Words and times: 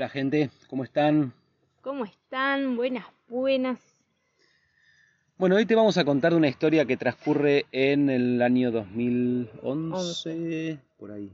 Hola 0.00 0.08
gente, 0.08 0.48
¿cómo 0.66 0.82
están? 0.82 1.34
¿Cómo 1.82 2.06
están? 2.06 2.74
Buenas, 2.74 3.04
buenas. 3.28 3.78
Bueno, 5.36 5.56
hoy 5.56 5.66
te 5.66 5.74
vamos 5.74 5.98
a 5.98 6.06
contar 6.06 6.32
de 6.32 6.38
una 6.38 6.48
historia 6.48 6.86
que 6.86 6.96
transcurre 6.96 7.66
en 7.70 8.08
el 8.08 8.40
año 8.40 8.70
2011, 8.70 10.78
por 10.96 11.12
ahí. 11.12 11.30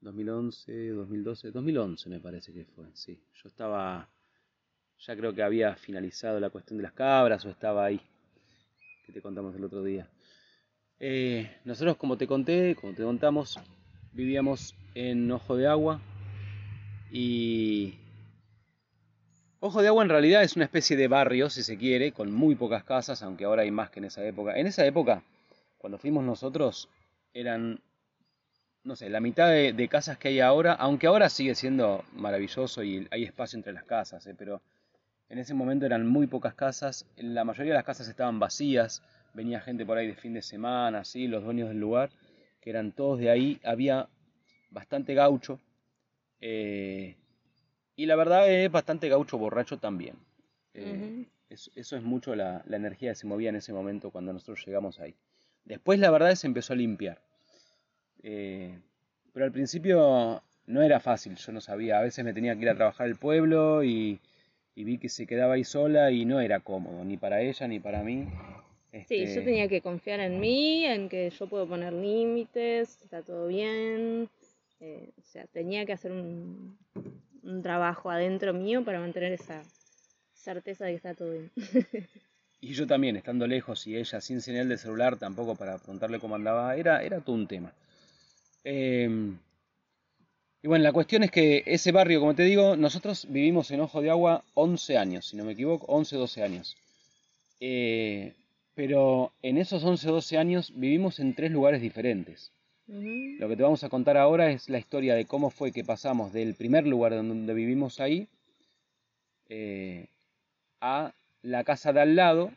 2011, 0.00 0.90
2012, 0.90 1.50
2011 1.50 2.08
me 2.08 2.20
parece 2.20 2.52
que 2.52 2.66
fue, 2.66 2.86
sí. 2.94 3.20
Yo 3.42 3.48
estaba, 3.48 4.08
ya 5.00 5.16
creo 5.16 5.34
que 5.34 5.42
había 5.42 5.74
finalizado 5.74 6.38
la 6.38 6.50
cuestión 6.50 6.76
de 6.76 6.84
las 6.84 6.92
cabras 6.92 7.44
o 7.44 7.50
estaba 7.50 7.84
ahí, 7.84 8.00
que 9.04 9.12
te 9.12 9.20
contamos 9.20 9.56
el 9.56 9.64
otro 9.64 9.82
día. 9.82 10.08
Eh, 11.00 11.50
nosotros, 11.64 11.96
como 11.96 12.16
te 12.16 12.28
conté, 12.28 12.76
como 12.76 12.94
te 12.94 13.02
contamos, 13.02 13.58
vivíamos 14.12 14.76
en 14.94 15.32
Ojo 15.32 15.56
de 15.56 15.66
Agua 15.66 16.00
y 17.12 17.94
Ojo 19.62 19.82
de 19.82 19.88
Agua 19.88 20.02
en 20.02 20.08
realidad 20.08 20.42
es 20.42 20.56
una 20.56 20.64
especie 20.64 20.96
de 20.96 21.06
barrio, 21.06 21.50
si 21.50 21.62
se 21.62 21.76
quiere, 21.76 22.12
con 22.12 22.32
muy 22.32 22.54
pocas 22.54 22.82
casas, 22.82 23.22
aunque 23.22 23.44
ahora 23.44 23.60
hay 23.60 23.70
más 23.70 23.90
que 23.90 23.98
en 23.98 24.06
esa 24.06 24.24
época. 24.24 24.56
En 24.56 24.66
esa 24.66 24.86
época, 24.86 25.22
cuando 25.76 25.98
fuimos 25.98 26.24
nosotros, 26.24 26.88
eran, 27.34 27.78
no 28.84 28.96
sé, 28.96 29.10
la 29.10 29.20
mitad 29.20 29.50
de, 29.50 29.88
casas 29.88 30.16
que 30.16 30.28
hay 30.28 30.40
ahora, 30.40 30.72
aunque 30.72 31.08
ahora 31.08 31.28
sigue 31.28 31.54
siendo 31.54 32.06
maravilloso 32.14 32.82
y 32.82 33.06
hay 33.10 33.24
espacio 33.24 33.58
entre 33.58 33.74
las 33.74 33.84
casas, 33.84 34.26
¿eh? 34.26 34.34
pero 34.34 34.62
en 35.28 35.38
ese 35.38 35.52
momento 35.52 35.84
eran 35.84 36.06
muy 36.06 36.26
pocas 36.26 36.54
casas, 36.54 37.04
la 37.18 37.44
mayoría 37.44 37.72
de 37.72 37.78
las 37.78 37.84
casas 37.84 38.08
estaban 38.08 38.38
vacías, 38.38 39.02
venía 39.34 39.60
gente 39.60 39.84
por 39.84 39.98
ahí 39.98 40.06
de 40.06 40.16
fin 40.16 40.32
de 40.32 40.40
semana, 40.40 41.00
así, 41.00 41.28
los 41.28 41.44
dueños 41.44 41.68
del 41.68 41.80
lugar, 41.80 42.08
que 42.62 42.70
eran 42.70 42.92
todos 42.92 43.18
de 43.18 43.28
ahí, 43.28 43.60
había 43.62 44.08
bastante 44.70 45.12
gaucho. 45.12 45.60
Eh, 46.40 47.16
y 47.96 48.06
la 48.06 48.16
verdad 48.16 48.50
es 48.50 48.70
bastante 48.70 49.08
gaucho 49.08 49.38
borracho 49.38 49.78
también. 49.78 50.16
Eh, 50.74 51.26
eso, 51.50 51.96
es 51.96 52.02
mucho 52.02 52.34
la, 52.34 52.64
energía 52.70 53.10
que 53.10 53.16
se 53.16 53.26
movía 53.26 53.50
en 53.50 53.56
ese 53.56 53.72
momento 53.72 54.10
cuando 54.10 54.32
nosotros 54.32 54.64
llegamos 54.64 55.00
ahí. 55.00 55.14
Después 55.64 55.98
la 55.98 56.10
verdad 56.10 56.34
se 56.34 56.46
empezó 56.46 56.72
a 56.72 56.76
limpiar. 56.76 57.20
Eh, 58.22 58.78
pero 59.32 59.46
al 59.46 59.52
principio 59.52 60.42
no 60.66 60.82
era 60.82 61.00
fácil, 61.00 61.36
yo 61.36 61.52
no 61.52 61.60
sabía. 61.60 61.98
A 61.98 62.02
veces 62.02 62.24
me 62.24 62.32
tenía 62.32 62.54
que 62.54 62.62
ir 62.62 62.70
a 62.70 62.76
trabajar 62.76 63.06
al 63.06 63.16
pueblo 63.16 63.84
y, 63.84 64.20
vi 64.76 64.96
que 64.96 65.10
se 65.10 65.26
quedaba 65.26 65.54
ahí 65.54 65.64
sola 65.64 66.10
y 66.10 66.24
no 66.24 66.40
era 66.40 66.60
cómodo, 66.60 67.04
ni 67.04 67.18
para 67.18 67.42
ella 67.42 67.68
ni 67.68 67.80
para 67.80 68.02
mí. 68.02 68.26
Sí, 69.06 69.18
yo 69.18 69.24
este, 69.24 69.42
tenía 69.42 69.68
que 69.68 69.82
confiar 69.82 70.20
en 70.20 70.40
mí, 70.40 70.86
en 70.86 71.08
que 71.08 71.30
yo 71.30 71.46
puedo 71.46 71.66
poner 71.66 71.92
límites, 71.92 72.98
está 73.02 73.22
todo 73.22 73.48
bien. 73.48 74.30
Eh, 74.80 75.12
o 75.18 75.22
sea, 75.22 75.46
tenía 75.46 75.84
que 75.84 75.92
hacer 75.92 76.10
un, 76.10 76.78
trabajo 77.62 78.10
adentro 78.10 78.54
mío 78.54 78.84
para 78.84 79.00
mantener 79.00 79.32
esa 79.32 79.62
certeza 80.34 80.86
de 80.86 80.92
que 80.92 80.96
está 80.96 81.14
todo 81.14 81.32
bien. 81.32 81.50
y 82.60 82.72
yo 82.72 82.86
también, 82.86 83.16
estando 83.16 83.46
lejos 83.46 83.86
y 83.86 83.96
ella 83.96 84.20
sin 84.20 84.40
señal 84.40 84.68
de 84.68 84.78
celular, 84.78 85.18
tampoco 85.18 85.54
para 85.54 85.78
preguntarle 85.78 86.18
cómo 86.18 86.34
andaba, 86.34 86.76
era, 86.76 87.02
era 87.02 87.20
todo 87.20 87.36
un 87.36 87.46
tema. 87.46 87.72
Em, 88.64 89.38
y 90.62 90.68
bueno, 90.68 90.82
la 90.82 90.92
cuestión 90.92 91.22
es 91.24 91.30
que 91.30 91.62
ese 91.66 91.92
barrio, 91.92 92.20
como 92.20 92.34
te 92.34 92.44
digo, 92.44 92.76
nosotros 92.76 93.26
vivimos 93.28 93.70
en 93.70 93.80
Ojo 93.80 94.00
de 94.00 94.10
Agua 94.10 94.44
11 94.54 94.96
años, 94.96 95.26
si 95.26 95.36
no 95.36 95.44
me 95.44 95.52
equivoco, 95.52 95.86
11, 95.86 96.16
12 96.16 96.42
años. 96.42 96.76
Eh, 97.60 98.34
pero 98.74 99.32
en 99.42 99.58
esos 99.58 99.84
11, 99.84 100.08
12 100.08 100.38
años 100.38 100.72
vivimos 100.74 101.20
en 101.20 101.34
tres 101.34 101.50
lugares 101.50 101.82
diferentes. 101.82 102.52
Lo 102.92 103.48
que 103.48 103.56
te 103.56 103.62
vamos 103.62 103.84
a 103.84 103.88
contar 103.88 104.16
ahora 104.16 104.50
es 104.50 104.68
la 104.68 104.78
historia 104.78 105.14
de 105.14 105.24
cómo 105.24 105.50
fue 105.50 105.70
que 105.70 105.84
pasamos 105.84 106.32
del 106.32 106.56
primer 106.56 106.88
lugar 106.88 107.12
donde 107.12 107.54
vivimos 107.54 108.00
ahí 108.00 108.26
eh, 109.48 110.08
a 110.80 111.14
la 111.42 111.62
casa 111.62 111.92
de 111.92 112.00
al 112.00 112.16
lado. 112.16 112.50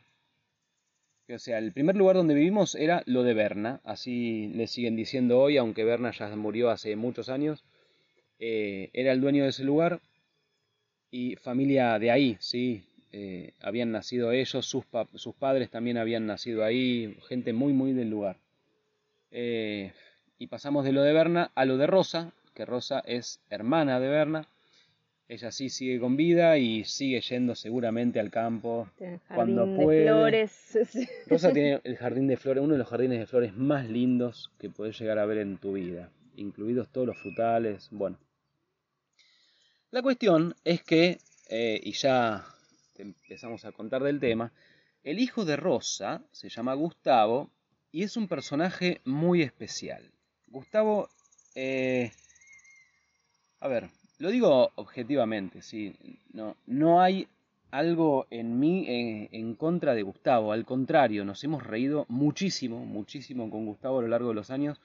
O 1.32 1.38
sea, 1.38 1.58
el 1.58 1.72
primer 1.72 1.94
lugar 1.94 2.16
donde 2.16 2.34
vivimos 2.34 2.74
era 2.74 3.04
lo 3.06 3.22
de 3.22 3.32
Berna, 3.32 3.80
así 3.84 4.48
le 4.48 4.66
siguen 4.66 4.96
diciendo 4.96 5.38
hoy, 5.38 5.56
aunque 5.56 5.84
Berna 5.84 6.10
ya 6.10 6.34
murió 6.34 6.70
hace 6.70 6.96
muchos 6.96 7.28
años. 7.28 7.62
Eh, 8.40 8.90
era 8.92 9.12
el 9.12 9.20
dueño 9.20 9.44
de 9.44 9.50
ese 9.50 9.62
lugar 9.62 10.00
y 11.12 11.36
familia 11.36 11.96
de 12.00 12.10
ahí, 12.10 12.36
sí. 12.40 12.82
Eh, 13.12 13.52
habían 13.60 13.92
nacido 13.92 14.32
ellos, 14.32 14.66
sus, 14.66 14.84
sus, 15.14 15.34
padres 15.36 15.70
también 15.70 15.96
habían 15.96 16.26
nacido 16.26 16.64
ahí, 16.64 17.16
gente 17.28 17.52
muy, 17.52 17.72
muy 17.72 17.92
del 17.92 18.10
lugar. 18.10 18.36
Y 20.38 20.48
pasamos 20.48 20.84
de 20.84 20.92
lo 20.92 21.02
de 21.02 21.12
Berna 21.12 21.50
a 21.54 21.64
lo 21.64 21.76
de 21.76 21.86
Rosa, 21.86 22.32
que 22.54 22.64
Rosa 22.64 23.00
es 23.06 23.40
hermana 23.50 24.00
de 24.00 24.08
Berna. 24.08 24.48
Ella 25.28 25.50
sí 25.50 25.70
sigue 25.70 25.98
con 26.00 26.16
vida 26.16 26.58
y 26.58 26.84
sigue 26.84 27.20
yendo 27.20 27.54
seguramente 27.54 28.20
al 28.20 28.30
campo 28.30 28.90
cuando 29.34 29.64
puede. 29.74 30.04
flores. 30.04 30.78
Rosa 31.26 31.52
tiene 31.52 31.80
el 31.84 31.96
jardín 31.96 32.26
de 32.26 32.36
flores, 32.36 32.62
uno 32.62 32.74
de 32.74 32.78
los 32.78 32.88
jardines 32.88 33.18
de 33.18 33.26
flores 33.26 33.56
más 33.56 33.88
lindos 33.88 34.50
que 34.58 34.68
puedes 34.68 34.98
llegar 34.98 35.18
a 35.18 35.26
ver 35.26 35.38
en 35.38 35.56
tu 35.56 35.72
vida, 35.72 36.10
incluidos 36.36 36.90
todos 36.90 37.06
los 37.06 37.18
frutales. 37.18 37.88
Bueno, 37.90 38.18
la 39.90 40.02
cuestión 40.02 40.56
es 40.64 40.82
que, 40.82 41.18
eh, 41.48 41.80
y 41.82 41.92
ya 41.92 42.44
empezamos 42.96 43.64
a 43.64 43.72
contar 43.72 44.02
del 44.02 44.18
tema, 44.18 44.52
el 45.04 45.20
hijo 45.20 45.44
de 45.44 45.56
Rosa 45.56 46.22
se 46.32 46.48
llama 46.48 46.74
Gustavo 46.74 47.50
y 47.92 48.02
es 48.02 48.16
un 48.16 48.26
personaje 48.26 49.00
muy 49.04 49.42
especial. 49.42 50.13
Gustavo, 50.54 51.08
eh, 51.56 52.12
a 53.58 53.66
ver, 53.66 53.90
lo 54.18 54.30
digo 54.30 54.70
objetivamente, 54.76 55.62
sí, 55.62 55.96
no, 56.32 56.56
no 56.66 57.02
hay 57.02 57.26
algo 57.72 58.28
en 58.30 58.60
mí 58.60 58.86
en, 59.32 59.56
contra 59.56 59.96
de 59.96 60.04
Gustavo, 60.04 60.52
al 60.52 60.64
contrario, 60.64 61.24
nos 61.24 61.42
hemos 61.42 61.66
reído 61.66 62.06
muchísimo, 62.08 62.86
muchísimo 62.86 63.50
con 63.50 63.66
Gustavo 63.66 63.98
a 63.98 64.02
lo 64.02 64.08
largo 64.08 64.28
de 64.28 64.36
los 64.36 64.50
años, 64.50 64.80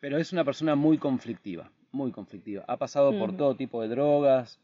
pero 0.00 0.18
es 0.18 0.32
una 0.32 0.42
persona 0.42 0.74
muy 0.74 0.98
conflictiva, 0.98 1.70
muy 1.92 2.10
conflictiva. 2.10 2.64
Ha 2.66 2.76
pasado 2.76 3.16
por 3.16 3.36
todo 3.36 3.54
tipo 3.54 3.82
de 3.82 3.88
drogas, 3.88 4.58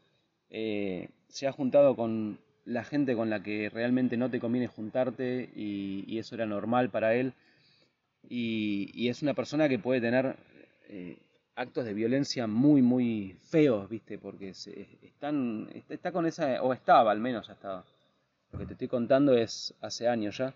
eh, 0.51 1.11
se 1.29 1.47
ha 1.47 1.53
juntado 1.53 1.95
con 1.95 2.41
la 2.65 2.83
gente 2.83 3.15
con 3.15 3.31
la 3.31 3.41
que 3.41 3.71
realmente 3.71 4.17
no 4.17 4.31
te 4.31 4.41
conviene 4.41 4.67
juntarte 4.67 5.49
y 5.55 6.19
eso 6.19 6.35
era 6.35 6.45
normal 6.45 6.91
para 6.91 7.15
él 7.15 7.35
y, 8.29 9.09
es 9.09 9.23
una 9.23 9.35
persona 9.35 9.69
que 9.69 9.79
puede 9.79 10.01
tener 10.01 10.37
eh, 10.89 11.19
actos 11.55 11.85
de 11.85 11.95
violencia 11.95 12.47
muy, 12.47 12.83
muy 12.83 13.37
feos, 13.51 13.89
¿viste? 13.89 14.19
Porque 14.19 14.51
están, 14.51 15.69
está 15.89 16.13
con 16.13 16.27
esa, 16.27 16.63
o 16.63 16.73
estaba 16.73 17.11
al 17.11 17.21
menos, 17.21 17.47
ya 17.47 17.55
estaba. 17.55 17.85
Lo 18.53 18.59
que 18.59 18.67
te 18.67 18.73
estoy 18.75 18.89
contando 18.89 19.35
es 19.35 19.75
hace 19.81 20.09
años 20.09 20.37
ya. 20.39 20.55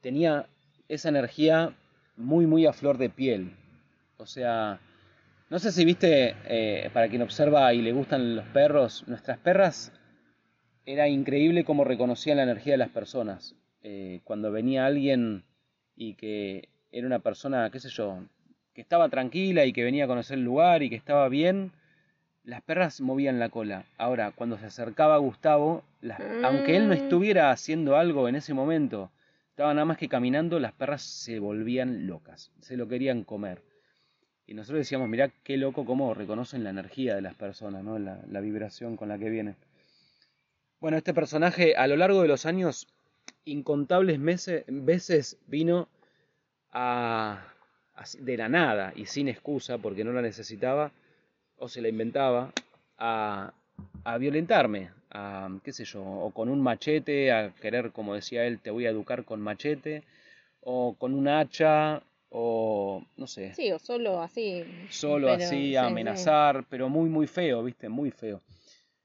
Tenía 0.00 0.46
esa 0.88 1.08
energía 1.08 1.74
muy, 2.16 2.46
muy 2.46 2.66
a 2.66 2.72
flor 2.72 2.98
de 2.98 3.10
piel. 3.10 3.54
O 4.16 4.26
sea, 4.26 4.80
no 5.50 5.58
sé 5.58 5.72
si 5.72 5.84
viste, 5.84 6.36
eh, 6.44 6.90
para 6.92 7.08
quien 7.08 7.22
observa 7.22 7.72
y 7.72 7.82
le 7.82 7.92
gustan 7.92 8.36
los 8.36 8.46
perros, 8.46 9.04
nuestras 9.06 9.38
perras, 9.38 9.92
era 10.84 11.08
increíble 11.08 11.64
cómo 11.64 11.84
reconocían 11.84 12.38
la 12.38 12.42
energía 12.44 12.74
de 12.74 12.78
las 12.78 12.90
personas. 12.90 13.54
Eh, 13.82 14.20
cuando 14.24 14.50
venía 14.50 14.86
alguien 14.86 15.44
y 15.94 16.14
que 16.14 16.68
era 16.90 17.06
una 17.06 17.18
persona, 17.18 17.70
qué 17.70 17.80
sé 17.80 17.88
yo, 17.88 18.18
que 18.74 18.80
estaba 18.80 19.08
tranquila 19.08 19.64
y 19.64 19.72
que 19.72 19.84
venía 19.84 20.04
a 20.04 20.08
conocer 20.08 20.38
el 20.38 20.44
lugar 20.44 20.82
y 20.82 20.90
que 20.90 20.96
estaba 20.96 21.28
bien, 21.28 21.72
las 22.44 22.62
perras 22.62 23.00
movían 23.00 23.38
la 23.38 23.50
cola. 23.50 23.84
Ahora, 23.98 24.30
cuando 24.30 24.56
se 24.58 24.66
acercaba 24.66 25.16
a 25.16 25.18
Gustavo, 25.18 25.82
aunque 26.42 26.76
él 26.76 26.88
no 26.88 26.94
mm. 26.94 26.98
estuviera 26.98 27.50
haciendo 27.50 27.96
algo 27.96 28.28
en 28.28 28.36
ese 28.36 28.54
momento, 28.54 29.10
estaba 29.50 29.74
nada 29.74 29.84
más 29.84 29.98
que 29.98 30.08
caminando, 30.08 30.58
las 30.60 30.72
perras 30.72 31.02
se 31.02 31.40
volvían 31.40 32.06
locas, 32.06 32.52
se 32.60 32.76
lo 32.76 32.88
querían 32.88 33.24
comer. 33.24 33.62
Y 34.46 34.54
nosotros 34.54 34.78
decíamos, 34.78 35.08
mirá 35.08 35.28
qué 35.42 35.58
loco 35.58 35.84
cómo 35.84 36.14
reconocen 36.14 36.64
la 36.64 36.70
energía 36.70 37.14
de 37.14 37.20
las 37.20 37.34
personas, 37.34 37.84
¿no? 37.84 37.98
la, 37.98 38.20
la 38.30 38.40
vibración 38.40 38.96
con 38.96 39.08
la 39.08 39.18
que 39.18 39.28
vienen. 39.28 39.56
Bueno, 40.80 40.96
este 40.96 41.12
personaje 41.12 41.74
a 41.74 41.86
lo 41.86 41.96
largo 41.96 42.22
de 42.22 42.28
los 42.28 42.46
años, 42.46 42.86
incontables 43.44 44.18
meses, 44.20 44.64
veces 44.68 45.36
vino 45.48 45.88
a, 46.72 47.44
de 48.18 48.36
la 48.36 48.48
nada 48.48 48.92
y 48.94 49.06
sin 49.06 49.28
excusa, 49.28 49.78
porque 49.78 50.04
no 50.04 50.12
la 50.12 50.22
necesitaba, 50.22 50.92
o 51.56 51.68
se 51.68 51.82
la 51.82 51.88
inventaba, 51.88 52.52
a, 52.98 53.52
a 54.04 54.18
violentarme, 54.18 54.90
a, 55.10 55.48
qué 55.64 55.72
sé 55.72 55.84
yo, 55.84 56.02
o 56.02 56.30
con 56.30 56.48
un 56.48 56.60
machete, 56.60 57.32
a 57.32 57.50
querer, 57.50 57.92
como 57.92 58.14
decía 58.14 58.44
él, 58.44 58.60
te 58.60 58.70
voy 58.70 58.86
a 58.86 58.90
educar 58.90 59.24
con 59.24 59.40
machete, 59.40 60.04
o 60.60 60.94
con 60.94 61.14
un 61.14 61.28
hacha, 61.28 62.02
o 62.30 63.02
no 63.16 63.26
sé. 63.26 63.54
Sí, 63.54 63.72
o 63.72 63.78
solo 63.78 64.20
así. 64.20 64.64
Solo 64.90 65.32
así, 65.32 65.76
a 65.76 65.86
amenazar, 65.86 66.64
pero 66.68 66.88
muy, 66.88 67.08
muy 67.08 67.26
feo, 67.26 67.62
viste, 67.62 67.88
muy 67.88 68.10
feo. 68.10 68.42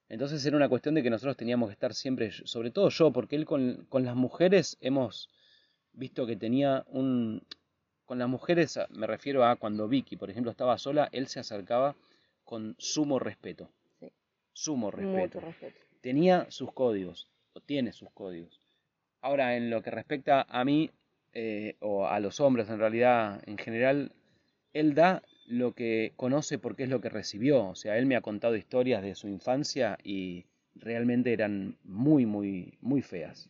Entonces 0.10 0.46
era 0.46 0.58
una 0.58 0.70
cuestión 0.70 0.94
de 0.94 1.02
que 1.02 1.10
nosotros 1.10 1.38
teníamos 1.38 1.70
que 1.70 1.74
estar 1.74 1.94
siempre, 1.94 2.32
sobre 2.32 2.70
todo 2.70 2.90
yo, 2.90 3.12
porque 3.12 3.36
él 3.36 3.46
con, 3.46 3.86
con 3.90 4.04
las 4.06 4.16
mujeres 4.16 4.78
hemos 4.82 5.30
visto 5.94 6.26
que 6.26 6.36
tenía 6.36 6.86
un... 6.88 7.42
Con 8.06 8.20
las 8.20 8.28
mujeres 8.28 8.78
me 8.90 9.08
refiero 9.08 9.46
a 9.46 9.56
cuando 9.56 9.88
Vicky, 9.88 10.18
por 10.18 10.30
ejemplo, 10.30 10.52
estaba 10.52 10.78
sola, 10.78 11.10
él 11.12 11.28
se 11.28 11.40
acercaba 11.40 11.96
con 12.44 12.76
sumo 12.78 13.18
respeto. 13.18 13.70
sumo 14.52 14.92
respeto. 14.92 15.42
Tenía 16.02 16.46
sus 16.52 16.74
códigos, 16.74 17.30
o 17.54 17.62
tiene 17.62 17.94
sus 17.94 18.12
códigos. 18.12 18.60
Ahora, 19.22 19.56
en 19.56 19.70
lo 19.70 19.82
que 19.82 19.90
respecta 19.90 20.46
a 20.50 20.66
mí, 20.66 20.92
eh, 21.32 21.78
o 21.80 22.06
a 22.06 22.20
los 22.20 22.40
hombres 22.42 22.70
en 22.70 22.78
realidad 22.78 23.42
en 23.48 23.58
general, 23.58 24.12
él 24.74 24.94
da 24.94 25.24
lo 25.48 25.74
que 25.74 26.14
conoce 26.16 26.60
porque 26.60 26.84
es 26.84 26.90
lo 26.90 27.02
que 27.02 27.10
recibió. 27.10 27.68
O 27.70 27.76
sea, 27.76 27.98
él 27.98 28.06
me 28.06 28.16
ha 28.16 28.22
contado 28.22 28.56
historias 28.56 29.02
de 29.02 29.16
su 29.16 29.28
infancia 29.28 29.98
y 30.04 30.46
realmente 30.76 31.34
eran 31.34 31.78
muy, 31.84 32.26
muy, 32.26 32.78
muy 32.82 33.02
feas. 33.02 33.50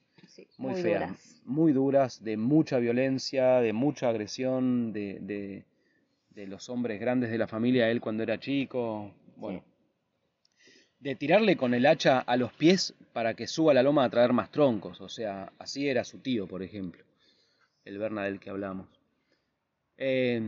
Muy, 0.57 0.81
feas. 0.81 1.41
Muy 1.45 1.73
duras, 1.73 2.23
de 2.23 2.37
mucha 2.37 2.79
violencia, 2.79 3.59
de 3.61 3.73
mucha 3.73 4.09
agresión, 4.09 4.93
de, 4.93 5.19
de, 5.21 5.65
de, 6.31 6.47
los 6.47 6.69
hombres 6.69 6.99
grandes 6.99 7.31
de 7.31 7.37
la 7.37 7.47
familia, 7.47 7.89
él 7.89 8.01
cuando 8.01 8.23
era 8.23 8.39
chico. 8.39 9.11
Bueno. 9.35 9.63
De 10.99 11.15
tirarle 11.15 11.57
con 11.57 11.73
el 11.73 11.85
hacha 11.85 12.19
a 12.19 12.37
los 12.37 12.53
pies 12.53 12.93
para 13.11 13.33
que 13.33 13.47
suba 13.47 13.73
la 13.73 13.83
loma 13.83 14.05
a 14.05 14.09
traer 14.09 14.31
más 14.31 14.51
troncos. 14.51 15.01
O 15.01 15.09
sea, 15.09 15.51
así 15.59 15.89
era 15.89 16.03
su 16.03 16.19
tío, 16.19 16.47
por 16.47 16.63
ejemplo. 16.63 17.03
El 17.83 17.97
Berna 17.97 18.23
del 18.23 18.39
que 18.39 18.49
hablamos. 18.49 18.87
Eh, 19.97 20.41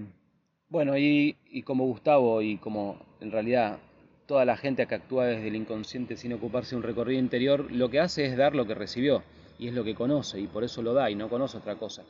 bueno, 0.69 0.97
y, 0.97 1.35
y 1.45 1.63
como 1.63 1.85
Gustavo 1.85 2.41
y 2.41 2.57
como 2.57 3.05
en 3.19 3.31
realidad 3.31 3.79
toda 4.25 4.45
la 4.45 4.55
gente 4.55 4.87
que 4.87 4.95
actúa 4.95 5.25
desde 5.25 5.49
el 5.49 5.55
inconsciente 5.55 6.15
sin 6.15 6.33
ocuparse 6.33 6.71
de 6.71 6.77
un 6.77 6.83
recorrido 6.83 7.19
interior, 7.19 7.69
lo 7.71 7.89
que 7.89 7.99
hace 7.99 8.25
es 8.25 8.37
dar 8.37 8.55
lo 8.55 8.65
que 8.65 8.73
recibió 8.73 9.23
y 9.57 9.67
es 9.67 9.73
lo 9.73 9.83
que 9.83 9.95
conoce 9.95 10.39
y 10.39 10.47
por 10.47 10.63
eso 10.63 10.81
lo 10.81 10.93
da 10.93 11.09
y 11.09 11.15
no 11.15 11.29
conoce 11.29 11.57
otra 11.57 11.75
cosa. 11.75 12.03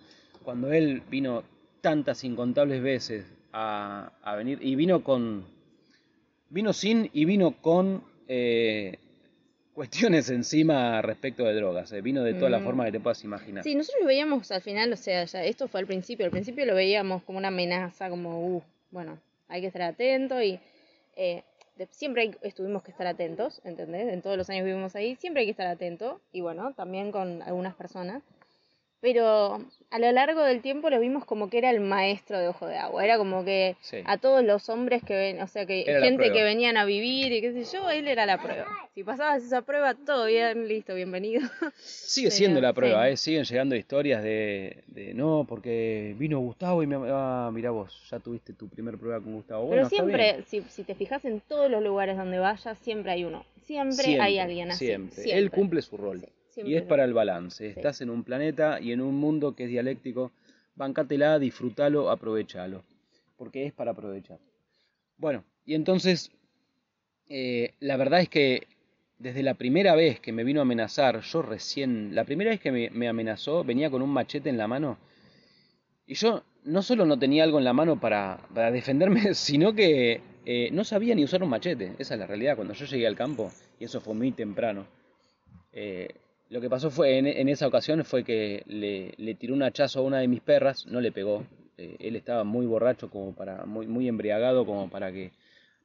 Cuando 0.43 0.71
él 0.71 1.01
vino 1.09 1.43
tantas 1.81 2.23
incontables 2.23 2.81
veces 2.81 3.25
a, 3.53 4.11
venir 4.37 4.59
y 4.61 4.75
vino 4.75 5.03
con, 5.03 5.45
vino 6.49 6.73
sin 6.73 7.09
y 7.13 7.25
vino 7.25 7.51
con 7.61 8.03
eh, 8.27 8.97
cuestiones 9.73 10.29
encima 10.29 11.01
respecto 11.01 11.43
de 11.43 11.53
drogas, 11.53 11.91
eh, 11.91 12.01
vino 12.01 12.23
de 12.23 12.33
toda 12.33 12.49
la 12.49 12.59
mm. 12.59 12.63
forma 12.63 12.85
que 12.85 12.91
te 12.93 12.99
puedas 12.99 13.23
imaginar. 13.23 13.63
Sí, 13.63 13.75
nosotros 13.75 14.01
lo 14.01 14.07
veíamos 14.07 14.51
al 14.51 14.61
final, 14.61 14.91
o 14.93 14.97
sea, 14.97 15.25
ya 15.25 15.43
esto 15.43 15.67
fue 15.67 15.79
al 15.79 15.87
principio, 15.87 16.25
al 16.25 16.31
principio 16.31 16.65
lo 16.65 16.75
veíamos 16.75 17.23
como 17.23 17.37
una 17.37 17.49
amenaza, 17.49 18.09
como, 18.09 18.55
uh, 18.55 18.63
bueno, 18.91 19.19
hay 19.47 19.61
que 19.61 19.67
estar 19.67 19.81
atento 19.83 20.41
y... 20.41 20.59
Eh, 21.17 21.43
siempre 21.91 22.37
estuvimos 22.41 22.83
que 22.83 22.91
estar 22.91 23.07
atentos, 23.07 23.61
¿entendés? 23.63 24.11
En 24.11 24.21
todos 24.21 24.37
los 24.37 24.49
años 24.49 24.65
vivimos 24.65 24.95
ahí, 24.95 25.15
siempre 25.15 25.41
hay 25.41 25.47
que 25.47 25.51
estar 25.51 25.67
atento, 25.67 26.21
y 26.31 26.41
bueno, 26.41 26.73
también 26.73 27.11
con 27.11 27.41
algunas 27.41 27.75
personas 27.75 28.23
pero 29.05 29.61
a 29.91 29.99
lo 29.99 30.11
largo 30.11 30.41
del 30.41 30.63
tiempo 30.63 30.89
lo 30.89 30.99
vimos 30.99 31.25
como 31.25 31.47
que 31.47 31.59
era 31.59 31.69
el 31.69 31.79
maestro 31.79 32.39
de 32.39 32.47
Ojo 32.47 32.65
de 32.65 32.77
Agua, 32.77 33.05
era 33.05 33.19
como 33.19 33.45
que 33.45 33.75
a 34.03 34.17
todos 34.17 34.43
los 34.43 34.67
hombres 34.67 35.03
que 35.03 35.13
ven, 35.13 35.39
o 35.43 35.47
sea, 35.47 35.67
que 35.67 35.83
gente 35.85 36.31
que 36.31 36.41
venían 36.41 36.75
a 36.75 36.85
vivir 36.85 37.31
y 37.31 37.39
qué 37.39 37.53
sé 37.53 37.71
yo, 37.71 37.87
él 37.91 38.07
era 38.07 38.25
la 38.25 38.41
prueba. 38.41 38.65
Si 38.95 39.03
pasabas 39.03 39.43
esa 39.43 39.61
prueba, 39.61 39.93
todo 39.93 40.25
bien, 40.25 40.67
listo, 40.67 40.95
bienvenido. 40.95 41.47
Sigue 41.77 42.31
siendo 42.31 42.59
la 42.59 42.73
prueba, 42.73 43.07
¿eh? 43.07 43.15
siguen 43.15 43.43
llegando 43.43 43.75
historias 43.75 44.23
de, 44.23 44.83
de, 44.87 45.13
no, 45.13 45.45
porque 45.47 46.15
vino 46.17 46.39
Gustavo 46.39 46.81
y 46.81 46.87
me, 46.87 46.97
ah, 47.11 47.51
mira 47.53 47.69
vos, 47.69 48.07
ya 48.09 48.17
tuviste 48.19 48.53
tu 48.53 48.67
primer 48.67 48.97
prueba 48.97 49.21
con 49.21 49.35
Gustavo. 49.35 49.69
Pero 49.69 49.87
siempre, 49.87 50.41
si, 50.47 50.61
si 50.61 50.83
te 50.83 50.95
fijas 50.95 51.23
en 51.25 51.41
todos 51.41 51.69
los 51.69 51.83
lugares 51.83 52.17
donde 52.17 52.39
vayas, 52.39 52.75
siempre 52.79 53.11
hay 53.11 53.23
uno, 53.23 53.45
siempre, 53.67 54.19
hay 54.19 54.39
alguien 54.39 54.71
así. 54.71 54.87
Siempre. 54.87 55.31
Él 55.31 55.51
cumple 55.51 55.83
su 55.83 55.95
rol 55.95 56.25
y 56.55 56.75
es 56.75 56.83
para 56.83 57.03
el 57.03 57.13
balance. 57.13 57.67
Estás 57.67 58.01
en 58.01 58.09
un 58.09 58.23
planeta 58.23 58.79
y 58.79 58.91
en 58.91 59.01
un 59.01 59.15
mundo 59.15 59.55
que 59.55 59.63
es 59.65 59.69
dialéctico. 59.69 60.31
Bancátela, 60.75 61.39
disfrútalo, 61.39 62.09
aprovechalo. 62.09 62.83
Porque 63.37 63.65
es 63.65 63.73
para 63.73 63.91
aprovechar. 63.91 64.39
Bueno, 65.17 65.43
y 65.65 65.75
entonces, 65.75 66.31
eh, 67.29 67.73
la 67.79 67.97
verdad 67.97 68.21
es 68.21 68.29
que 68.29 68.67
desde 69.19 69.43
la 69.43 69.53
primera 69.53 69.95
vez 69.95 70.19
que 70.19 70.31
me 70.31 70.43
vino 70.43 70.59
a 70.59 70.63
amenazar, 70.63 71.21
yo 71.21 71.41
recién, 71.41 72.13
la 72.13 72.25
primera 72.25 72.51
vez 72.51 72.59
que 72.59 72.71
me, 72.71 73.07
amenazó, 73.07 73.63
venía 73.63 73.89
con 73.89 74.01
un 74.01 74.09
machete 74.09 74.49
en 74.49 74.57
la 74.57 74.67
mano. 74.67 74.97
Y 76.05 76.15
yo 76.15 76.43
no 76.63 76.81
solo 76.81 77.05
no 77.05 77.17
tenía 77.17 77.43
algo 77.43 77.57
en 77.57 77.63
la 77.63 77.73
mano 77.73 77.99
para, 77.99 78.39
para 78.53 78.71
defenderme, 78.71 79.33
sino 79.33 79.73
que 79.73 80.21
eh, 80.45 80.69
no 80.71 80.83
sabía 80.83 81.15
ni 81.15 81.23
usar 81.23 81.43
un 81.43 81.49
machete. 81.49 81.93
Esa 81.97 82.15
es 82.15 82.19
la 82.19 82.27
realidad. 82.27 82.55
Cuando 82.55 82.73
yo 82.73 82.85
llegué 82.85 83.07
al 83.07 83.15
campo, 83.15 83.51
y 83.79 83.85
eso 83.85 84.01
fue 84.01 84.13
muy 84.13 84.31
temprano, 84.31 84.85
eh, 85.71 86.09
lo 86.55 86.61
que 86.61 86.69
pasó 86.69 86.89
fue 86.89 87.17
en, 87.17 87.49
esa 87.49 87.67
ocasión 87.67 88.05
fue 88.05 88.23
que 88.23 88.63
le, 88.67 89.35
tiró 89.35 89.53
un 89.53 89.61
hachazo 89.61 89.99
a 89.99 90.03
una 90.03 90.19
de 90.19 90.29
mis 90.29 90.39
perras, 90.39 90.85
no 90.85 91.01
le 91.01 91.11
pegó. 91.11 91.45
Eh, 91.77 91.97
él 91.99 92.15
estaba 92.15 92.45
muy 92.45 92.65
borracho, 92.65 93.09
como 93.09 93.35
para, 93.35 93.65
muy, 93.65 93.87
muy 93.87 94.07
embriagado, 94.07 94.65
como 94.65 94.89
para 94.89 95.11
que, 95.11 95.31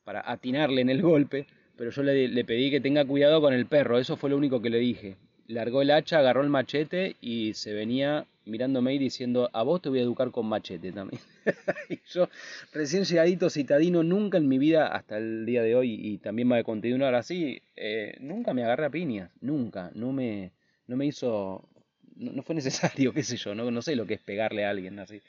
para 0.04 0.22
atinarle 0.30 0.82
en 0.82 0.90
el 0.90 1.02
golpe. 1.02 1.48
Pero 1.76 1.90
yo 1.90 2.04
le, 2.04 2.44
pedí 2.44 2.70
que 2.70 2.80
tenga 2.80 3.04
cuidado 3.04 3.40
con 3.40 3.52
el 3.52 3.66
perro, 3.66 3.98
eso 3.98 4.16
fue 4.16 4.30
lo 4.30 4.36
único 4.36 4.62
que 4.62 4.70
le 4.70 4.78
dije. 4.78 5.16
Largó 5.48 5.82
el 5.82 5.90
hacha, 5.90 6.20
agarró 6.20 6.42
el 6.42 6.50
machete 6.50 7.16
y 7.20 7.52
se 7.54 7.72
venía 7.74 8.26
mirándome 8.44 8.94
y 8.94 8.98
diciendo, 8.98 9.50
a 9.52 9.64
vos 9.64 9.82
te 9.82 9.88
voy 9.88 9.98
a 9.98 10.02
educar 10.02 10.30
con 10.30 10.46
machete 10.46 10.92
también. 10.92 11.20
y 11.88 11.98
yo, 12.12 12.28
recién 12.72 13.02
llegadito 13.02 13.50
citadino, 13.50 14.04
nunca 14.04 14.38
en 14.38 14.46
mi 14.46 14.58
vida, 14.58 14.86
hasta 14.86 15.18
el 15.18 15.46
día 15.46 15.64
de 15.64 15.74
hoy, 15.74 15.94
y 16.00 16.18
también 16.18 16.46
me 16.46 16.62
continuar 16.62 17.16
así, 17.16 17.60
eh, 17.74 18.14
nunca 18.20 18.54
me 18.54 18.62
agarré 18.62 18.86
a 18.86 18.90
piñas, 18.90 19.32
nunca, 19.40 19.90
no 19.94 20.12
me, 20.12 20.52
no 20.90 20.96
me 20.96 21.06
hizo, 21.06 21.68
no, 22.16 22.42
fue 22.42 22.56
necesario, 22.56 23.12
qué 23.14 23.22
sé 23.22 23.36
yo, 23.36 23.54
no, 23.54 23.70
no 23.70 23.80
sé 23.80 23.94
lo 23.94 24.06
que 24.06 24.14
es 24.14 24.20
pegarle 24.20 24.64
a 24.64 24.70
alguien 24.70 24.98
así. 24.98 25.22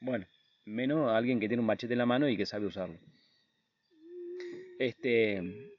Bueno, 0.00 0.26
menos 0.64 1.10
a 1.10 1.18
alguien 1.18 1.38
que 1.38 1.48
tiene 1.48 1.60
un 1.60 1.66
machete 1.66 1.92
en 1.92 1.98
la 1.98 2.06
mano 2.06 2.28
y 2.28 2.36
que 2.36 2.46
sabe 2.46 2.66
usarlo. 2.66 2.96
Este, 4.78 5.70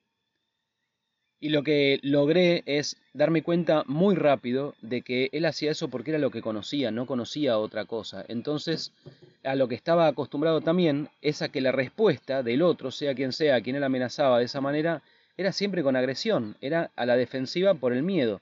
y 1.40 1.50
lo 1.50 1.64
que 1.64 2.00
logré 2.04 2.62
es 2.68 2.96
darme 3.14 3.42
cuenta 3.42 3.84
muy 3.88 4.16
rápido 4.16 4.76
de 4.82 5.02
que 5.02 5.30
él 5.34 5.46
hacía 5.46 5.72
eso 5.72 5.88
porque 5.88 6.12
era 6.12 6.20
lo 6.20 6.30
que 6.30 6.44
conocía, 6.44 6.92
no 6.92 7.08
conocía 7.08 7.58
otra 7.58 7.86
cosa. 7.86 8.24
Entonces, 8.28 8.94
a 9.44 9.56
lo 9.56 9.68
que 9.68 9.76
estaba 9.76 10.06
acostumbrado 10.06 10.62
también 10.62 11.10
es 11.24 11.42
a 11.42 11.50
que 11.50 11.60
la 11.60 11.72
respuesta 11.72 12.44
del 12.44 12.62
otro, 12.62 12.92
sea 12.92 13.16
quien 13.16 13.34
sea, 13.34 13.62
quien 13.62 13.78
él 13.78 13.84
amenazaba 13.84 14.38
de 14.38 14.46
esa 14.46 14.62
manera, 14.62 15.02
era 15.36 15.52
siempre 15.52 15.82
con 15.82 15.96
agresión, 15.96 16.56
era 16.62 16.92
a 16.96 17.08
la 17.08 17.18
defensiva 17.18 17.74
por 17.74 17.94
el 17.94 18.04
miedo. 18.04 18.40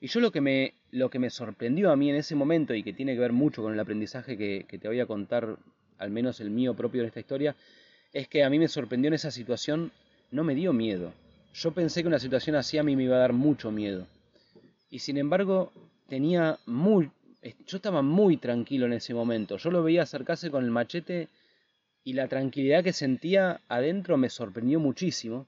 Y 0.00 0.08
yo 0.08 0.20
lo 0.20 0.30
que 0.30 0.40
me, 0.40 0.74
lo 0.90 1.10
que 1.10 1.18
me 1.18 1.30
sorprendió 1.30 1.90
a 1.90 1.96
mí 1.96 2.10
en 2.10 2.16
ese 2.16 2.34
momento, 2.34 2.74
y 2.74 2.82
que 2.82 2.92
tiene 2.92 3.14
que 3.14 3.20
ver 3.20 3.32
mucho 3.32 3.62
con 3.62 3.72
el 3.72 3.80
aprendizaje 3.80 4.36
que, 4.36 4.64
que 4.68 4.78
te 4.78 4.88
voy 4.88 5.00
a 5.00 5.06
contar, 5.06 5.56
al 5.98 6.10
menos 6.10 6.40
el 6.40 6.50
mío 6.50 6.74
propio 6.74 7.02
en 7.02 7.08
esta 7.08 7.20
historia, 7.20 7.56
es 8.12 8.28
que 8.28 8.44
a 8.44 8.50
mí 8.50 8.58
me 8.58 8.68
sorprendió 8.68 9.08
en 9.08 9.14
esa 9.14 9.30
situación, 9.30 9.92
no 10.30 10.44
me 10.44 10.54
dio 10.54 10.72
miedo, 10.72 11.12
yo 11.54 11.72
pensé 11.72 12.02
que 12.02 12.08
una 12.08 12.20
situación 12.20 12.54
así 12.56 12.78
a 12.78 12.84
mí 12.84 12.94
me 12.94 13.04
iba 13.04 13.16
a 13.16 13.20
dar 13.20 13.32
mucho 13.32 13.72
miedo. 13.72 14.06
Y 14.90 15.00
sin 15.00 15.18
embargo, 15.18 15.72
tenía 16.08 16.58
muy... 16.66 17.10
Yo 17.66 17.76
estaba 17.76 18.02
muy 18.02 18.36
tranquilo 18.36 18.86
en 18.86 18.92
ese 18.92 19.14
momento. 19.14 19.56
Yo 19.56 19.70
lo 19.70 19.82
veía 19.82 20.02
acercarse 20.02 20.50
con 20.50 20.64
el 20.64 20.70
machete 20.70 21.28
y 22.04 22.12
la 22.12 22.28
tranquilidad 22.28 22.84
que 22.84 22.92
sentía 22.92 23.60
adentro 23.68 24.16
me 24.16 24.30
sorprendió 24.30 24.78
muchísimo. 24.78 25.46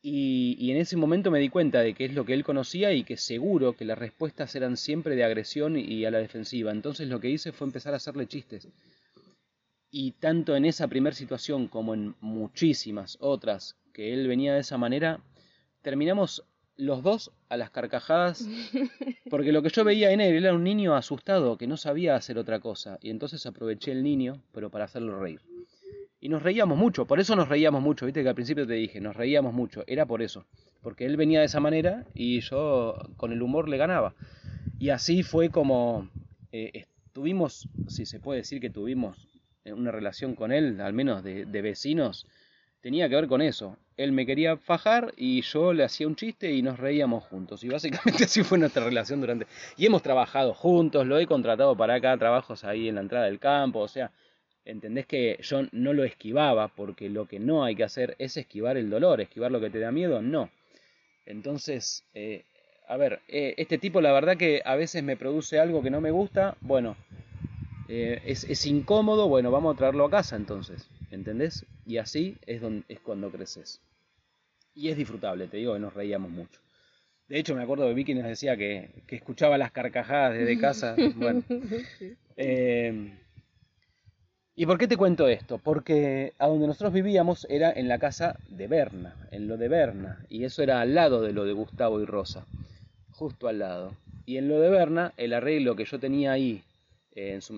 Y, 0.00 0.56
y, 0.60 0.70
en 0.70 0.76
ese 0.76 0.96
momento 0.96 1.30
me 1.30 1.40
di 1.40 1.48
cuenta 1.48 1.80
de 1.80 1.92
que 1.92 2.04
es 2.04 2.14
lo 2.14 2.24
que 2.24 2.32
él 2.32 2.44
conocía 2.44 2.92
y 2.92 3.02
que 3.02 3.16
seguro 3.16 3.72
que 3.72 3.84
las 3.84 3.98
respuestas 3.98 4.54
eran 4.54 4.76
siempre 4.76 5.16
de 5.16 5.24
agresión 5.24 5.76
y 5.76 6.04
a 6.04 6.10
la 6.10 6.18
defensiva. 6.18 6.70
Entonces 6.70 7.08
lo 7.08 7.18
que 7.20 7.30
hice 7.30 7.50
fue 7.50 7.66
empezar 7.66 7.94
a 7.94 7.96
hacerle 7.96 8.26
chistes. 8.28 8.68
Y 9.90 10.12
tanto 10.12 10.54
en 10.54 10.64
esa 10.66 10.86
primera 10.86 11.16
situación 11.16 11.66
como 11.66 11.94
en 11.94 12.14
muchísimas 12.20 13.16
otras 13.20 13.76
que 13.92 14.12
él 14.12 14.28
venía 14.28 14.54
de 14.54 14.60
esa 14.60 14.78
manera, 14.78 15.20
terminamos 15.82 16.44
los 16.76 17.02
dos 17.02 17.32
a 17.48 17.56
las 17.56 17.70
carcajadas, 17.70 18.46
porque 19.30 19.52
lo 19.52 19.62
que 19.62 19.70
yo 19.70 19.84
veía 19.84 20.12
en 20.12 20.20
él 20.20 20.36
era 20.36 20.54
un 20.54 20.62
niño 20.62 20.94
asustado 20.94 21.58
que 21.58 21.66
no 21.66 21.76
sabía 21.76 22.14
hacer 22.14 22.38
otra 22.38 22.60
cosa, 22.60 22.98
y 23.02 23.10
entonces 23.10 23.44
aproveché 23.46 23.92
el 23.92 24.02
niño, 24.02 24.40
pero 24.52 24.70
para 24.70 24.84
hacerlo 24.84 25.18
reír. 25.18 25.40
Y 26.20 26.28
nos 26.28 26.42
reíamos 26.42 26.76
mucho, 26.76 27.06
por 27.06 27.20
eso 27.20 27.36
nos 27.36 27.48
reíamos 27.48 27.82
mucho, 27.82 28.06
viste 28.06 28.22
que 28.22 28.28
al 28.28 28.34
principio 28.34 28.66
te 28.66 28.72
dije, 28.74 29.00
nos 29.00 29.14
reíamos 29.14 29.54
mucho, 29.54 29.84
era 29.86 30.04
por 30.04 30.20
eso, 30.20 30.46
porque 30.82 31.06
él 31.06 31.16
venía 31.16 31.40
de 31.40 31.46
esa 31.46 31.60
manera 31.60 32.04
y 32.14 32.40
yo 32.40 32.98
con 33.16 33.32
el 33.32 33.40
humor 33.42 33.68
le 33.68 33.76
ganaba. 33.76 34.14
Y 34.78 34.90
así 34.90 35.22
fue 35.22 35.50
como 35.50 36.10
eh, 36.50 36.86
tuvimos, 37.12 37.68
si 37.86 38.04
se 38.04 38.18
puede 38.18 38.40
decir 38.40 38.60
que 38.60 38.70
tuvimos 38.70 39.28
una 39.64 39.92
relación 39.92 40.34
con 40.34 40.50
él, 40.50 40.80
al 40.80 40.92
menos 40.92 41.22
de 41.22 41.62
vecinos, 41.62 42.26
tenía 42.80 43.08
que 43.08 43.14
ver 43.14 43.28
con 43.28 43.42
eso 43.42 43.76
él 43.98 44.12
me 44.12 44.24
quería 44.24 44.56
fajar 44.56 45.12
y 45.16 45.42
yo 45.42 45.72
le 45.72 45.82
hacía 45.82 46.06
un 46.06 46.14
chiste 46.14 46.52
y 46.52 46.62
nos 46.62 46.78
reíamos 46.78 47.24
juntos. 47.24 47.64
Y 47.64 47.68
básicamente 47.68 48.24
así 48.24 48.44
fue 48.44 48.56
nuestra 48.56 48.84
relación 48.84 49.20
durante... 49.20 49.46
Y 49.76 49.84
hemos 49.84 50.02
trabajado 50.02 50.54
juntos, 50.54 51.04
lo 51.04 51.18
he 51.18 51.26
contratado 51.26 51.76
para 51.76 51.96
acá, 51.96 52.16
trabajos 52.16 52.64
ahí 52.64 52.88
en 52.88 52.94
la 52.94 53.00
entrada 53.02 53.26
del 53.26 53.40
campo, 53.40 53.80
o 53.80 53.88
sea, 53.88 54.12
entendés 54.68 55.06
que 55.06 55.38
yo 55.42 55.62
no 55.72 55.92
lo 55.92 56.04
esquivaba 56.04 56.68
porque 56.68 57.08
lo 57.08 57.26
que 57.26 57.40
no 57.40 57.64
hay 57.64 57.74
que 57.74 57.84
hacer 57.84 58.14
es 58.18 58.36
esquivar 58.36 58.76
el 58.76 58.90
dolor, 58.90 59.20
esquivar 59.20 59.50
lo 59.50 59.60
que 59.60 59.70
te 59.70 59.80
da 59.80 59.90
miedo, 59.90 60.22
no. 60.22 60.50
Entonces, 61.26 62.04
eh, 62.14 62.44
a 62.86 62.96
ver, 62.96 63.20
eh, 63.28 63.54
este 63.56 63.78
tipo 63.78 64.00
la 64.00 64.12
verdad 64.12 64.36
que 64.36 64.62
a 64.64 64.76
veces 64.76 65.02
me 65.02 65.16
produce 65.16 65.58
algo 65.58 65.82
que 65.82 65.90
no 65.90 66.00
me 66.00 66.10
gusta, 66.10 66.56
bueno, 66.60 66.96
eh, 67.88 68.20
es, 68.26 68.44
es 68.44 68.66
incómodo, 68.66 69.28
bueno, 69.28 69.50
vamos 69.50 69.74
a 69.74 69.78
traerlo 69.78 70.04
a 70.04 70.10
casa 70.10 70.36
entonces, 70.36 70.88
¿entendés? 71.10 71.64
Y 71.86 71.96
así 71.96 72.36
es, 72.46 72.60
donde, 72.60 72.84
es 72.88 73.00
cuando 73.00 73.30
creces. 73.30 73.80
Y 74.74 74.90
es 74.90 74.96
disfrutable, 74.96 75.48
te 75.48 75.56
digo 75.56 75.74
que 75.74 75.80
nos 75.80 75.94
reíamos 75.94 76.30
mucho. 76.30 76.60
De 77.26 77.38
hecho, 77.38 77.54
me 77.54 77.62
acuerdo 77.62 77.86
de 77.86 77.94
Vicky 77.94 78.14
nos 78.14 78.24
decía 78.24 78.56
que, 78.56 78.90
escuchaba 79.08 79.58
las 79.58 79.72
carcajadas 79.72 80.38
desde 80.38 80.58
casa. 80.58 80.94
Bueno. 81.16 81.42
Eh, 82.36 83.12
¿Y 84.58 84.66
por 84.66 84.76
qué 84.76 84.88
te 84.88 84.96
cuento 84.96 85.28
esto? 85.28 85.58
Porque 85.58 86.32
a 86.36 86.48
donde 86.48 86.66
nosotros 86.66 86.92
vivíamos 86.92 87.46
era 87.48 87.70
en 87.70 87.86
la 87.86 88.00
casa 88.00 88.40
de 88.48 88.66
Berna, 88.66 89.14
en 89.30 89.46
lo 89.46 89.56
de 89.56 89.68
Berna, 89.68 90.18
y 90.28 90.42
eso 90.42 90.64
era 90.64 90.80
al 90.80 90.96
lado 90.96 91.22
de 91.22 91.32
lo 91.32 91.44
de 91.44 91.52
Gustavo 91.52 92.00
y 92.00 92.04
Rosa, 92.04 92.44
justo 93.12 93.46
al 93.46 93.60
lado. 93.60 93.94
Y 94.26 94.36
en 94.36 94.48
lo 94.48 94.58
de 94.58 94.68
Berna, 94.68 95.12
el 95.16 95.32
arreglo 95.32 95.76
que 95.76 95.84
yo 95.84 96.00
tenía 96.00 96.32
ahí, 96.32 96.64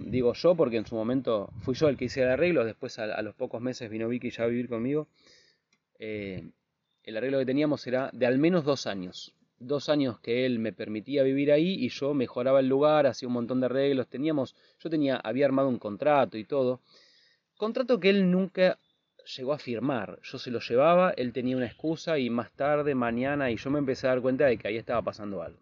digo 0.04 0.34
yo 0.34 0.54
porque 0.54 0.76
en 0.76 0.84
su 0.84 0.94
momento 0.94 1.48
fui 1.62 1.74
yo 1.74 1.88
el 1.88 1.96
que 1.96 2.04
hice 2.04 2.20
el 2.20 2.28
arreglo, 2.28 2.66
después 2.66 2.98
a, 2.98 3.22
los 3.22 3.34
pocos 3.34 3.62
meses 3.62 3.88
vino 3.88 4.06
Vicky 4.06 4.28
ya 4.28 4.44
a 4.44 4.48
vivir 4.48 4.68
conmigo, 4.68 5.08
eh, 5.98 6.50
el 7.04 7.16
arreglo 7.16 7.38
que 7.38 7.46
teníamos 7.46 7.86
era 7.86 8.10
de 8.12 8.26
al 8.26 8.36
menos 8.36 8.66
dos 8.66 8.86
años. 8.86 9.32
Dos 9.60 9.88
años 9.88 10.18
que 10.18 10.44
él 10.46 10.58
me 10.58 10.72
permitía 10.72 11.22
vivir 11.22 11.52
ahí 11.52 11.76
y 11.84 11.90
yo 11.90 12.14
mejoraba 12.14 12.58
el 12.60 12.68
lugar, 12.68 13.06
hacía 13.06 13.28
un 13.28 13.34
montón 13.34 13.60
de 13.60 13.66
arreglos. 13.66 14.08
Teníamos, 14.08 14.56
yo 14.82 14.90
tenía, 14.90 15.16
había 15.16 15.46
armado 15.46 15.68
un 15.68 15.78
contrato 15.78 16.36
y 16.36 16.44
todo. 16.44 16.80
Contrato 17.56 18.00
que 18.00 18.10
él 18.10 18.30
nunca 18.30 18.78
llegó 19.36 19.52
a 19.52 19.58
firmar. 19.58 20.18
Yo 20.22 20.38
se 20.38 20.50
lo 20.50 20.60
llevaba, 20.60 21.10
él 21.10 21.32
tenía 21.32 21.56
una 21.56 21.66
excusa 21.66 22.18
y 22.18 22.30
más 22.30 22.50
tarde, 22.52 22.94
mañana, 22.94 23.50
y 23.50 23.56
yo 23.56 23.70
me 23.70 23.78
empecé 23.78 24.06
a 24.06 24.10
dar 24.10 24.22
cuenta 24.22 24.46
de 24.46 24.56
que 24.56 24.68
ahí 24.68 24.76
estaba 24.76 25.02
pasando 25.02 25.42
algo. 25.42 25.58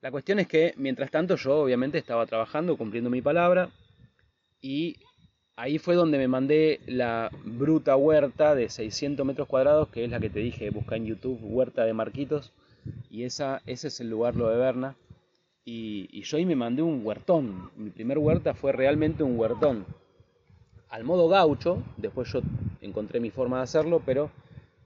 La 0.00 0.10
cuestión 0.10 0.38
es 0.38 0.46
que, 0.46 0.74
mientras 0.76 1.10
tanto, 1.10 1.36
yo 1.36 1.56
obviamente 1.56 1.98
estaba 1.98 2.24
trabajando, 2.26 2.76
cumpliendo 2.76 3.10
mi 3.10 3.20
palabra, 3.20 3.70
y 4.60 4.96
ahí 5.56 5.78
fue 5.78 5.96
donde 5.96 6.18
me 6.18 6.28
mandé 6.28 6.80
la 6.86 7.30
bruta 7.44 7.96
huerta 7.96 8.54
de 8.54 8.68
600 8.68 9.26
metros 9.26 9.48
cuadrados, 9.48 9.88
que 9.88 10.04
es 10.04 10.10
la 10.10 10.20
que 10.20 10.30
te 10.30 10.38
dije, 10.38 10.70
busca 10.70 10.96
en 10.96 11.06
YouTube, 11.06 11.40
huerta 11.42 11.84
de 11.84 11.94
Marquitos, 11.94 12.52
y 13.10 13.24
esa, 13.24 13.62
ese 13.66 13.88
es 13.88 14.00
el 14.00 14.10
lugar, 14.10 14.36
lo 14.36 14.48
de 14.48 14.56
Berna. 14.56 14.96
Y, 15.64 16.22
yo 16.22 16.38
ahí 16.38 16.46
me 16.46 16.56
mandé 16.56 16.82
un 16.82 17.04
huertón. 17.04 17.70
Mi 17.76 17.90
primer 17.90 18.18
huerta 18.18 18.54
fue 18.54 18.72
realmente 18.72 19.22
un 19.22 19.38
huertón. 19.38 19.84
Al 20.88 21.04
modo 21.04 21.28
gaucho, 21.28 21.82
después 21.98 22.32
yo 22.32 22.40
encontré 22.80 23.20
mi 23.20 23.30
forma 23.30 23.58
de 23.58 23.64
hacerlo, 23.64 24.00
pero 24.04 24.30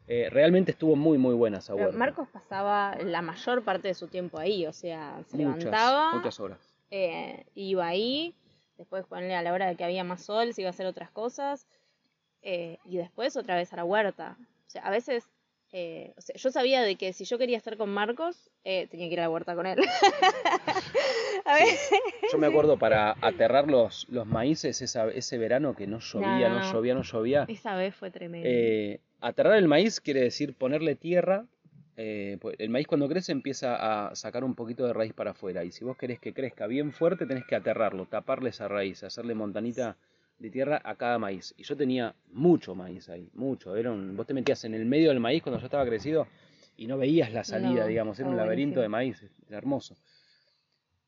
eh, 0.09 0.29
realmente 0.31 0.73
estuvo 0.73 0.97
muy, 0.97 1.19
muy 1.19 1.35
buena 1.35 1.59
esa 1.59 1.77
huerta. 1.77 1.97
Marcos 1.97 2.29
pasaba 2.33 2.97
la 2.97 3.23
mayor 3.23 3.63
parte 3.63 3.89
de 3.89 3.95
su 3.95 4.09
tiempo 4.09 4.39
ahí, 4.39 4.67
o 4.67 4.73
sea, 4.73 5.23
se 5.29 5.37
levantaba. 5.37 6.15
Muchas 6.15 6.41
horas. 6.41 6.59
Eh, 6.91 7.47
iba 7.55 7.87
ahí, 7.87 8.35
después 8.77 9.07
ponerle 9.07 9.37
a 9.37 9.43
la 9.43 9.53
hora 9.53 9.69
de 9.69 9.77
que 9.77 9.85
había 9.85 10.03
más 10.03 10.23
sol, 10.23 10.53
se 10.53 10.63
iba 10.63 10.69
a 10.69 10.73
hacer 10.73 10.87
otras 10.87 11.11
cosas, 11.11 11.69
eh, 12.43 12.79
y 12.85 12.97
después 12.97 13.37
otra 13.37 13.55
vez 13.55 13.73
a 13.73 13.77
la 13.77 13.85
huerta. 13.85 14.37
O 14.67 14.71
sea, 14.71 14.83
a 14.83 14.91
veces 14.91 15.31
eh, 15.75 16.13
yo 16.35 16.51
sabía 16.51 16.83
de 16.83 16.97
que 16.97 17.15
si 17.15 17.25
yo 17.25 17.39
quería 17.39 17.57
estar 17.57 17.79
con 17.79 17.89
Marcos, 17.89 18.51
eh, 18.63 18.89
tenía 18.89 19.09
que 19.09 19.15
ir 19.15 19.21
a 19.21 19.23
la 19.23 19.31
huerta 19.31 19.55
con 19.55 19.67
él. 19.67 19.79
Yo 22.31 22.39
me 22.39 22.47
acuerdo 22.47 22.79
para 22.79 23.17
aterrar 23.21 23.69
los, 23.69 24.07
los 24.09 24.27
maíces 24.27 24.81
ese 24.81 25.39
verano 25.39 25.75
que 25.75 25.87
no 25.87 25.99
llovía, 25.99 26.49
no, 26.49 26.73
llovía, 26.73 26.95
no 26.95 27.03
llovía. 27.03 27.45
Esa 27.49 27.75
vez 27.75 27.95
fue 27.95 28.11
tremendo. 28.11 28.49
Eh, 28.49 29.01
aterrar 29.21 29.57
el 29.57 29.67
maíz 29.67 30.01
quiere 30.01 30.21
decir 30.21 30.55
ponerle 30.55 30.95
tierra. 30.95 31.47
Pues, 31.95 32.57
el 32.59 32.71
maíz 32.71 32.87
cuando 32.87 33.09
crece 33.09 33.33
empieza 33.33 34.09
a 34.09 34.15
sacar 34.15 34.45
un 34.45 34.55
poquito 34.55 34.87
de 34.87 34.93
raíz 34.93 35.15
para 35.15 35.33
afuera. 35.33 35.65
Y 35.65 35.73
si 35.73 35.85
vos 35.85 35.97
querés 35.97 36.21
que 36.21 36.33
crezca 36.33 36.67
bien 36.67 36.93
fuerte, 36.93 37.27
tenés 37.27 37.45
que 37.47 37.57
aterrarlo, 37.57 38.07
taparle 38.07 38.51
esa 38.51 38.69
raíz, 38.69 39.03
hacerle 39.03 39.35
montanita 39.35 39.97
de 40.43 40.51
tierra 40.51 40.83
a 40.85 40.97
cada 40.97 41.19
maíz. 41.19 41.55
Y 41.57 41.63
yo 41.63 41.77
tenía 41.77 42.15
mucho 42.33 42.75
maíz 42.75 43.09
ahí, 43.09 43.31
mucho. 43.33 43.77
Era 43.77 43.93
vos 43.93 44.27
te 44.27 44.35
metías 44.35 44.65
en 44.65 44.75
el 44.75 44.85
medio 44.85 45.09
del 45.11 45.21
maíz 45.21 45.43
cuando 45.43 45.61
yo 45.61 45.67
estaba 45.67 45.87
crecido 45.87 46.27
y 46.77 46.87
no 46.89 46.99
veías 46.99 47.33
la 47.33 47.45
salida, 47.45 47.87
digamos, 47.87 48.19
era 48.19 48.29
un 48.29 48.37
laberinto 48.37 48.81
de 48.81 48.89
maíz, 48.89 49.25
era 49.47 49.59
hermoso. 49.59 49.97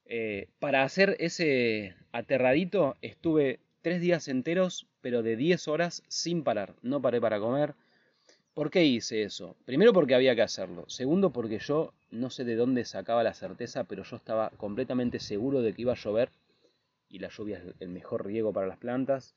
Eh, 0.06 0.48
para 0.60 0.84
hacer 0.84 1.16
ese 1.18 1.94
aterradito 2.12 2.96
estuve 3.02 3.58
tres 3.82 4.00
días 4.00 4.28
enteros, 4.28 4.86
pero 5.00 5.22
de 5.22 5.36
10 5.36 5.66
horas 5.68 6.02
sin 6.08 6.44
parar. 6.44 6.74
No 6.82 7.02
paré 7.02 7.20
para 7.20 7.40
comer. 7.40 7.74
¿Por 8.54 8.70
qué 8.70 8.84
hice 8.84 9.24
eso? 9.24 9.56
Primero 9.64 9.92
porque 9.92 10.14
había 10.14 10.36
que 10.36 10.42
hacerlo. 10.42 10.84
Segundo 10.86 11.30
porque 11.30 11.58
yo 11.58 11.92
no 12.12 12.30
sé 12.30 12.44
de 12.44 12.54
dónde 12.54 12.84
sacaba 12.84 13.24
la 13.24 13.34
certeza, 13.34 13.82
pero 13.82 14.04
yo 14.04 14.16
estaba 14.16 14.50
completamente 14.50 15.18
seguro 15.18 15.60
de 15.60 15.72
que 15.72 15.82
iba 15.82 15.92
a 15.92 15.96
llover 15.96 16.30
y 17.14 17.20
la 17.20 17.28
lluvia 17.28 17.58
es 17.58 17.74
el 17.78 17.90
mejor 17.90 18.26
riego 18.26 18.52
para 18.52 18.66
las 18.66 18.76
plantas. 18.76 19.36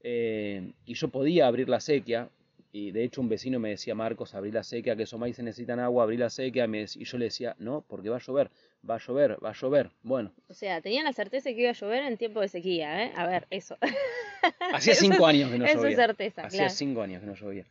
Eh, 0.00 0.72
y 0.86 0.94
yo 0.94 1.06
podía 1.06 1.46
abrir 1.46 1.68
la 1.68 1.78
sequía, 1.78 2.28
y 2.72 2.90
de 2.90 3.04
hecho 3.04 3.20
un 3.20 3.28
vecino 3.28 3.60
me 3.60 3.68
decía, 3.68 3.94
Marcos, 3.94 4.34
abrí 4.34 4.50
la 4.50 4.64
sequía, 4.64 4.96
que 4.96 5.04
esos 5.04 5.20
maíz 5.20 5.38
necesitan 5.38 5.78
agua, 5.78 6.02
abrí 6.02 6.16
la 6.16 6.30
sequía, 6.30 6.66
y 6.66 7.04
yo 7.04 7.18
le 7.18 7.26
decía, 7.26 7.54
no, 7.60 7.84
porque 7.86 8.08
va 8.08 8.16
a 8.16 8.18
llover, 8.18 8.50
va 8.88 8.96
a 8.96 8.98
llover, 8.98 9.38
va 9.42 9.50
a 9.50 9.52
llover. 9.52 9.92
Bueno. 10.02 10.32
O 10.48 10.54
sea, 10.54 10.80
tenían 10.80 11.04
la 11.04 11.12
certeza 11.12 11.50
que 11.50 11.60
iba 11.60 11.70
a 11.70 11.74
llover 11.74 12.02
en 12.02 12.16
tiempo 12.16 12.40
de 12.40 12.48
sequía, 12.48 13.04
¿eh? 13.04 13.12
A 13.14 13.24
ver, 13.24 13.46
eso. 13.50 13.78
Hacía 14.74 14.96
cinco 14.96 15.26
años 15.26 15.48
que 15.52 15.58
no 15.58 15.64
llovía. 15.64 15.78
Eso 15.78 15.86
es 15.86 15.96
certeza, 15.96 16.42
Hacía 16.42 16.68
cinco 16.70 17.02
años 17.02 17.20
que 17.20 17.26
no 17.26 17.34
llovía. 17.36 17.66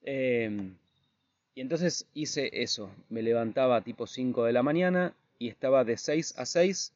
Eh, 0.00 0.70
y 1.54 1.60
entonces 1.60 2.06
hice 2.14 2.48
eso, 2.54 2.90
me 3.10 3.20
levantaba 3.20 3.82
tipo 3.82 4.06
5 4.06 4.44
de 4.44 4.52
la 4.52 4.62
mañana 4.62 5.14
y 5.38 5.48
estaba 5.48 5.84
de 5.84 5.96
6 5.96 6.38
a 6.38 6.46
6 6.46 6.92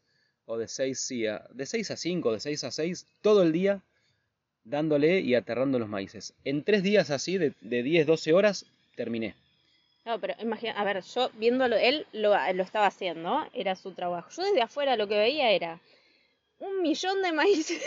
o 0.51 0.59
de 0.59 0.67
6, 0.67 1.13
a, 1.31 1.47
de 1.51 1.65
6 1.65 1.93
a 1.93 1.97
5, 1.97 2.33
de 2.33 2.41
6 2.41 2.65
a 2.65 2.71
6, 2.73 3.07
todo 3.23 3.43
el 3.43 3.53
día 3.53 3.83
dándole 4.65 5.21
y 5.21 5.37
aterrando 5.37 5.79
los 5.79 5.89
maíces. 5.89 6.35
En 6.45 6.65
tres 6.65 6.83
días 6.83 7.11
así, 7.11 7.39
de, 7.39 7.55
de 7.61 7.85
10, 7.85 8.07
12 8.07 8.33
horas, 8.33 8.67
terminé. 8.97 9.37
No, 10.05 10.21
pero 10.21 10.35
imagina, 10.41 10.73
a 10.73 10.85
ver, 10.85 11.03
yo 11.03 11.31
viéndolo, 11.35 11.77
él 11.77 12.05
lo, 12.13 12.35
lo, 12.53 12.63
estaba 12.65 12.87
haciendo, 12.87 13.47
era 13.53 13.77
su 13.77 13.93
trabajo. 13.93 14.29
Yo 14.37 14.43
desde 14.43 14.61
afuera 14.61 14.97
lo 14.97 15.07
que 15.07 15.19
veía 15.19 15.53
era 15.53 15.81
un 16.59 16.83
millón 16.83 17.23
de 17.23 17.33
maíces, 17.33 17.81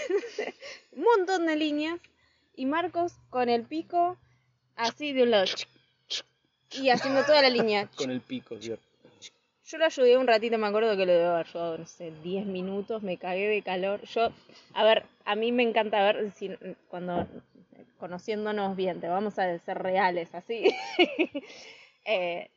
un 0.93 1.03
montón 1.03 1.45
de 1.45 1.57
líneas, 1.57 1.99
y 2.55 2.65
Marcos 2.65 3.13
con 3.29 3.49
el 3.49 3.63
pico 3.63 4.17
así 4.77 5.11
de 5.11 5.23
un 5.23 5.31
lado. 5.31 5.51
Y 6.71 6.89
haciendo 6.89 7.25
toda 7.25 7.41
la 7.41 7.49
línea. 7.49 7.89
con 7.97 8.09
el 8.09 8.21
pico, 8.21 8.57
cierto. 8.57 8.92
Yo 9.73 9.79
lo 9.79 9.85
ayudé 9.85 10.17
un 10.17 10.27
ratito, 10.27 10.59
me 10.59 10.67
acuerdo 10.67 10.95
que 10.95 11.07
lo 11.07 11.13
debo 11.13 11.31
haber 11.31 11.47
ayudado, 11.47 11.79
no 11.79 11.87
sé, 11.87 12.13
10 12.21 12.45
minutos, 12.45 13.01
me 13.01 13.17
cagué 13.17 13.47
de 13.47 13.63
calor. 13.63 14.01
Yo, 14.03 14.29
a 14.75 14.83
ver, 14.83 15.03
a 15.25 15.33
mí 15.33 15.51
me 15.51 15.63
encanta 15.63 15.97
ver 15.97 16.31
si, 16.33 16.51
cuando 16.89 17.25
conociéndonos 17.97 18.75
bien, 18.75 19.01
te 19.01 19.07
vamos 19.07 19.39
a 19.39 19.57
ser 19.57 19.79
reales, 19.79 20.35
así. 20.35 20.65
Eh, 22.05 22.49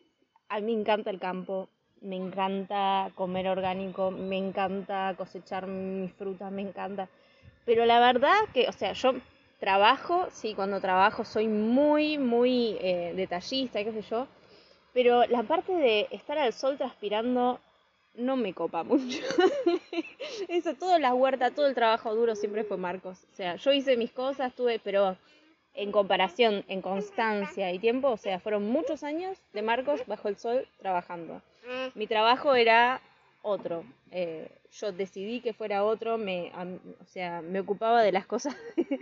a 0.48 0.58
mí 0.58 0.74
me 0.74 0.80
encanta 0.80 1.08
el 1.08 1.20
campo, 1.20 1.68
me 2.00 2.16
encanta 2.16 3.12
comer 3.14 3.46
orgánico, 3.46 4.10
me 4.10 4.36
encanta 4.36 5.14
cosechar 5.16 5.68
mis 5.68 6.12
frutas, 6.14 6.50
me 6.50 6.62
encanta. 6.62 7.08
Pero 7.64 7.86
la 7.86 8.00
verdad 8.00 8.34
que, 8.52 8.68
o 8.68 8.72
sea, 8.72 8.92
yo 8.92 9.14
trabajo, 9.60 10.26
sí, 10.32 10.52
cuando 10.54 10.80
trabajo 10.80 11.24
soy 11.24 11.46
muy, 11.46 12.18
muy 12.18 12.76
eh, 12.80 13.12
detallista, 13.14 13.84
qué 13.84 13.92
sé 13.92 14.02
yo 14.02 14.26
pero 14.96 15.26
la 15.26 15.42
parte 15.42 15.74
de 15.74 16.08
estar 16.10 16.38
al 16.38 16.54
sol 16.54 16.78
transpirando 16.78 17.60
no 18.14 18.34
me 18.34 18.54
copa 18.54 18.82
mucho. 18.82 19.18
Eso, 20.48 20.72
toda 20.72 20.98
la 20.98 21.12
huerta, 21.12 21.50
todo 21.50 21.66
el 21.66 21.74
trabajo 21.74 22.14
duro 22.14 22.34
siempre 22.34 22.64
fue 22.64 22.78
Marcos. 22.78 23.18
O 23.30 23.36
sea, 23.36 23.56
yo 23.56 23.74
hice 23.74 23.98
mis 23.98 24.10
cosas, 24.10 24.54
tuve, 24.54 24.78
pero 24.78 25.18
en 25.74 25.92
comparación, 25.92 26.64
en 26.68 26.80
constancia 26.80 27.70
y 27.74 27.78
tiempo, 27.78 28.08
o 28.08 28.16
sea, 28.16 28.40
fueron 28.40 28.70
muchos 28.70 29.02
años 29.02 29.36
de 29.52 29.60
Marcos 29.60 30.00
bajo 30.06 30.28
el 30.28 30.38
sol 30.38 30.66
trabajando. 30.78 31.42
Mi 31.94 32.06
trabajo 32.06 32.54
era 32.54 33.02
otro. 33.42 33.84
Eh, 34.12 34.48
yo 34.72 34.92
decidí 34.92 35.42
que 35.42 35.52
fuera 35.52 35.84
otro, 35.84 36.16
me, 36.16 36.50
o 37.02 37.04
sea, 37.04 37.42
me 37.42 37.60
ocupaba 37.60 38.00
de 38.00 38.12
las 38.12 38.24
cosas 38.24 38.56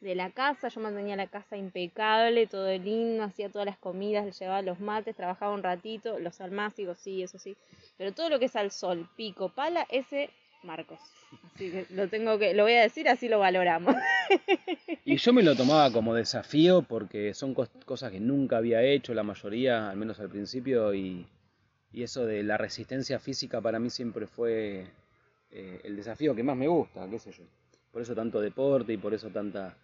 de 0.00 0.14
la 0.14 0.30
casa, 0.30 0.68
yo 0.68 0.80
mantenía 0.80 1.16
la 1.16 1.26
casa 1.26 1.56
impecable, 1.56 2.46
todo 2.46 2.70
lindo, 2.78 3.24
hacía 3.24 3.48
todas 3.48 3.66
las 3.66 3.78
comidas, 3.78 4.24
le 4.24 4.32
llevaba 4.32 4.62
los 4.62 4.78
mates, 4.80 5.16
trabajaba 5.16 5.54
un 5.54 5.62
ratito, 5.62 6.18
los 6.18 6.40
almácigos, 6.40 6.98
sí, 6.98 7.22
eso 7.22 7.38
sí, 7.38 7.56
pero 7.96 8.12
todo 8.12 8.28
lo 8.28 8.38
que 8.38 8.44
es 8.46 8.56
al 8.56 8.70
sol, 8.70 9.08
pico, 9.16 9.48
pala, 9.48 9.86
ese 9.90 10.30
Marcos. 10.62 10.98
Así 11.54 11.70
que 11.70 11.86
lo 11.90 12.08
tengo 12.08 12.38
que, 12.38 12.54
lo 12.54 12.64
voy 12.64 12.74
a 12.74 12.82
decir, 12.82 13.08
así 13.08 13.28
lo 13.28 13.38
valoramos. 13.38 13.94
Y 15.04 15.16
yo 15.16 15.32
me 15.32 15.42
lo 15.42 15.56
tomaba 15.56 15.90
como 15.90 16.14
desafío 16.14 16.82
porque 16.82 17.32
son 17.32 17.54
cosas 17.54 18.12
que 18.12 18.20
nunca 18.20 18.58
había 18.58 18.82
hecho, 18.82 19.14
la 19.14 19.22
mayoría, 19.22 19.88
al 19.88 19.96
menos 19.96 20.20
al 20.20 20.28
principio, 20.28 20.92
y, 20.92 21.26
y 21.92 22.02
eso 22.02 22.26
de 22.26 22.42
la 22.42 22.58
resistencia 22.58 23.18
física 23.18 23.62
para 23.62 23.78
mí 23.78 23.88
siempre 23.88 24.26
fue 24.26 24.86
eh, 25.50 25.80
el 25.84 25.96
desafío 25.96 26.34
que 26.34 26.42
más 26.42 26.56
me 26.56 26.68
gusta, 26.68 27.08
qué 27.08 27.18
sé 27.18 27.32
yo. 27.32 27.44
Por 27.90 28.02
eso 28.02 28.14
tanto 28.14 28.40
deporte 28.40 28.92
y 28.92 28.98
por 28.98 29.14
eso 29.14 29.30
tanta 29.30 29.74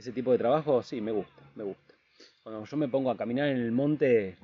ese 0.00 0.12
tipo 0.12 0.32
de 0.32 0.38
trabajo, 0.38 0.82
sí, 0.82 1.00
me 1.00 1.12
gusta, 1.12 1.42
me 1.54 1.64
gusta. 1.64 1.94
Cuando 2.42 2.64
yo 2.64 2.76
me 2.76 2.88
pongo 2.88 3.10
a 3.10 3.16
caminar 3.16 3.48
en 3.48 3.58
el 3.58 3.70
monte, 3.70 4.36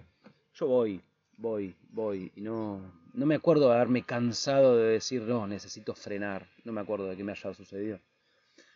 yo 0.54 0.66
voy, 0.66 1.00
voy, 1.38 1.75
voy, 1.90 2.30
y 2.36 2.42
no, 2.42 2.80
no 3.14 3.26
me 3.26 3.34
acuerdo 3.34 3.68
de 3.70 3.76
haberme 3.76 4.02
cansado 4.02 4.76
de 4.76 4.92
decir, 4.92 5.22
no, 5.22 5.46
necesito 5.46 5.94
frenar, 5.94 6.46
no 6.64 6.72
me 6.72 6.82
acuerdo 6.82 7.08
de 7.08 7.16
que 7.16 7.25
me 7.25 7.32
haya 7.32 7.54
sucedido. 7.54 7.98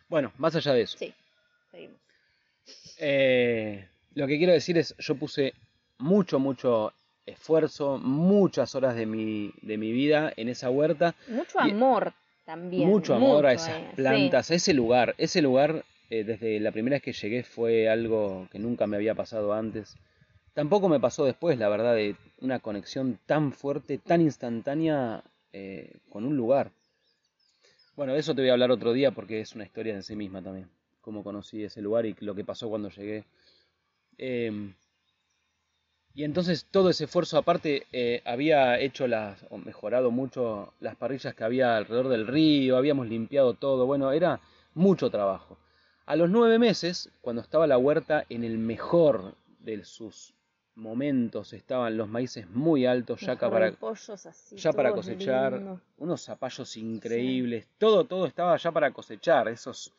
Bueno, 0.09 0.33
más 0.37 0.55
allá 0.55 0.73
de 0.73 0.81
eso. 0.81 0.97
Sí, 0.97 1.13
seguimos. 1.69 1.97
Eh, 2.97 3.87
lo 4.15 4.25
que 4.25 4.37
quiero 4.37 4.53
decir 4.53 4.77
es, 4.77 4.95
yo 4.97 5.15
puse 5.15 5.53
mucho, 5.99 6.39
mucho 6.39 6.93
esfuerzo, 7.27 7.99
muchas 7.99 8.73
horas 8.73 8.95
de 8.95 9.05
mi, 9.05 9.53
de 9.61 9.77
mi 9.77 9.91
vida 9.91 10.33
en 10.35 10.49
esa 10.49 10.71
huerta. 10.71 11.13
Mucho 11.27 11.59
amor 11.59 12.13
también. 12.43 12.89
Mucho 12.89 13.13
amor 13.13 13.45
a 13.45 13.53
esas 13.53 13.77
eh, 13.77 13.91
plantas, 13.95 14.49
a 14.49 14.55
ese 14.55 14.73
lugar. 14.73 15.13
Ese 15.17 15.41
lugar, 15.41 15.85
eh, 16.11 16.25
desde 16.25 16.59
la 16.59 16.73
primera 16.73 16.95
vez 16.95 17.03
que 17.03 17.13
llegué, 17.13 17.41
fue 17.41 17.87
algo 17.87 18.49
que 18.51 18.59
nunca 18.59 18.85
me 18.85 18.97
había 18.97 19.15
pasado 19.15 19.53
antes. 19.53 19.95
Tampoco 20.53 20.89
me 20.89 20.99
pasó 20.99 21.23
después, 21.23 21.57
la 21.57 21.69
verdad, 21.69 21.95
de 21.95 22.17
una 22.41 22.59
conexión 22.59 23.17
tan 23.25 23.53
fuerte, 23.53 23.97
tan 23.97 24.19
instantánea 24.19 25.23
eh, 25.53 25.93
con 26.09 26.25
un 26.25 26.35
lugar. 26.35 26.71
Bueno, 27.95 28.13
de 28.13 28.19
eso 28.19 28.35
te 28.35 28.41
voy 28.41 28.49
a 28.49 28.53
hablar 28.53 28.71
otro 28.71 28.91
día 28.91 29.11
porque 29.11 29.39
es 29.39 29.55
una 29.55 29.63
historia 29.63 29.93
en 29.95 30.03
sí 30.03 30.17
misma 30.17 30.41
también. 30.41 30.69
Cómo 30.99 31.23
conocí 31.23 31.63
ese 31.63 31.81
lugar 31.81 32.05
y 32.05 32.13
lo 32.19 32.35
que 32.35 32.43
pasó 32.43 32.67
cuando 32.69 32.89
llegué. 32.89 33.23
Em, 34.17 34.73
y 36.13 36.25
entonces 36.25 36.65
todo 36.69 36.89
ese 36.89 37.05
esfuerzo 37.05 37.37
aparte 37.37 37.87
eh, 37.93 38.21
había 38.25 38.77
hecho 38.81 39.07
las, 39.07 39.45
o 39.49 39.57
mejorado 39.57 40.11
mucho 40.11 40.73
las 40.81 40.97
parrillas 40.97 41.33
que 41.35 41.45
había 41.45 41.77
alrededor 41.77 42.09
del 42.09 42.27
río, 42.27 42.75
habíamos 42.75 43.07
limpiado 43.07 43.53
todo, 43.53 43.85
bueno, 43.85 44.11
era 44.11 44.41
mucho 44.73 45.09
trabajo. 45.09 45.57
A 46.11 46.17
los 46.17 46.29
nueve 46.29 46.59
meses, 46.59 47.09
cuando 47.21 47.41
estaba 47.41 47.65
la 47.67 47.77
huerta 47.77 48.25
en 48.27 48.43
el 48.43 48.57
mejor 48.57 49.33
de 49.59 49.85
sus 49.85 50.33
momentos, 50.75 51.53
estaban 51.53 51.95
los 51.95 52.09
maíces 52.09 52.49
muy 52.49 52.85
altos 52.85 53.21
ya, 53.21 53.37
para, 53.37 53.73
ya 54.51 54.73
para 54.73 54.91
cosechar, 54.91 55.79
unos 55.97 56.21
zapallos 56.21 56.75
increíbles, 56.75 57.65
todo, 57.77 58.03
todo 58.03 58.25
estaba 58.25 58.57
ya 58.57 58.73
para 58.73 58.91
cosechar, 58.91 59.47
esos... 59.47 59.93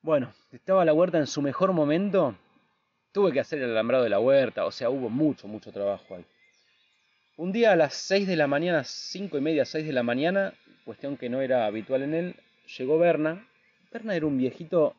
Bueno, 0.00 0.32
estaba 0.52 0.84
la 0.84 0.94
huerta 0.94 1.18
en 1.18 1.26
su 1.26 1.42
mejor 1.42 1.72
momento 1.72 2.36
Tuve 3.10 3.32
que 3.32 3.40
hacer 3.40 3.58
el 3.62 3.70
alambrado 3.72 4.04
de 4.04 4.10
la 4.10 4.20
huerta, 4.20 4.64
o 4.64 4.70
sea, 4.70 4.90
hubo 4.90 5.10
mucho, 5.10 5.48
mucho 5.48 5.72
trabajo 5.72 6.14
ahí. 6.14 6.24
Un 7.36 7.50
día 7.50 7.72
a 7.72 7.76
las 7.76 7.94
6 7.94 8.28
de 8.28 8.36
la 8.36 8.46
mañana, 8.46 8.84
5 8.84 9.38
y 9.38 9.40
media, 9.40 9.64
6 9.64 9.86
de 9.86 9.92
la 9.92 10.04
mañana, 10.04 10.54
cuestión 10.84 11.16
que 11.16 11.28
no 11.28 11.40
era 11.40 11.66
habitual 11.66 12.02
en 12.02 12.14
él, 12.14 12.36
llegó 12.78 12.96
Berna. 12.96 13.44
Berna 13.94 14.16
era 14.16 14.26
un 14.26 14.36
viejito 14.36 14.96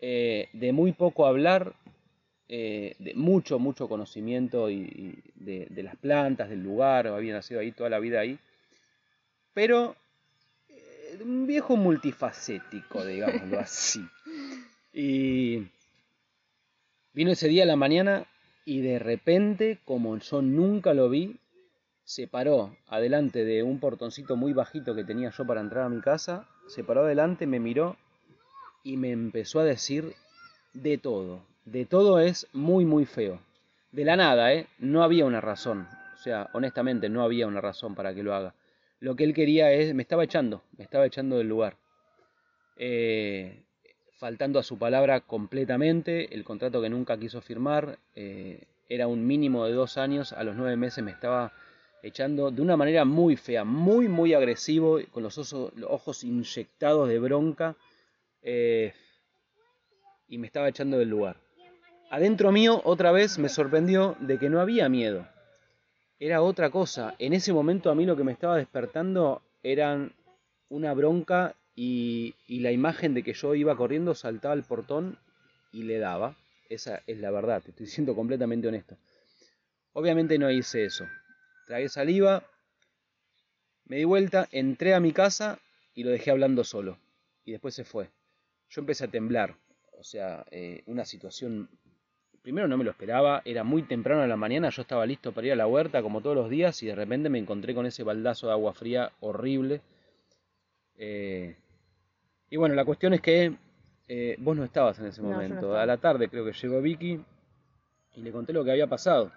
eh, 0.00 0.48
de 0.52 0.72
muy 0.72 0.90
poco 0.90 1.24
hablar, 1.24 1.72
eh, 2.48 2.96
de 2.98 3.14
mucho, 3.14 3.60
mucho 3.60 3.88
conocimiento 3.88 4.68
y, 4.68 5.22
de, 5.36 5.68
de, 5.70 5.82
las 5.84 5.94
plantas, 5.94 6.48
del 6.50 6.64
lugar, 6.64 7.06
había 7.06 7.34
nacido 7.34 7.60
ahí 7.60 7.70
toda 7.70 7.88
la 7.88 8.00
vida 8.00 8.18
ahí. 8.18 8.36
Pero 9.54 9.94
eh, 10.68 11.18
un 11.22 11.46
viejo 11.46 11.76
multifacético, 11.76 13.04
digámoslo 13.04 13.60
así. 13.60 14.00
Y 14.98 15.66
Vino 17.16 17.30
ese 17.30 17.48
día 17.48 17.62
a 17.62 17.66
la 17.66 17.76
mañana 17.76 18.26
y 18.66 18.80
de 18.80 18.98
repente, 18.98 19.78
como 19.84 20.18
yo 20.18 20.42
nunca 20.42 20.92
lo 20.92 21.08
vi, 21.08 21.38
se 22.04 22.26
paró 22.26 22.76
adelante 22.88 23.44
de 23.44 23.62
un 23.62 23.80
portoncito 23.80 24.36
muy 24.36 24.52
bajito 24.52 24.94
que 24.94 25.04
tenía 25.04 25.30
yo 25.30 25.46
para 25.46 25.60
entrar 25.62 25.84
a 25.84 25.88
mi 25.88 26.00
casa, 26.00 26.48
se 26.66 26.84
paró 26.84 27.02
adelante, 27.02 27.46
me 27.46 27.60
miró 27.60 27.96
y 28.82 28.96
me 28.96 29.10
empezó 29.10 29.60
a 29.60 29.64
decir 29.64 30.14
de 30.72 30.98
todo. 30.98 31.42
De 31.64 31.84
todo 31.84 32.20
es 32.20 32.46
muy, 32.52 32.84
muy 32.84 33.04
feo. 33.04 33.40
De 33.92 34.04
la 34.04 34.16
nada, 34.16 34.52
¿eh? 34.52 34.66
No 34.78 35.02
había 35.02 35.24
una 35.24 35.40
razón. 35.40 35.88
O 36.14 36.18
sea, 36.18 36.50
honestamente, 36.52 37.08
no 37.08 37.22
había 37.22 37.46
una 37.46 37.60
razón 37.60 37.94
para 37.94 38.14
que 38.14 38.22
lo 38.22 38.34
haga. 38.34 38.54
Lo 39.00 39.16
que 39.16 39.24
él 39.24 39.34
quería 39.34 39.72
es, 39.72 39.94
me 39.94 40.02
estaba 40.02 40.24
echando, 40.24 40.62
me 40.76 40.84
estaba 40.84 41.06
echando 41.06 41.38
del 41.38 41.48
lugar. 41.48 41.76
Eh, 42.76 43.64
faltando 44.18 44.58
a 44.58 44.62
su 44.62 44.78
palabra 44.78 45.20
completamente, 45.20 46.34
el 46.34 46.44
contrato 46.44 46.80
que 46.80 46.88
nunca 46.88 47.18
quiso 47.18 47.40
firmar, 47.40 47.98
eh, 48.14 48.64
era 48.88 49.06
un 49.06 49.26
mínimo 49.26 49.66
de 49.66 49.72
dos 49.72 49.98
años, 49.98 50.32
a 50.32 50.44
los 50.44 50.56
nueve 50.56 50.76
meses 50.76 51.04
me 51.04 51.10
estaba 51.10 51.52
echando 52.06 52.50
de 52.50 52.62
una 52.62 52.76
manera 52.76 53.04
muy 53.04 53.36
fea, 53.36 53.64
muy, 53.64 54.08
muy 54.08 54.34
agresivo, 54.34 55.00
con 55.10 55.22
los, 55.22 55.54
ojos 55.88 56.24
inyectados 56.24 57.08
de 57.08 57.18
bronca, 57.18 57.76
eh, 58.42 58.92
y 60.28 60.38
me 60.38 60.46
estaba 60.46 60.68
echando 60.68 60.98
del 60.98 61.10
lugar. 61.10 61.36
Adentro 62.10 62.52
mío, 62.52 62.80
otra 62.84 63.10
vez, 63.10 63.38
me 63.38 63.48
sorprendió 63.48 64.16
de 64.20 64.38
que 64.38 64.48
no 64.48 64.60
había 64.60 64.88
miedo. 64.88 65.26
Era 66.20 66.40
otra 66.42 66.70
cosa. 66.70 67.14
En 67.18 67.32
ese 67.32 67.52
momento 67.52 67.90
a 67.90 67.94
mí 67.94 68.06
lo 68.06 68.16
que 68.16 68.24
me 68.24 68.32
estaba 68.32 68.56
despertando 68.56 69.42
eran 69.62 70.12
una 70.68 70.94
bronca 70.94 71.54
y, 71.74 72.34
la 72.48 72.72
imagen 72.72 73.12
de 73.12 73.22
que 73.22 73.34
yo 73.34 73.54
iba 73.54 73.76
corriendo, 73.76 74.14
saltaba 74.14 74.54
al 74.54 74.62
portón 74.62 75.18
y 75.72 75.82
le 75.82 75.98
daba. 75.98 76.36
Esa 76.68 77.02
es 77.06 77.18
la 77.18 77.30
verdad, 77.30 77.62
te 77.62 77.70
estoy 77.70 77.86
siendo 77.86 78.14
completamente 78.14 78.68
honesto. 78.68 78.96
Obviamente 79.92 80.38
no 80.38 80.50
hice 80.50 80.84
eso. 80.84 81.06
Tragué 81.66 81.88
saliva, 81.88 82.44
me 83.86 83.96
di 83.96 84.04
vuelta, 84.04 84.48
entré 84.52 84.94
a 84.94 85.00
mi 85.00 85.12
casa 85.12 85.58
y 85.94 86.04
lo 86.04 86.10
dejé 86.10 86.30
hablando 86.30 86.62
solo. 86.62 86.98
Y 87.44 87.52
después 87.52 87.74
se 87.74 87.84
fue. 87.84 88.08
Yo 88.70 88.80
empecé 88.80 89.04
a 89.04 89.08
temblar. 89.08 89.56
O 89.98 90.04
sea, 90.04 90.44
eh, 90.50 90.82
una 90.86 91.04
situación... 91.04 91.68
Primero 92.42 92.68
no 92.68 92.76
me 92.76 92.84
lo 92.84 92.92
esperaba, 92.92 93.42
era 93.44 93.64
muy 93.64 93.82
temprano 93.82 94.22
en 94.22 94.28
la 94.28 94.36
mañana, 94.36 94.68
yo 94.70 94.82
estaba 94.82 95.04
listo 95.04 95.32
para 95.32 95.48
ir 95.48 95.52
a 95.54 95.56
la 95.56 95.66
huerta 95.66 96.00
como 96.00 96.20
todos 96.20 96.36
los 96.36 96.48
días 96.48 96.80
y 96.84 96.86
de 96.86 96.94
repente 96.94 97.28
me 97.28 97.40
encontré 97.40 97.74
con 97.74 97.86
ese 97.86 98.04
baldazo 98.04 98.46
de 98.46 98.52
agua 98.52 98.72
fría 98.72 99.10
horrible. 99.18 99.80
Eh, 100.96 101.56
y 102.48 102.56
bueno, 102.56 102.76
la 102.76 102.84
cuestión 102.84 103.14
es 103.14 103.20
que 103.20 103.52
eh, 104.06 104.36
vos 104.38 104.56
no 104.56 104.62
estabas 104.62 105.00
en 105.00 105.06
ese 105.06 105.22
momento. 105.22 105.76
a 105.76 105.84
la 105.86 105.96
tarde 105.96 106.28
creo 106.28 106.44
que 106.44 106.52
llegó 106.52 106.80
Vicky 106.80 107.20
y 108.14 108.20
le 108.20 108.30
conté 108.30 108.52
lo 108.52 108.64
que 108.64 108.70
había 108.70 108.86
pasado. 108.86 109.32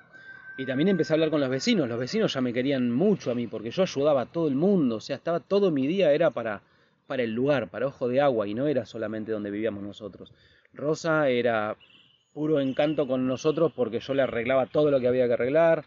Y 0.60 0.65
también 0.65 0.89
empecé 0.89 1.13
a 1.13 1.15
hablar 1.15 1.30
con 1.30 1.39
los 1.39 1.50
vecinos. 1.50 1.88
Los 1.88 1.98
vecinos 1.98 2.34
ya 2.34 2.41
me 2.41 2.52
querían 2.52 2.91
mucho 2.91 3.32
a 3.32 3.34
mí 3.34 3.48
porque 3.48 3.72
yo 3.72 3.82
ayudaba 3.82 4.24
a 4.24 4.26
todo 4.26 4.50
el 4.50 4.56
mundo. 4.56 4.98
O 4.98 5.00
sea, 5.00 5.15
estaba 5.15 5.39
todo 5.39 5.72
mi 5.72 5.88
día 5.88 6.12
era 6.12 6.32
para, 6.32 6.62
para 7.08 7.24
el 7.24 7.32
lugar, 7.32 7.69
para 7.69 7.88
Ojo 7.88 8.10
de 8.10 8.19
Agua 8.19 8.45
y 8.45 8.54
no 8.54 8.67
era 8.67 8.86
solamente 8.86 9.32
donde 9.32 9.52
vivíamos 9.52 9.82
nosotros. 9.82 10.34
Rosa 10.74 11.30
era 11.30 11.78
puro 12.34 12.60
encanto 12.60 13.08
con 13.08 13.26
nosotros 13.26 13.72
porque 13.74 14.02
yo 14.02 14.13
le 14.13 14.24
arreglaba 14.24 14.65
todo 14.65 14.91
lo 14.91 15.00
que 15.00 15.08
había 15.08 15.28
que 15.28 15.34
arreglar 15.36 15.86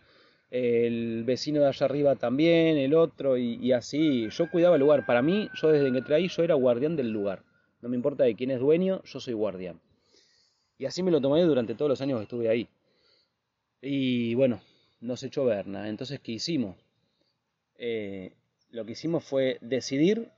el 0.50 1.24
vecino 1.24 1.60
de 1.60 1.66
allá 1.66 1.84
arriba 1.84 2.16
también, 2.16 2.78
el 2.78 2.94
otro, 2.94 3.36
y, 3.36 3.72
así. 3.72 4.30
Yo 4.30 4.50
cuidaba 4.50 4.76
el 4.76 4.80
lugar. 4.80 5.04
Para 5.04 5.20
mí, 5.20 5.50
yo 5.52 5.68
desde 5.68 5.92
que 5.92 5.98
entré 5.98 6.14
ahí, 6.14 6.28
yo 6.28 6.42
era 6.44 6.54
guardián 6.54 6.96
del 6.96 7.10
lugar. 7.10 7.42
No 7.82 7.90
me 7.90 7.96
importa 7.96 8.24
de 8.24 8.34
quién 8.34 8.50
es 8.50 8.58
dueño, 8.58 9.02
yo 9.04 9.20
soy 9.20 9.34
guardián. 9.34 9.80
Y 10.78 10.86
así 10.86 11.02
me 11.02 11.10
lo 11.10 11.20
tomé 11.20 11.42
durante 11.42 11.74
todos 11.74 11.90
los 11.90 12.00
años 12.00 12.20
que 12.20 12.22
estuve 12.22 12.48
ahí. 12.48 12.68
Y 13.82 14.34
bueno, 14.34 14.62
nos 15.00 15.22
echó 15.22 15.44
Berna. 15.44 15.88
Entonces, 15.90 16.20
¿qué 16.20 16.32
hicimos? 16.32 16.76
Eh, 17.76 18.32
lo 18.70 18.86
que 18.86 18.92
hicimos 18.92 19.24
fue 19.24 19.58
decidir, 19.60 20.30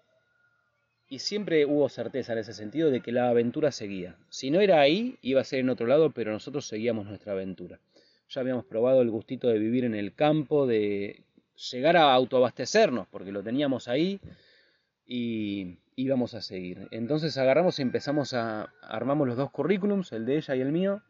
y 1.08 1.20
siempre 1.20 1.66
hubo 1.66 1.88
certeza 1.88 2.32
en 2.32 2.40
ese 2.40 2.54
sentido, 2.54 2.90
de 2.90 3.02
que 3.02 3.12
la 3.12 3.28
aventura 3.28 3.70
seguía. 3.70 4.16
Si 4.30 4.50
no 4.50 4.60
era 4.60 4.80
ahí, 4.80 5.18
iba 5.22 5.40
a 5.40 5.44
ser 5.44 5.60
en 5.60 5.70
otro 5.70 5.86
lado, 5.86 6.10
pero 6.10 6.32
nosotros 6.32 6.66
seguíamos 6.66 7.06
nuestra 7.06 7.32
aventura 7.32 7.78
ya 8.28 8.40
habíamos 8.40 8.64
probado 8.64 9.02
el 9.02 9.10
gustito 9.10 9.48
de 9.48 9.58
vivir 9.58 9.84
en 9.84 9.94
el 9.94 10.14
campo, 10.14 10.66
de 10.66 11.24
llegar 11.70 11.96
a 11.96 12.12
autoabastecernos, 12.12 13.06
porque 13.08 13.32
lo 13.32 13.42
teníamos 13.42 13.88
ahí 13.88 14.20
y 15.06 15.78
íbamos 15.96 16.34
a 16.34 16.42
seguir. 16.42 16.88
Entonces 16.90 17.36
agarramos 17.38 17.78
y 17.78 17.82
empezamos 17.82 18.34
a, 18.34 18.72
armamos 18.82 19.28
los 19.28 19.36
dos 19.36 19.50
currículums, 19.50 20.12
el 20.12 20.26
de 20.26 20.36
ella 20.36 20.56
y 20.56 20.60
el 20.60 20.72
mío, 20.72 21.02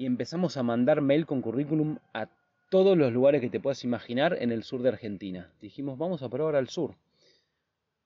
y 0.00 0.06
empezamos 0.06 0.56
a 0.56 0.62
mandar 0.62 1.02
mail 1.02 1.26
con 1.26 1.42
currículum 1.42 1.98
a 2.14 2.26
todos 2.70 2.96
los 2.96 3.12
lugares 3.12 3.42
que 3.42 3.50
te 3.50 3.60
puedas 3.60 3.84
imaginar 3.84 4.34
en 4.40 4.50
el 4.50 4.62
sur 4.62 4.80
de 4.80 4.88
Argentina. 4.88 5.52
Dijimos, 5.60 5.98
vamos 5.98 6.22
a 6.22 6.30
probar 6.30 6.56
al 6.56 6.70
sur. 6.70 6.94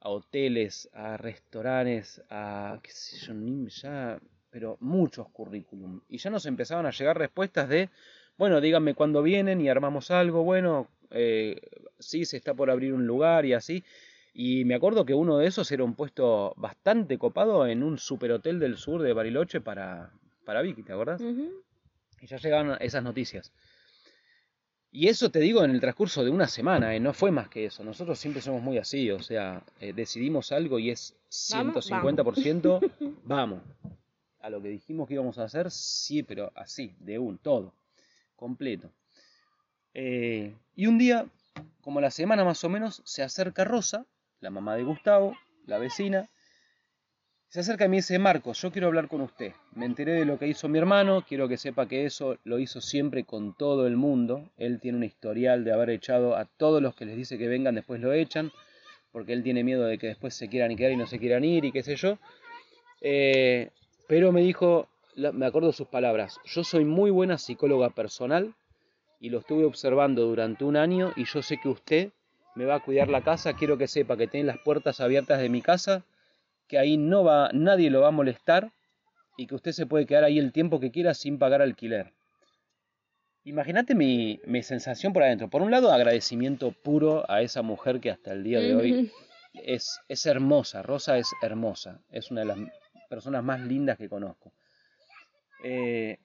A 0.00 0.08
hoteles, 0.08 0.90
a 0.92 1.16
restaurantes, 1.16 2.20
a 2.30 2.80
qué 2.82 2.90
sé 2.90 3.18
yo, 3.18 3.32
ya 3.68 4.18
pero 4.50 4.76
muchos 4.80 5.28
currículum. 5.28 6.00
Y 6.08 6.18
ya 6.18 6.30
nos 6.30 6.46
empezaban 6.46 6.84
a 6.84 6.90
llegar 6.90 7.16
respuestas 7.16 7.68
de, 7.68 7.90
bueno, 8.38 8.60
díganme 8.60 8.94
cuándo 8.94 9.22
vienen 9.22 9.60
y 9.60 9.68
armamos 9.68 10.10
algo, 10.10 10.42
bueno, 10.42 10.88
eh, 11.12 11.60
sí, 12.00 12.24
se 12.24 12.38
está 12.38 12.54
por 12.54 12.72
abrir 12.72 12.92
un 12.92 13.06
lugar 13.06 13.46
y 13.46 13.52
así. 13.52 13.84
Y 14.32 14.64
me 14.64 14.74
acuerdo 14.74 15.04
que 15.04 15.14
uno 15.14 15.38
de 15.38 15.46
esos 15.46 15.70
era 15.70 15.84
un 15.84 15.94
puesto 15.94 16.54
bastante 16.56 17.18
copado 17.18 17.68
en 17.68 17.84
un 17.84 17.98
superhotel 17.98 18.58
del 18.58 18.78
sur 18.78 19.00
de 19.00 19.12
Bariloche 19.12 19.60
para, 19.60 20.10
para 20.44 20.60
Vicky, 20.60 20.82
¿te 20.82 20.92
acuerdas? 20.92 21.22
Y 22.24 22.26
ya 22.26 22.38
llegaban 22.38 22.78
esas 22.80 23.02
noticias. 23.02 23.52
Y 24.90 25.08
eso 25.08 25.30
te 25.30 25.40
digo 25.40 25.62
en 25.62 25.72
el 25.72 25.80
transcurso 25.80 26.24
de 26.24 26.30
una 26.30 26.48
semana, 26.48 26.96
¿eh? 26.96 27.00
no 27.00 27.12
fue 27.12 27.30
más 27.30 27.50
que 27.50 27.66
eso. 27.66 27.84
Nosotros 27.84 28.18
siempre 28.18 28.40
somos 28.40 28.62
muy 28.62 28.78
así, 28.78 29.10
o 29.10 29.20
sea, 29.20 29.62
eh, 29.78 29.92
decidimos 29.92 30.50
algo 30.50 30.78
y 30.78 30.88
es 30.88 31.14
150%, 31.28 32.80
vamos 33.24 33.60
a 34.40 34.48
lo 34.48 34.62
que 34.62 34.68
dijimos 34.68 35.06
que 35.06 35.14
íbamos 35.14 35.36
a 35.36 35.44
hacer, 35.44 35.70
sí, 35.70 36.22
pero 36.22 36.50
así, 36.54 36.94
de 36.98 37.18
un, 37.18 37.36
todo, 37.36 37.74
completo. 38.36 38.90
Eh, 39.92 40.54
y 40.74 40.86
un 40.86 40.96
día, 40.96 41.26
como 41.82 42.00
la 42.00 42.10
semana 42.10 42.42
más 42.42 42.64
o 42.64 42.70
menos, 42.70 43.02
se 43.04 43.22
acerca 43.22 43.64
Rosa, 43.64 44.06
la 44.40 44.48
mamá 44.48 44.76
de 44.76 44.84
Gustavo, 44.84 45.36
la 45.66 45.76
vecina, 45.76 46.30
Se 47.54 47.60
acerca 47.60 47.84
y 47.84 47.88
me 47.88 47.98
dice, 47.98 48.18
Marcos, 48.18 48.60
yo 48.60 48.72
quiero 48.72 48.88
hablar 48.88 49.06
con 49.06 49.20
usted. 49.20 49.52
Me 49.76 49.86
enteré 49.86 50.14
de 50.14 50.24
lo 50.24 50.40
que 50.40 50.48
hizo 50.48 50.68
mi 50.68 50.76
hermano, 50.76 51.24
quiero 51.24 51.46
que 51.46 51.56
sepa 51.56 51.86
que 51.86 52.04
eso 52.04 52.36
lo 52.42 52.58
hizo 52.58 52.80
siempre 52.80 53.22
con 53.22 53.54
todo 53.54 53.86
el 53.86 53.96
mundo. 53.96 54.50
Él 54.56 54.80
tiene 54.80 54.98
un 54.98 55.04
historial 55.04 55.62
de 55.62 55.72
haber 55.72 55.90
echado 55.90 56.34
a 56.34 56.46
todos 56.46 56.82
los 56.82 56.96
que 56.96 57.04
les 57.04 57.16
dice 57.16 57.38
que 57.38 57.46
vengan, 57.46 57.76
después 57.76 58.00
lo 58.00 58.12
echan, 58.12 58.50
porque 59.12 59.34
él 59.34 59.44
tiene 59.44 59.62
miedo 59.62 59.84
de 59.84 59.98
que 59.98 60.08
después 60.08 60.34
se 60.34 60.48
quieran 60.48 60.74
quedar 60.74 60.90
y 60.90 60.96
no 60.96 61.06
se 61.06 61.20
quieran 61.20 61.44
ir 61.44 61.64
y 61.64 61.70
qué 61.70 61.84
sé 61.84 61.94
yo. 61.94 62.18
Eh, 63.00 63.70
pero 64.08 64.32
me 64.32 64.40
dijo, 64.40 64.88
me 65.14 65.46
acuerdo 65.46 65.72
sus 65.72 65.86
palabras, 65.86 66.40
yo 66.44 66.64
soy 66.64 66.84
muy 66.84 67.12
buena 67.12 67.38
psicóloga 67.38 67.90
personal 67.90 68.52
y 69.20 69.30
lo 69.30 69.38
estuve 69.38 69.64
observando 69.64 70.26
durante 70.26 70.64
un 70.64 70.76
año 70.76 71.12
y 71.14 71.24
yo 71.24 71.40
sé 71.40 71.58
que 71.58 71.68
usted 71.68 72.10
me 72.56 72.64
va 72.64 72.74
a 72.74 72.80
cuidar 72.80 73.08
la 73.10 73.22
casa, 73.22 73.52
quiero 73.52 73.78
que 73.78 73.86
sepa 73.86 74.16
que 74.16 74.26
tiene 74.26 74.48
las 74.48 74.58
puertas 74.58 74.98
abiertas 74.98 75.38
de 75.38 75.48
mi 75.48 75.62
casa 75.62 76.04
que 76.68 76.78
ahí 76.78 76.96
no 76.96 77.24
va, 77.24 77.50
nadie 77.52 77.90
lo 77.90 78.00
va 78.00 78.08
a 78.08 78.12
molestar 78.12 78.72
y 79.36 79.46
que 79.46 79.54
usted 79.54 79.72
se 79.72 79.86
puede 79.86 80.06
quedar 80.06 80.24
ahí 80.24 80.38
el 80.38 80.52
tiempo 80.52 80.80
que 80.80 80.90
quiera 80.90 81.14
sin 81.14 81.38
pagar 81.38 81.62
alquiler. 81.62 82.12
Imagínate 83.44 83.94
mi, 83.94 84.40
mi, 84.46 84.62
sensación 84.62 85.12
por 85.12 85.22
adentro. 85.22 85.50
Por 85.50 85.60
un 85.60 85.70
lado, 85.70 85.92
agradecimiento 85.92 86.72
puro 86.72 87.30
a 87.30 87.42
esa 87.42 87.60
mujer 87.60 88.00
que 88.00 88.10
hasta 88.10 88.32
el 88.32 88.42
día 88.42 88.58
de 88.58 88.74
hoy 88.74 89.12
es, 89.52 90.00
es 90.08 90.24
hermosa. 90.24 90.82
Rosa 90.82 91.18
es 91.18 91.28
hermosa. 91.42 92.00
Es 92.10 92.30
una 92.30 92.40
de 92.40 92.46
las 92.46 92.58
personas 93.10 93.44
más 93.44 93.60
lindas 93.60 93.98
que 93.98 94.08
conozco. 94.08 94.54
Eh, 95.62 96.18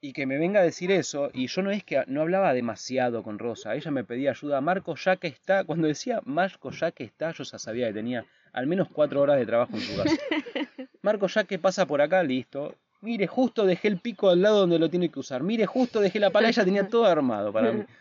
y 0.00 0.12
que 0.12 0.26
me 0.26 0.38
venga 0.38 0.60
a 0.60 0.64
decir 0.64 0.90
eso, 0.90 1.30
y 1.34 1.46
yo 1.46 1.62
no 1.62 1.70
es 1.70 1.84
que 1.84 2.02
no 2.06 2.22
hablaba 2.22 2.54
demasiado 2.54 3.22
con 3.22 3.38
Rosa, 3.38 3.74
ella 3.74 3.90
me 3.90 4.04
pedía 4.04 4.30
ayuda, 4.30 4.60
Marco 4.60 4.94
ya 4.96 5.16
que 5.16 5.26
está, 5.26 5.64
cuando 5.64 5.86
decía 5.88 6.20
Marco 6.24 6.70
ya 6.70 6.90
que 6.90 7.04
está, 7.04 7.32
yo 7.32 7.44
ya 7.44 7.58
sabía 7.58 7.88
que 7.88 7.94
tenía 7.94 8.24
al 8.52 8.66
menos 8.66 8.88
cuatro 8.88 9.20
horas 9.20 9.38
de 9.38 9.46
trabajo 9.46 9.72
en 9.74 9.80
su 9.80 9.96
casa. 9.96 10.16
Marco 11.02 11.26
ya 11.26 11.44
que 11.44 11.58
pasa 11.58 11.86
por 11.86 12.00
acá, 12.00 12.22
listo. 12.22 12.74
Mire, 13.02 13.26
justo 13.26 13.64
dejé 13.64 13.88
el 13.88 13.98
pico 13.98 14.28
al 14.28 14.42
lado 14.42 14.60
donde 14.60 14.78
lo 14.78 14.90
tiene 14.90 15.08
que 15.08 15.20
usar. 15.20 15.42
Mire, 15.42 15.66
justo 15.66 16.00
dejé 16.00 16.18
la 16.18 16.30
pala, 16.30 16.48
ella 16.48 16.64
tenía 16.64 16.88
todo 16.88 17.06
armado 17.06 17.52
para 17.52 17.72
mí. 17.72 17.84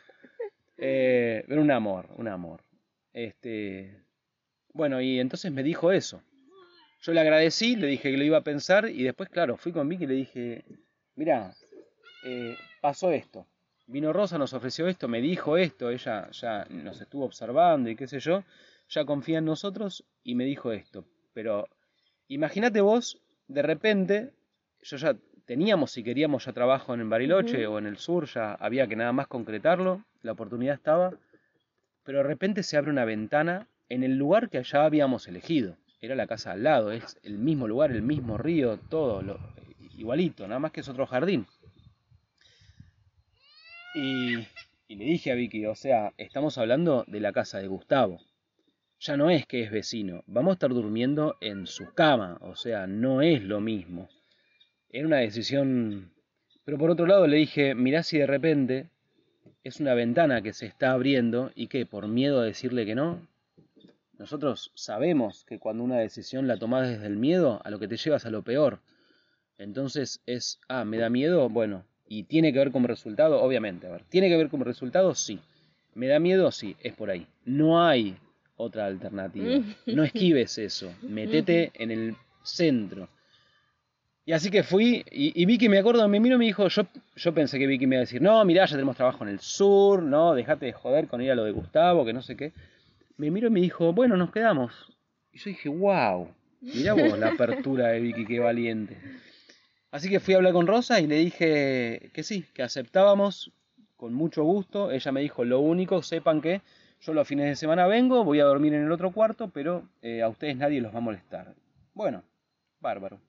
Eh, 0.81 1.43
pero 1.45 1.61
un 1.61 1.71
amor, 1.71 2.07
un 2.15 2.29
amor. 2.29 2.61
Este, 3.11 4.01
bueno, 4.71 5.01
y 5.01 5.19
entonces 5.19 5.51
me 5.51 5.61
dijo 5.61 5.91
eso. 5.91 6.23
Yo 7.01 7.11
le 7.11 7.19
agradecí, 7.19 7.75
le 7.75 7.87
dije 7.87 8.11
que 8.11 8.17
lo 8.17 8.23
iba 8.23 8.37
a 8.37 8.45
pensar 8.45 8.87
y 8.89 9.03
después, 9.03 9.27
claro, 9.27 9.57
fui 9.57 9.73
con 9.73 9.89
Vicky 9.89 10.05
y 10.05 10.07
le 10.07 10.13
dije, 10.13 10.63
mira, 11.15 11.53
eh, 12.23 12.55
pasó 12.81 13.11
esto. 13.11 13.45
Vino 13.87 14.13
Rosa, 14.13 14.37
nos 14.37 14.53
ofreció 14.53 14.87
esto, 14.87 15.07
me 15.07 15.19
dijo 15.19 15.57
esto, 15.57 15.89
ella 15.89 16.29
ya 16.31 16.65
nos 16.69 17.01
estuvo 17.01 17.25
observando 17.25 17.89
y 17.89 17.95
qué 17.95 18.07
sé 18.07 18.19
yo, 18.19 18.43
ya 18.87 19.03
confía 19.05 19.39
en 19.39 19.45
nosotros 19.45 20.05
y 20.23 20.35
me 20.35 20.45
dijo 20.45 20.71
esto. 20.71 21.05
Pero 21.33 21.67
imagínate 22.27 22.81
vos, 22.81 23.19
de 23.47 23.63
repente, 23.63 24.33
yo 24.83 24.97
ya 24.97 25.15
teníamos, 25.45 25.91
si 25.91 26.03
queríamos 26.03 26.45
ya 26.45 26.53
trabajo 26.53 26.93
en 26.93 27.09
Bariloche 27.09 27.65
o 27.65 27.79
en 27.79 27.87
el 27.87 27.97
sur, 27.97 28.27
ya 28.27 28.53
había 28.53 28.85
que 28.85 28.95
nada 28.95 29.11
más 29.11 29.27
concretarlo, 29.27 30.05
la 30.21 30.33
oportunidad 30.33 30.75
estaba, 30.75 31.13
pero 32.03 32.19
de 32.19 32.25
repente 32.25 32.61
se 32.61 32.77
abre 32.77 32.91
una 32.91 33.05
ventana 33.05 33.67
en 33.89 34.03
el 34.03 34.17
lugar 34.17 34.49
que 34.49 34.59
allá 34.59 34.85
habíamos 34.85 35.27
elegido. 35.27 35.77
Era 36.01 36.15
la 36.15 36.27
casa 36.27 36.51
al 36.51 36.63
lado, 36.63 36.91
es 36.91 37.17
el 37.23 37.39
mismo 37.39 37.67
lugar, 37.67 37.91
el 37.91 38.03
mismo 38.03 38.37
río, 38.37 38.77
todo 38.77 39.23
lo, 39.23 39.39
igualito, 39.97 40.47
nada 40.47 40.59
más 40.59 40.71
que 40.71 40.81
es 40.81 40.89
otro 40.89 41.07
jardín. 41.07 41.45
Y, 43.95 44.35
le 44.35 45.05
dije 45.05 45.31
a 45.31 45.35
Vicky, 45.35 45.65
o 45.65 45.73
sea, 45.73 46.13
estamos 46.17 46.59
hablando 46.59 47.05
de 47.07 47.19
la 47.19 47.33
casa 47.33 47.57
de 47.57 47.67
Gustavo. 47.67 48.19
Ya 48.99 49.17
no 49.17 49.31
es 49.31 49.47
que 49.47 49.63
es 49.63 49.71
vecino, 49.71 50.23
vamos 50.27 50.51
a 50.51 50.53
estar 50.53 50.69
durmiendo 50.69 51.37
en 51.41 51.65
su 51.65 51.93
cama, 51.93 52.37
o 52.41 52.55
sea, 52.55 52.85
no 52.85 53.21
es 53.21 53.41
lo 53.41 53.61
mismo. 53.61 54.09
Era 54.89 55.07
una 55.07 55.17
decisión... 55.17 56.13
Pero 56.65 56.77
por 56.77 56.91
otro 56.91 57.07
lado 57.07 57.25
le 57.25 57.37
dije, 57.37 57.73
mirá 57.73 58.03
si 58.03 58.19
de 58.19 58.27
repente 58.27 58.91
es 59.63 59.79
una 59.79 59.95
ventana 59.95 60.43
que 60.43 60.53
se 60.53 60.67
está 60.67 60.91
abriendo 60.91 61.51
y 61.55 61.67
que 61.67 61.87
por 61.87 62.07
miedo 62.07 62.41
a 62.41 62.45
decirle 62.45 62.85
que 62.85 62.93
no, 62.93 63.27
nosotros 64.19 64.71
sabemos 64.75 65.45
que 65.45 65.57
cuando 65.57 65.83
una 65.83 65.97
decisión 65.97 66.47
la 66.47 66.57
tomas 66.57 66.87
desde 66.87 67.07
el 67.07 67.17
miedo, 67.17 67.59
a 67.63 67.71
lo 67.71 67.79
que 67.79 67.87
te 67.87 67.97
llevas 67.97 68.25
a 68.25 68.29
lo 68.29 68.43
peor. 68.43 68.81
Entonces 69.57 70.21
es, 70.27 70.59
ah, 70.67 70.85
me 70.85 70.97
da 70.97 71.09
miedo, 71.09 71.49
bueno, 71.49 71.85
y 72.09 72.23
tiene 72.23 72.51
que 72.51 72.57
ver 72.57 72.71
como 72.71 72.87
resultado, 72.87 73.39
obviamente, 73.41 73.85
a 73.85 73.91
ver, 73.91 74.03
tiene 74.09 74.29
que 74.29 74.35
ver 74.35 74.49
como 74.49 74.63
resultado, 74.63 75.13
sí. 75.13 75.39
¿Me 75.93 76.07
da 76.07 76.19
miedo? 76.19 76.51
Sí, 76.51 76.75
es 76.81 76.93
por 76.93 77.11
ahí. 77.11 77.27
No 77.45 77.85
hay 77.85 78.17
otra 78.57 78.87
alternativa. 78.87 79.63
No 79.85 80.03
esquives 80.03 80.57
eso. 80.57 80.91
Metete 81.03 81.71
en 81.75 81.91
el 81.91 82.15
centro. 82.41 83.09
Y 84.25 84.31
así 84.31 84.49
que 84.49 84.63
fui, 84.63 85.03
y, 85.11 85.45
Vicky, 85.45 85.69
me 85.69 85.79
acuerdo, 85.79 86.07
me 86.07 86.19
miro 86.19 86.35
y 86.35 86.39
me 86.39 86.45
dijo, 86.45 86.67
yo, 86.67 86.83
yo 87.15 87.33
pensé 87.33 87.57
que 87.57 87.67
Vicky 87.67 87.87
me 87.87 87.95
iba 87.95 88.01
a 88.01 88.05
decir, 88.05 88.21
no, 88.21 88.43
mirá, 88.43 88.65
ya 88.65 88.75
tenemos 88.75 88.95
trabajo 88.95 89.23
en 89.23 89.29
el 89.29 89.39
sur, 89.39 90.03
no, 90.03 90.33
dejate 90.33 90.67
de 90.67 90.73
joder 90.73 91.07
con 91.07 91.21
ir 91.21 91.31
a 91.31 91.35
lo 91.35 91.45
de 91.45 91.51
Gustavo, 91.51 92.05
que 92.05 92.13
no 92.13 92.21
sé 92.21 92.35
qué. 92.35 92.53
Me 93.17 93.31
miro 93.31 93.47
y 93.47 93.51
me 93.51 93.61
dijo, 93.61 93.93
bueno, 93.93 94.17
nos 94.17 94.31
quedamos. 94.31 94.73
Y 95.31 95.39
yo 95.39 95.49
dije, 95.49 95.69
wow, 95.69 96.27
mirá 96.61 96.93
vos 96.93 97.17
la 97.17 97.29
apertura 97.29 97.87
de 97.89 97.99
Vicky, 97.99 98.25
qué 98.25 98.39
valiente. 98.39 98.97
Así 99.91 100.09
que 100.09 100.19
fui 100.19 100.33
a 100.33 100.37
hablar 100.37 100.53
con 100.53 100.67
Rosa 100.67 100.99
y 100.99 101.07
le 101.07 101.15
dije 101.15 102.11
que 102.13 102.23
sí, 102.23 102.45
que 102.53 102.61
aceptábamos 102.61 103.51
con 103.97 104.13
mucho 104.13 104.43
gusto. 104.43 104.91
Ella 104.91 105.11
me 105.11 105.21
dijo, 105.21 105.43
lo 105.43 105.59
único, 105.59 106.03
sepan 106.03 106.41
que 106.41 106.61
yo 107.01 107.13
los 107.13 107.27
fines 107.27 107.47
de 107.47 107.55
semana 107.55 107.87
vengo, 107.87 108.23
voy 108.23 108.39
a 108.39 108.45
dormir 108.45 108.73
en 108.73 108.83
el 108.83 108.91
otro 108.91 109.11
cuarto, 109.11 109.49
pero 109.49 109.89
eh, 110.01 110.21
a 110.21 110.29
ustedes 110.29 110.57
nadie 110.57 110.81
los 110.81 110.93
va 110.93 110.99
a 110.99 111.01
molestar. 111.01 111.55
Bueno, 111.93 112.23
bárbaro. 112.79 113.19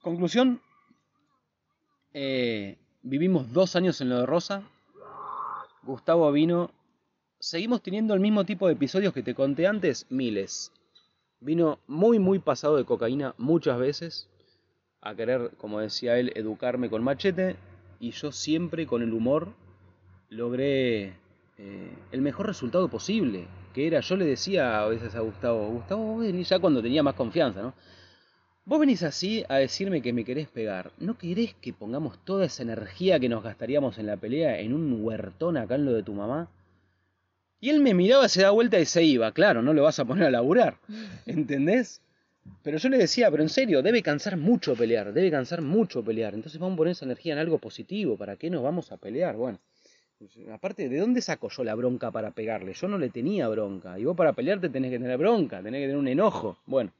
Conclusión, 0.00 0.60
eh, 2.14 2.78
vivimos 3.02 3.52
dos 3.52 3.74
años 3.74 4.00
en 4.00 4.10
lo 4.10 4.18
de 4.18 4.26
Rosa. 4.26 4.62
Gustavo 5.82 6.30
vino. 6.30 6.70
Seguimos 7.40 7.82
teniendo 7.82 8.14
el 8.14 8.20
mismo 8.20 8.44
tipo 8.44 8.68
de 8.68 8.74
episodios 8.74 9.12
que 9.12 9.24
te 9.24 9.34
conté 9.34 9.66
antes, 9.66 10.06
miles. 10.08 10.72
Vino 11.40 11.80
muy, 11.88 12.20
muy 12.20 12.38
pasado 12.38 12.76
de 12.76 12.84
cocaína 12.84 13.34
muchas 13.36 13.78
veces 13.78 14.28
a 15.02 15.14
querer, 15.14 15.50
como 15.58 15.80
decía 15.80 16.16
él, 16.16 16.32
educarme 16.36 16.88
con 16.88 17.02
machete 17.02 17.56
y 18.00 18.12
yo 18.12 18.32
siempre 18.32 18.86
con 18.86 19.02
el 19.02 19.12
humor 19.12 19.52
logré 20.30 21.14
eh, 21.58 21.92
el 22.12 22.22
mejor 22.22 22.46
resultado 22.46 22.88
posible, 22.88 23.46
que 23.74 23.86
era, 23.86 24.00
yo 24.00 24.16
le 24.16 24.24
decía 24.24 24.80
a 24.80 24.86
veces 24.86 25.14
a 25.14 25.20
Gustavo, 25.20 25.68
Gustavo, 25.68 26.04
vos 26.04 26.20
venís 26.20 26.48
ya 26.48 26.58
cuando 26.58 26.82
tenía 26.82 27.02
más 27.02 27.14
confianza, 27.14 27.62
¿no? 27.62 27.74
Vos 28.64 28.78
venís 28.78 29.02
así 29.02 29.44
a 29.48 29.56
decirme 29.56 30.02
que 30.02 30.12
me 30.12 30.24
querés 30.24 30.48
pegar, 30.48 30.92
¿no 30.98 31.18
querés 31.18 31.54
que 31.54 31.72
pongamos 31.72 32.24
toda 32.24 32.46
esa 32.46 32.62
energía 32.62 33.18
que 33.18 33.28
nos 33.28 33.42
gastaríamos 33.42 33.98
en 33.98 34.06
la 34.06 34.16
pelea 34.16 34.60
en 34.60 34.72
un 34.72 35.04
huertón 35.04 35.56
acá 35.56 35.74
en 35.74 35.84
lo 35.84 35.92
de 35.92 36.04
tu 36.04 36.14
mamá? 36.14 36.48
Y 37.60 37.70
él 37.70 37.80
me 37.80 37.92
miraba, 37.92 38.28
se 38.28 38.42
da 38.42 38.50
vuelta 38.50 38.78
y 38.78 38.84
se 38.84 39.02
iba, 39.02 39.32
claro, 39.32 39.62
no 39.62 39.72
lo 39.74 39.82
vas 39.82 39.98
a 39.98 40.04
poner 40.04 40.26
a 40.26 40.30
laburar, 40.30 40.78
¿entendés? 41.26 42.00
Pero 42.62 42.78
yo 42.78 42.88
le 42.88 42.98
decía, 42.98 43.30
pero 43.30 43.42
en 43.42 43.48
serio, 43.48 43.82
debe 43.82 44.02
cansar 44.02 44.36
mucho 44.36 44.74
pelear, 44.74 45.12
debe 45.12 45.30
cansar 45.30 45.62
mucho 45.62 46.02
pelear. 46.04 46.34
Entonces 46.34 46.60
vamos 46.60 46.74
a 46.74 46.78
poner 46.78 46.92
esa 46.92 47.04
energía 47.04 47.32
en 47.32 47.38
algo 47.38 47.58
positivo, 47.58 48.16
¿para 48.16 48.36
qué 48.36 48.50
nos 48.50 48.62
vamos 48.62 48.92
a 48.92 48.96
pelear? 48.96 49.36
Bueno, 49.36 49.60
aparte, 50.52 50.88
¿de 50.88 50.98
dónde 50.98 51.20
saco 51.20 51.48
yo 51.48 51.64
la 51.64 51.74
bronca 51.74 52.10
para 52.10 52.30
pegarle? 52.30 52.72
Yo 52.74 52.88
no 52.88 52.98
le 52.98 53.10
tenía 53.10 53.48
bronca. 53.48 53.98
Y 53.98 54.04
vos 54.04 54.16
para 54.16 54.32
pelearte 54.32 54.68
tenés 54.68 54.90
que 54.90 54.98
tener 54.98 55.18
bronca, 55.18 55.62
tenés 55.62 55.80
que 55.80 55.86
tener 55.86 55.96
un 55.96 56.08
enojo. 56.08 56.58
Bueno. 56.66 56.92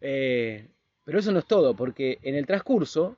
Eh, 0.00 0.68
pero 1.04 1.18
eso 1.18 1.32
no 1.32 1.40
es 1.40 1.46
todo, 1.46 1.74
porque 1.74 2.18
en 2.22 2.34
el 2.34 2.46
transcurso, 2.46 3.16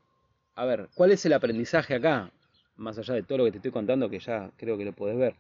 a 0.54 0.64
ver, 0.64 0.88
¿cuál 0.94 1.12
es 1.12 1.24
el 1.26 1.32
aprendizaje 1.32 1.94
acá? 1.94 2.30
Más 2.76 2.98
allá 2.98 3.14
de 3.14 3.22
todo 3.22 3.38
lo 3.38 3.44
que 3.44 3.52
te 3.52 3.58
estoy 3.58 3.70
contando, 3.70 4.08
que 4.08 4.18
ya 4.18 4.50
creo 4.56 4.76
que 4.78 4.84
lo 4.84 4.92
podés 4.92 5.16
ver. 5.16 5.34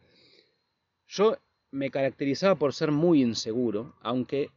Yo 1.06 1.36
me 1.70 1.90
caracterizaba 1.90 2.54
por 2.54 2.72
ser 2.72 2.90
muy 2.90 3.22
inseguro, 3.22 3.94
aunque 4.00 4.50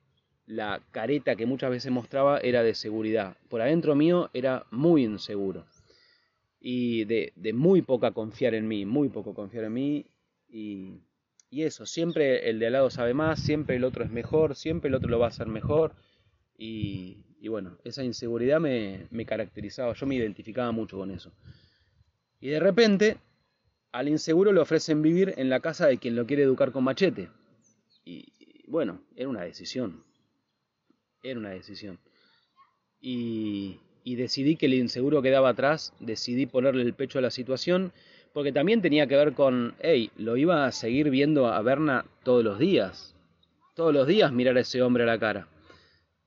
la 0.47 0.81
careta 0.91 1.35
que 1.35 1.45
muchas 1.45 1.69
veces 1.69 1.91
mostraba 1.91 2.39
era 2.39 2.63
de 2.63 2.73
seguridad. 2.73 3.37
Por 3.49 3.61
adentro 3.61 3.95
mío 3.95 4.29
era 4.33 4.65
muy 4.71 5.03
inseguro. 5.03 5.65
Y 6.59 7.03
de, 7.05 7.33
muy 7.53 7.81
poca 7.81 8.11
confiar 8.11 8.55
en 8.55 8.67
mí, 8.67 8.85
muy 8.85 9.09
poco 9.09 9.35
confiar 9.35 9.65
en 9.65 9.73
mí. 9.73 10.05
Y, 10.49 11.01
eso, 11.51 11.85
siempre 11.85 12.49
el 12.49 12.59
de 12.59 12.67
al 12.67 12.73
lado 12.73 12.89
sabe 12.89 13.13
más, 13.13 13.39
siempre 13.39 13.75
el 13.75 13.83
otro 13.83 14.03
es 14.03 14.11
mejor, 14.11 14.55
siempre 14.55 14.89
el 14.89 14.95
otro 14.95 15.09
lo 15.09 15.19
va 15.19 15.25
a 15.25 15.29
hacer 15.29 15.47
mejor. 15.47 15.95
Y, 16.57 17.23
bueno, 17.49 17.77
esa 17.83 18.03
inseguridad 18.03 18.59
me, 18.59 19.07
me 19.11 19.25
caracterizaba, 19.25 19.93
yo 19.93 20.05
me 20.05 20.15
identificaba 20.15 20.71
mucho 20.71 20.97
con 20.97 21.11
eso. 21.11 21.33
Y 22.39 22.49
de 22.49 22.59
repente, 22.59 23.17
al 23.91 24.07
inseguro 24.07 24.53
le 24.53 24.61
ofrecen 24.61 25.01
vivir 25.01 25.33
en 25.37 25.49
la 25.49 25.59
casa 25.59 25.87
de 25.87 25.97
quien 25.97 26.15
lo 26.15 26.25
quiere 26.25 26.43
educar 26.43 26.71
con 26.71 26.85
machete. 26.85 27.29
Y 28.05 28.31
bueno, 28.67 29.01
era 29.15 29.29
una 29.29 29.41
decisión 29.41 30.06
era 31.31 31.39
una 31.39 31.49
decisión. 31.49 31.99
Y, 32.99 33.79
decidí 34.05 34.55
que 34.55 34.67
el 34.67 34.73
inseguro 34.73 35.21
quedaba 35.21 35.49
atrás, 35.49 35.93
decidí 35.99 36.45
ponerle 36.45 36.83
el 36.83 36.93
pecho 36.93 37.19
a 37.19 37.21
la 37.21 37.31
situación, 37.31 37.91
porque 38.33 38.51
también 38.51 38.81
tenía 38.81 39.07
que 39.07 39.15
ver 39.15 39.33
con, 39.33 39.75
hey, 39.79 40.11
lo 40.17 40.37
iba 40.37 40.65
a 40.65 40.71
seguir 40.71 41.09
viendo 41.09 41.47
a 41.47 41.61
Berna 41.61 42.05
todos 42.23 42.43
los 42.43 42.59
días, 42.59 43.15
todos 43.75 43.93
los 43.93 44.07
días 44.07 44.31
mirar 44.31 44.57
a 44.57 44.61
ese 44.61 44.81
hombre 44.81 45.03
a 45.03 45.07
la 45.07 45.19
cara. 45.19 45.47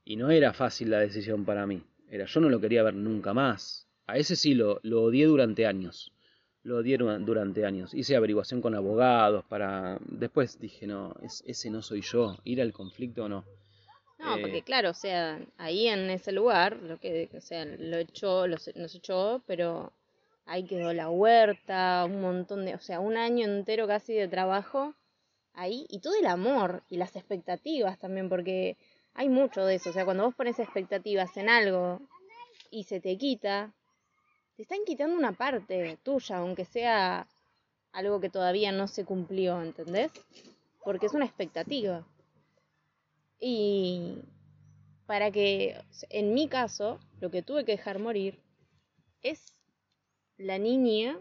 Y 0.05 0.17
no 0.17 0.31
era 0.31 0.53
fácil 0.53 0.91
la 0.91 0.99
decisión 0.99 1.45
para 1.45 1.67
mí. 1.67 1.83
Era, 2.11 2.25
yo 2.25 2.41
no 2.41 2.49
lo 2.49 2.61
quería 2.61 2.83
ver 2.83 2.95
nunca 2.95 3.33
más. 3.33 3.87
A 4.07 4.17
ese 4.17 4.35
sí 4.35 4.55
lo, 4.55 4.81
lo 4.83 5.03
odié 5.03 5.27
durante 5.27 5.67
años. 5.67 6.13
Lo 6.63 6.79
odié 6.79 6.99
durante 6.99 7.65
años. 7.65 7.95
Hice 7.95 8.17
averiguación 8.17 8.61
con 8.61 8.75
abogados 8.75 9.45
para... 9.45 9.99
Después 10.07 10.59
dije, 10.59 10.87
no, 10.87 11.15
ese 11.23 11.71
no 11.71 11.81
soy 11.81 12.03
yo. 12.03 12.37
Ir 12.45 12.61
al 12.61 12.73
conflicto 12.73 13.29
no. 13.29 13.45
No, 14.21 14.39
porque 14.39 14.59
eh, 14.59 14.63
claro, 14.63 14.91
o 14.91 14.95
sea, 14.95 15.41
ahí 15.57 15.89
en 15.89 16.11
ese 16.11 16.31
lugar, 16.31 16.77
lo 16.77 16.99
que, 16.99 17.31
o 17.35 17.41
sea, 17.41 17.65
lo 17.65 17.97
echó, 17.97 18.47
lo, 18.47 18.57
nos 18.75 18.95
echó, 18.95 19.43
pero 19.47 19.93
ahí 20.45 20.65
quedó 20.65 20.93
la 20.93 21.09
huerta, 21.09 22.05
un 22.05 22.21
montón 22.21 22.67
de, 22.67 22.75
o 22.75 22.81
sea, 22.81 23.01
un 23.01 23.17
año 23.17 23.47
entero 23.47 23.87
casi 23.87 24.13
de 24.13 24.29
trabajo 24.29 24.95
ahí 25.55 25.87
y 25.89 26.01
todo 26.01 26.15
el 26.19 26.27
amor 26.27 26.83
y 26.91 26.99
las 26.99 27.17
expectativas 27.17 27.99
también, 27.99 28.29
porque 28.29 28.77
hay 29.15 29.31
mucho 29.31 29.65
de 29.65 29.77
eso, 29.77 29.91
o 29.91 29.93
sea, 29.93 30.05
cuando 30.05 30.25
vos 30.25 30.35
pones 30.35 30.59
expectativas 30.59 31.35
en 31.39 31.49
algo 31.49 32.01
y 32.71 32.85
se 32.85 33.01
te 33.01 33.17
quita, 33.17 33.73
te 34.57 34.63
están 34.63 34.81
quitando 34.85 35.17
una 35.17 35.33
parte 35.33 35.99
tuya, 36.03 36.39
aunque 36.39 36.67
sea 36.67 37.27
algo 37.93 38.21
que 38.21 38.29
todavía 38.29 38.71
no 38.71 38.87
se 38.87 39.07
cumplió, 39.07 39.63
¿entendés? 39.63 40.13
Porque 40.85 41.07
es 41.07 41.15
una 41.15 41.25
expectativa. 41.25 42.05
Y 43.41 44.19
para 45.07 45.31
que, 45.31 45.77
en 46.11 46.35
mi 46.35 46.47
caso, 46.49 47.01
lo 47.21 47.31
que 47.31 47.43
tuve 47.43 47.65
que 47.65 47.73
dejar 47.73 47.99
morir 47.99 48.39
es 49.23 49.57
la 50.37 50.59
niña 50.59 51.19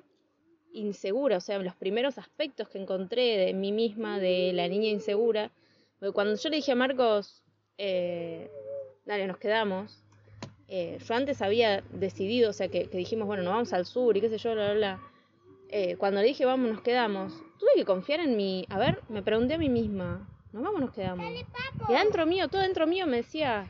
insegura, 0.74 1.38
o 1.38 1.42
sea, 1.42 1.58
los 1.60 1.76
primeros 1.76 2.18
aspectos 2.18 2.70
que 2.70 2.78
encontré 2.78 3.38
de 3.38 3.54
mí 3.54 3.72
misma, 3.72 4.20
de 4.20 4.52
la 4.54 4.68
niña 4.68 4.90
insegura. 4.90 5.52
Porque 6.00 6.14
cuando 6.14 6.36
yo 6.36 6.50
le 6.50 6.58
dije 6.58 6.72
a 6.72 6.76
Marcos, 6.76 7.42
eh, 7.78 8.50
dale, 9.06 9.26
nos 9.26 9.38
quedamos, 9.38 10.04
eh, 10.68 11.00
yo 11.04 11.16
antes 11.16 11.42
había 11.42 11.82
decidido, 11.92 12.52
o 12.52 12.54
sea, 12.54 12.68
que, 12.68 12.88
dijimos, 12.88 13.28
bueno, 13.28 13.42
nos 13.44 13.54
vamos 13.54 13.74
al 13.74 13.86
sur 13.86 14.16
y 14.16 14.22
qué 14.22 14.30
sé 14.30 14.38
yo, 14.38 14.54
bla, 14.54 14.66
bla, 14.66 14.74
bla. 14.76 15.02
Eh, 15.70 15.96
cuando 15.98 16.22
le 16.22 16.28
dije, 16.28 16.46
vamos, 16.46 16.70
nos 16.70 16.82
quedamos, 16.82 17.34
tuve 17.58 17.72
que 17.76 17.86
confiar 17.86 18.20
en 18.20 18.38
mí. 18.38 18.66
A 18.70 18.78
ver, 18.78 19.02
me 19.10 19.24
pregunté 19.24 19.56
a 19.56 19.58
mí 19.58 19.70
misma, 19.70 20.28
nos 20.52 20.64
vamos, 20.64 20.82
nos 20.82 20.92
quedamos. 20.92 21.26
Y 21.88 21.94
dentro 21.94 22.26
mío, 22.26 22.48
todo 22.48 22.62
dentro 22.62 22.88
mío 22.88 23.06
me 23.06 23.18
decía, 23.18 23.68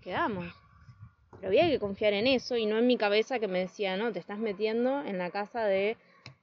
quedamos. 0.00 0.46
Pero 1.32 1.48
había 1.48 1.68
que 1.68 1.78
confiar 1.78 2.12
en 2.12 2.26
eso 2.26 2.56
y 2.56 2.66
no 2.66 2.78
en 2.78 2.86
mi 2.86 2.96
cabeza 2.96 3.40
que 3.40 3.48
me 3.48 3.58
decía, 3.58 3.96
no, 3.96 4.12
te 4.12 4.20
estás 4.20 4.38
metiendo 4.38 5.02
en 5.04 5.18
la 5.18 5.30
casa 5.30 5.64
de 5.64 5.96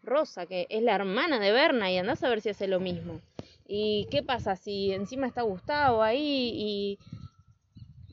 Rosa, 0.03 0.45
que 0.45 0.67
es 0.69 0.83
la 0.83 0.95
hermana 0.95 1.39
de 1.39 1.51
Berna, 1.51 1.91
y 1.91 1.97
andás 1.97 2.23
a 2.23 2.29
ver 2.29 2.41
si 2.41 2.49
hace 2.49 2.67
lo 2.67 2.79
mismo. 2.79 3.21
¿Y 3.67 4.07
qué 4.11 4.23
pasa 4.23 4.55
si 4.55 4.91
encima 4.91 5.27
está 5.27 5.43
Gustavo 5.43 6.01
ahí 6.01 6.51
y... 6.55 6.99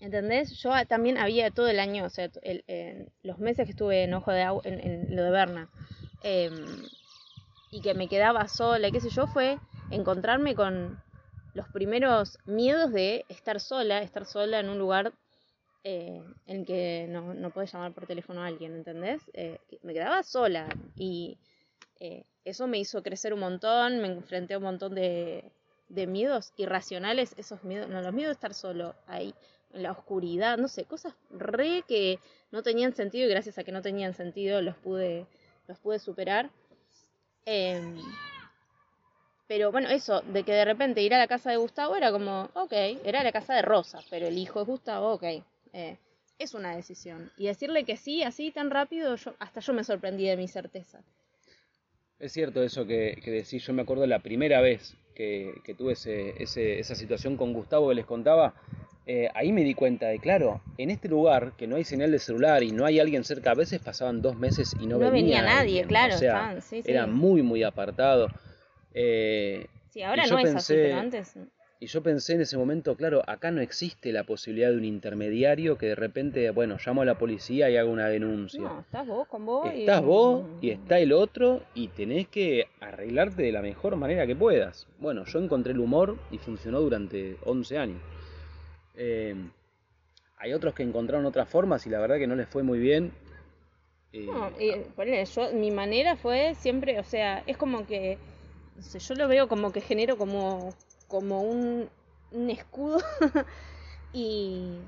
¿Entendés? 0.00 0.52
Yo 0.59 0.70
también 0.87 1.16
había 1.16 1.50
todo 1.50 1.68
el 1.68 1.81
año, 1.81 2.05
o 2.05 2.11
sea, 2.11 2.31
los 3.22 3.38
meses 3.38 3.64
que 3.64 3.72
estuve 3.72 4.05
en 4.05 4.14
Ojo 4.14 4.31
de 4.31 4.42
Agua, 4.42 4.62
en, 4.64 5.16
lo 5.16 5.24
de 5.24 5.31
Berna, 5.31 5.70
em, 6.22 6.52
y 7.72 7.81
que 7.81 7.94
me 7.94 8.07
quedaba 8.07 8.46
sola, 8.46 8.90
qué 8.90 9.00
sé 9.00 9.09
yo, 9.09 9.26
fue 9.26 9.59
encontrarme 9.90 10.55
con 10.55 11.02
los 11.56 11.68
primeros 11.68 12.38
miedos 12.44 12.92
de 12.92 13.24
estar 13.30 13.60
sola, 13.60 14.02
estar 14.02 14.26
sola 14.26 14.60
en 14.60 14.68
un 14.68 14.78
lugar 14.78 15.14
eh, 15.84 16.22
en 16.46 16.66
que 16.66 17.06
no, 17.08 17.32
no 17.32 17.50
puedes 17.50 17.72
llamar 17.72 17.94
por 17.94 18.06
teléfono 18.06 18.42
a 18.42 18.46
alguien, 18.46 18.74
¿entendés? 18.74 19.22
Eh, 19.32 19.58
me 19.82 19.94
quedaba 19.94 20.22
sola 20.22 20.68
y 20.96 21.38
eh, 21.98 22.24
eso 22.44 22.66
me 22.66 22.78
hizo 22.78 23.02
crecer 23.02 23.32
un 23.32 23.40
montón, 23.40 24.02
me 24.02 24.08
enfrenté 24.08 24.52
a 24.52 24.58
un 24.58 24.64
montón 24.64 24.94
de, 24.94 25.50
de 25.88 26.06
miedos 26.06 26.52
irracionales, 26.58 27.34
esos 27.38 27.64
miedos, 27.64 27.88
no, 27.88 28.02
los 28.02 28.12
miedos 28.12 28.32
de 28.32 28.34
estar 28.34 28.52
solo 28.52 28.94
ahí, 29.06 29.34
en 29.72 29.82
la 29.82 29.92
oscuridad, 29.92 30.58
no 30.58 30.68
sé, 30.68 30.84
cosas 30.84 31.14
re 31.30 31.84
que 31.88 32.18
no 32.50 32.62
tenían 32.62 32.94
sentido 32.94 33.26
y 33.26 33.30
gracias 33.30 33.56
a 33.56 33.64
que 33.64 33.72
no 33.72 33.80
tenían 33.80 34.12
sentido 34.12 34.60
los 34.60 34.76
pude, 34.76 35.26
los 35.66 35.78
pude 35.78 35.98
superar. 36.00 36.50
Pero 39.48 39.70
bueno, 39.70 39.88
eso, 39.88 40.22
de 40.22 40.42
que 40.42 40.52
de 40.52 40.64
repente 40.64 41.02
ir 41.02 41.14
a 41.14 41.18
la 41.18 41.28
casa 41.28 41.50
de 41.50 41.56
Gustavo 41.56 41.96
era 41.96 42.11
como, 42.11 42.50
ok, 42.54 42.72
era 43.04 43.22
la 43.22 43.32
casa 43.32 43.54
de 43.54 43.62
Rosa, 43.62 44.00
pero 44.11 44.26
el 44.26 44.38
hijo 44.38 44.59
de 44.59 44.64
Gustavo, 44.64 45.12
ok. 45.12 45.24
Eh, 45.72 45.96
es 46.38 46.54
una 46.54 46.74
decisión. 46.74 47.30
Y 47.37 47.46
decirle 47.46 47.85
que 47.85 47.96
sí, 47.96 48.22
así 48.22 48.50
tan 48.50 48.70
rápido, 48.70 49.16
yo, 49.16 49.35
hasta 49.38 49.61
yo 49.61 49.72
me 49.72 49.85
sorprendí 49.85 50.26
de 50.26 50.37
mi 50.37 50.48
certeza. 50.48 51.00
Es 52.18 52.32
cierto 52.32 52.62
eso 52.62 52.87
que, 52.87 53.20
que 53.22 53.30
decís, 53.30 53.64
yo 53.64 53.72
me 53.72 53.82
acuerdo 53.82 54.06
la 54.06 54.18
primera 54.20 54.61
vez 54.61 54.96
que, 55.14 55.52
que 55.64 55.74
tuve 55.74 55.92
ese, 55.92 56.42
ese, 56.42 56.78
esa 56.78 56.94
situación 56.94 57.37
con 57.37 57.52
Gustavo 57.52 57.88
que 57.88 57.94
les 57.94 58.06
contaba, 58.06 58.54
eh, 59.06 59.28
ahí 59.35 59.52
me 59.52 59.62
di 59.62 59.74
cuenta 59.74 60.09
de, 60.09 60.18
claro, 60.18 60.61
en 60.78 60.90
este 60.90 61.09
lugar 61.09 61.52
que 61.56 61.66
no 61.66 61.76
hay 61.76 61.85
señal 61.85 62.11
de 62.11 62.18
celular 62.18 62.62
y 62.62 62.72
no 62.72 62.85
hay 62.85 62.98
alguien 62.98 63.22
cerca, 63.22 63.52
a 63.52 63.54
veces 63.54 63.80
pasaban 63.80 64.20
dos 64.20 64.37
meses 64.37 64.74
y 64.80 64.87
no, 64.87 64.98
venía, 64.98 65.42
nadie, 65.42 65.85
claro. 65.85 66.14
O 66.14 66.18
sea, 66.18 66.59
era 66.85 67.06
muy, 67.06 67.42
muy 67.42 67.62
apartado. 67.62 68.28
Eh, 68.96 69.66
sí, 69.90 70.02
ahora 70.02 70.26
no 70.26 70.38
es 70.38 70.54
así, 70.54 70.74
pero 70.74 70.96
antes... 70.96 71.35
Y 71.78 71.88
yo 71.88 72.02
pensé 72.02 72.32
en 72.32 72.40
ese 72.40 72.56
momento, 72.56 72.96
claro, 72.96 73.22
acá 73.26 73.50
no 73.50 73.61
existe 73.61 74.11
la 74.11 74.24
posibilidad 74.24 74.70
de 74.70 74.78
un 74.78 74.87
intermediario 74.87 75.76
que 75.76 75.88
de 75.88 75.94
repente, 75.94 76.48
bueno, 76.50 76.78
llamo 76.85 77.02
a 77.02 77.04
la 77.04 77.18
policía 77.18 77.68
y 77.68 77.76
hago 77.76 77.90
una 77.90 78.09
denuncia. 78.09 78.62
No, 78.62 78.80
estás 78.80 79.06
vos 79.06 79.28
con 79.28 79.44
vos. 79.44 79.70
Estás 79.70 80.02
vos 80.02 80.46
y 80.62 80.70
está 80.70 80.98
el 80.98 81.12
otro 81.12 81.61
y 81.74 81.88
tenés 81.88 82.28
que 82.28 82.68
arreglarte 82.80 83.42
de 83.42 83.52
la 83.52 83.61
mejor 83.61 83.96
manera 83.96 84.26
que 84.26 84.35
puedas. 84.35 84.88
Bueno, 84.98 85.26
yo 85.26 85.38
encontré 85.38 85.74
el 85.74 85.80
humor 85.80 86.16
y 86.30 86.38
funcionó 86.38 86.80
durante 86.80 87.37
11 87.44 87.76
años. 87.76 88.00
Eh, 88.94 89.35
hay 90.38 90.54
otros 90.54 90.74
que 90.74 90.82
encontraron 90.82 91.26
otras 91.26 91.46
formas 91.46 91.87
y 91.87 91.90
la 91.90 92.00
verdad 92.00 92.16
que 92.16 92.26
no 92.26 92.37
les 92.37 92.48
fue 92.48 92.62
muy 92.62 92.78
bien. 92.78 93.12
Eh, 94.12 94.26
no, 94.26 94.50
yo, 94.59 95.52
mi 95.52 95.70
manera 95.70 96.16
fue 96.16 96.54
siempre, 96.54 96.98
o 96.98 97.04
sea, 97.04 97.42
es 97.46 97.59
como 97.59 97.87
que, 97.87 98.16
no 98.76 98.82
sé, 98.82 98.98
yo 98.98 99.14
lo 99.14 99.28
veo 99.28 99.48
como 99.48 99.72
que 99.72 99.80
genero 99.80 100.16
como 100.18 100.74
como 101.08 101.42
un, 101.42 101.88
escudo 102.50 102.98
y, 104.12 104.78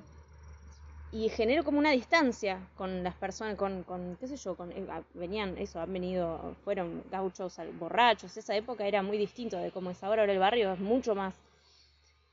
y 1.13 1.29
genero 1.31 1.65
como 1.65 1.79
una 1.79 1.93
distancia 1.93 2.61
con 2.77 3.03
las 3.03 3.15
personas, 3.15 3.57
con, 3.57 3.83
con 3.85 4.17
qué 4.17 4.27
sé 4.29 4.37
yo, 4.37 4.57
con, 4.57 4.73
eh, 4.73 4.87
ah, 4.91 5.03
venían, 5.15 5.57
eso, 5.59 5.81
han 5.81 5.93
venido, 5.93 6.57
fueron 6.65 7.05
gauchos 7.11 7.57
borrachos, 7.79 8.37
esa 8.37 8.57
época 8.57 8.87
era 8.87 9.03
muy 9.03 9.17
distinto 9.17 9.57
de 9.57 9.71
cómo 9.71 9.91
es 9.91 10.03
ahora, 10.03 10.23
ahora 10.23 10.33
el 10.33 10.39
barrio 10.39 10.73
es 10.73 10.81
mucho 10.81 11.15
más, 11.15 11.35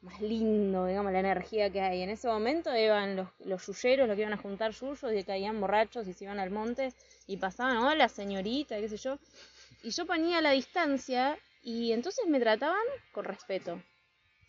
más 0.02 0.20
lindo, 0.22 0.86
digamos, 0.86 1.12
la 1.12 1.20
energía 1.20 1.70
que 1.70 1.82
hay. 1.82 2.02
En 2.02 2.10
ese 2.10 2.28
momento 2.28 2.76
iban 2.76 3.16
los, 3.16 3.28
los 3.46 3.66
yuyeros, 3.66 4.08
los 4.08 4.16
que 4.16 4.22
iban 4.22 4.34
a 4.34 4.38
juntar 4.38 4.72
yuyos 4.72 5.14
y 5.14 5.24
caían 5.24 5.60
borrachos 5.60 6.08
y 6.08 6.14
se 6.14 6.26
iban 6.26 6.40
al 6.40 6.52
monte 6.52 6.94
y 7.28 7.38
pasaban, 7.38 7.78
hola 7.78 8.10
señorita, 8.10 8.80
qué 8.80 8.90
sé 8.90 8.98
yo. 8.98 9.18
Y 9.84 9.92
yo 9.92 10.06
ponía 10.06 10.42
la 10.42 10.52
distancia 10.52 11.38
y 11.62 11.92
entonces 11.92 12.28
me 12.28 12.40
trataban 12.40 12.86
con 13.12 13.26
respeto. 13.26 13.82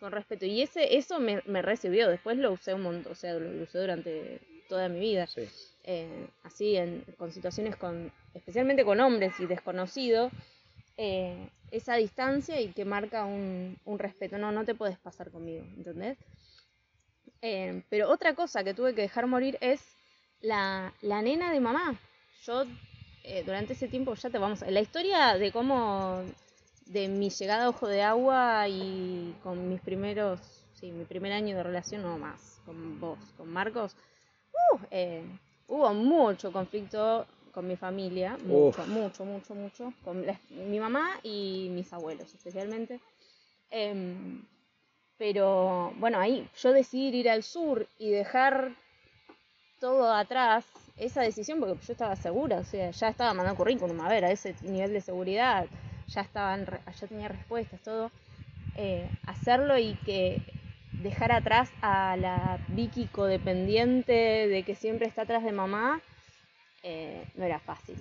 Con 0.00 0.12
respeto. 0.12 0.44
Y 0.44 0.62
ese, 0.62 0.96
eso 0.96 1.18
me, 1.18 1.40
recibió. 1.62 2.08
Después 2.08 2.36
lo 2.36 2.52
usé 2.52 2.74
un 2.74 2.82
montón. 2.82 3.12
O 3.12 3.14
sea, 3.14 3.34
lo, 3.34 3.62
usé 3.62 3.78
durante 3.78 4.40
toda 4.68 4.88
mi 4.88 5.00
vida. 5.00 5.26
Eh, 5.84 6.28
así, 6.42 6.76
en, 6.76 7.02
con 7.16 7.32
situaciones 7.32 7.76
con. 7.76 8.12
especialmente 8.34 8.84
con 8.84 9.00
hombres 9.00 9.32
y 9.40 9.46
desconocidos. 9.46 10.30
Eh, 10.98 11.48
esa 11.70 11.96
distancia 11.96 12.60
y 12.60 12.68
que 12.72 12.84
marca 12.84 13.24
un, 13.24 13.78
un, 13.84 13.98
respeto. 13.98 14.36
No, 14.36 14.52
no 14.52 14.64
te 14.64 14.74
puedes 14.74 14.98
pasar 14.98 15.30
conmigo. 15.30 15.64
¿Entendés? 15.76 16.18
Eh, 17.42 17.82
pero 17.88 18.10
otra 18.10 18.34
cosa 18.34 18.64
que 18.64 18.74
tuve 18.74 18.94
que 18.94 19.02
dejar 19.02 19.26
morir 19.26 19.56
es 19.60 19.80
la, 20.40 20.92
la 21.00 21.22
nena 21.22 21.52
de 21.52 21.60
mamá. 21.60 21.98
Yo 22.42 22.64
durante 23.44 23.72
ese 23.72 23.88
tiempo 23.88 24.14
ya 24.14 24.30
te 24.30 24.38
vamos 24.38 24.62
a... 24.62 24.70
La 24.70 24.80
historia 24.80 25.34
de 25.34 25.52
cómo 25.52 26.22
de 26.86 27.08
mi 27.08 27.30
llegada 27.30 27.64
a 27.64 27.68
Ojo 27.68 27.88
de 27.88 28.02
Agua 28.02 28.68
y 28.68 29.34
con 29.42 29.68
mis 29.68 29.80
primeros, 29.80 30.40
sí, 30.74 30.92
mi 30.92 31.04
primer 31.04 31.32
año 31.32 31.56
de 31.56 31.62
relación 31.62 32.02
no 32.02 32.18
más, 32.18 32.60
con 32.64 33.00
vos, 33.00 33.18
con 33.36 33.52
Marcos, 33.52 33.96
uh, 34.72 34.78
eh, 34.90 35.24
hubo 35.68 35.92
mucho 35.92 36.52
conflicto 36.52 37.26
con 37.52 37.66
mi 37.66 37.76
familia, 37.76 38.36
mucho, 38.44 38.86
mucho, 38.86 39.24
mucho, 39.24 39.54
mucho, 39.54 39.92
con 40.04 40.24
mi 40.50 40.78
mamá 40.78 41.18
y 41.22 41.68
mis 41.70 41.92
abuelos 41.92 42.32
especialmente. 42.34 43.00
Em, 43.70 44.44
pero 45.16 45.92
bueno, 45.96 46.20
ahí 46.20 46.46
yo 46.58 46.72
decidí 46.72 47.18
ir 47.18 47.30
al 47.30 47.42
sur 47.42 47.88
y 47.98 48.10
dejar 48.10 48.72
todo 49.80 50.12
atrás, 50.12 50.66
esa 50.96 51.22
decisión, 51.22 51.60
porque 51.60 51.78
yo 51.84 51.92
estaba 51.92 52.16
segura, 52.16 52.58
o 52.58 52.64
sea, 52.64 52.90
ya 52.90 53.08
estaba 53.08 53.34
mandando 53.34 53.58
currículum, 53.58 54.00
a 54.00 54.08
ver, 54.08 54.24
a 54.24 54.30
ese 54.30 54.54
nivel 54.62 54.92
de 54.92 55.00
seguridad, 55.00 55.66
ya 56.08 56.20
estaban, 56.22 56.66
ya 56.66 57.06
tenía 57.06 57.28
respuestas, 57.28 57.80
todo, 57.82 58.10
eh, 58.76 59.08
hacerlo 59.26 59.78
y 59.78 59.94
que 60.04 60.42
dejar 61.02 61.32
atrás 61.32 61.70
a 61.82 62.16
la 62.16 62.58
Vicky 62.68 63.06
codependiente 63.06 64.12
de 64.12 64.62
que 64.62 64.74
siempre 64.74 65.06
está 65.06 65.22
atrás 65.22 65.44
de 65.44 65.52
mamá, 65.52 66.00
eh, 66.82 67.24
no 67.34 67.44
era 67.44 67.58
fácil. 67.58 67.96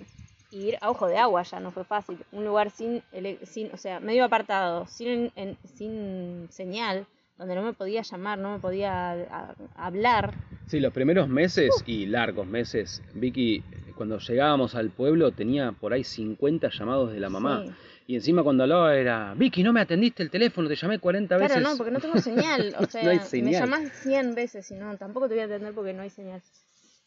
ir 0.50 0.78
a 0.80 0.90
ojo 0.90 1.08
de 1.08 1.18
agua 1.18 1.42
ya 1.42 1.60
no 1.60 1.72
fue 1.72 1.84
fácil. 1.84 2.24
Un 2.32 2.44
lugar 2.44 2.70
sin, 2.70 3.02
sin 3.42 3.72
o 3.72 3.76
sea, 3.76 4.00
medio 4.00 4.24
apartado, 4.24 4.86
sin, 4.86 5.32
sin 5.64 6.46
señal, 6.50 7.06
donde 7.36 7.54
no 7.54 7.62
me 7.62 7.72
podía 7.72 8.02
llamar, 8.02 8.38
no 8.38 8.52
me 8.52 8.58
podía 8.58 9.26
hablar. 9.74 10.34
Sí, 10.66 10.80
los 10.80 10.92
primeros 10.92 11.28
meses 11.28 11.70
y 11.86 12.06
largos 12.06 12.46
meses, 12.46 13.02
Vicky, 13.14 13.62
cuando 13.94 14.18
llegábamos 14.18 14.74
al 14.74 14.90
pueblo 14.90 15.30
tenía 15.30 15.70
por 15.72 15.92
ahí 15.92 16.02
50 16.02 16.70
llamados 16.70 17.12
de 17.12 17.20
la 17.20 17.28
mamá. 17.28 17.64
Y 18.08 18.14
encima 18.14 18.42
cuando 18.42 18.64
hablaba 18.64 18.96
era, 18.96 19.34
Vicky, 19.34 19.62
no 19.62 19.72
me 19.72 19.80
atendiste 19.80 20.22
el 20.22 20.30
teléfono, 20.30 20.68
te 20.68 20.76
llamé 20.76 20.98
40 20.98 21.36
veces. 21.36 21.52
Claro, 21.52 21.70
no, 21.70 21.76
porque 21.76 21.92
no 21.92 22.00
tengo 22.00 22.18
señal. 22.18 22.74
O 22.78 22.86
sea, 22.90 23.02
me 23.02 23.52
llamás 23.52 23.92
100 24.02 24.34
veces 24.34 24.70
y 24.70 24.74
no, 24.74 24.96
tampoco 24.96 25.28
te 25.28 25.34
voy 25.34 25.42
a 25.42 25.46
atender 25.46 25.72
porque 25.72 25.92
no 25.92 26.02
hay 26.02 26.10
señal. 26.10 26.42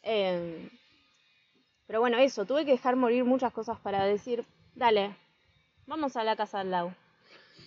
Em, 0.04 0.70
pero 1.88 2.00
bueno, 2.00 2.18
eso, 2.18 2.46
tuve 2.46 2.66
que 2.66 2.72
dejar 2.72 2.96
morir 2.96 3.24
muchas 3.26 3.52
cosas 3.52 3.78
para 3.80 4.06
decir, 4.06 4.46
dale, 4.76 5.16
vamos 5.88 6.16
a 6.16 6.24
la 6.24 6.36
casa 6.36 6.62
al 6.62 6.72
lado. 6.72 6.94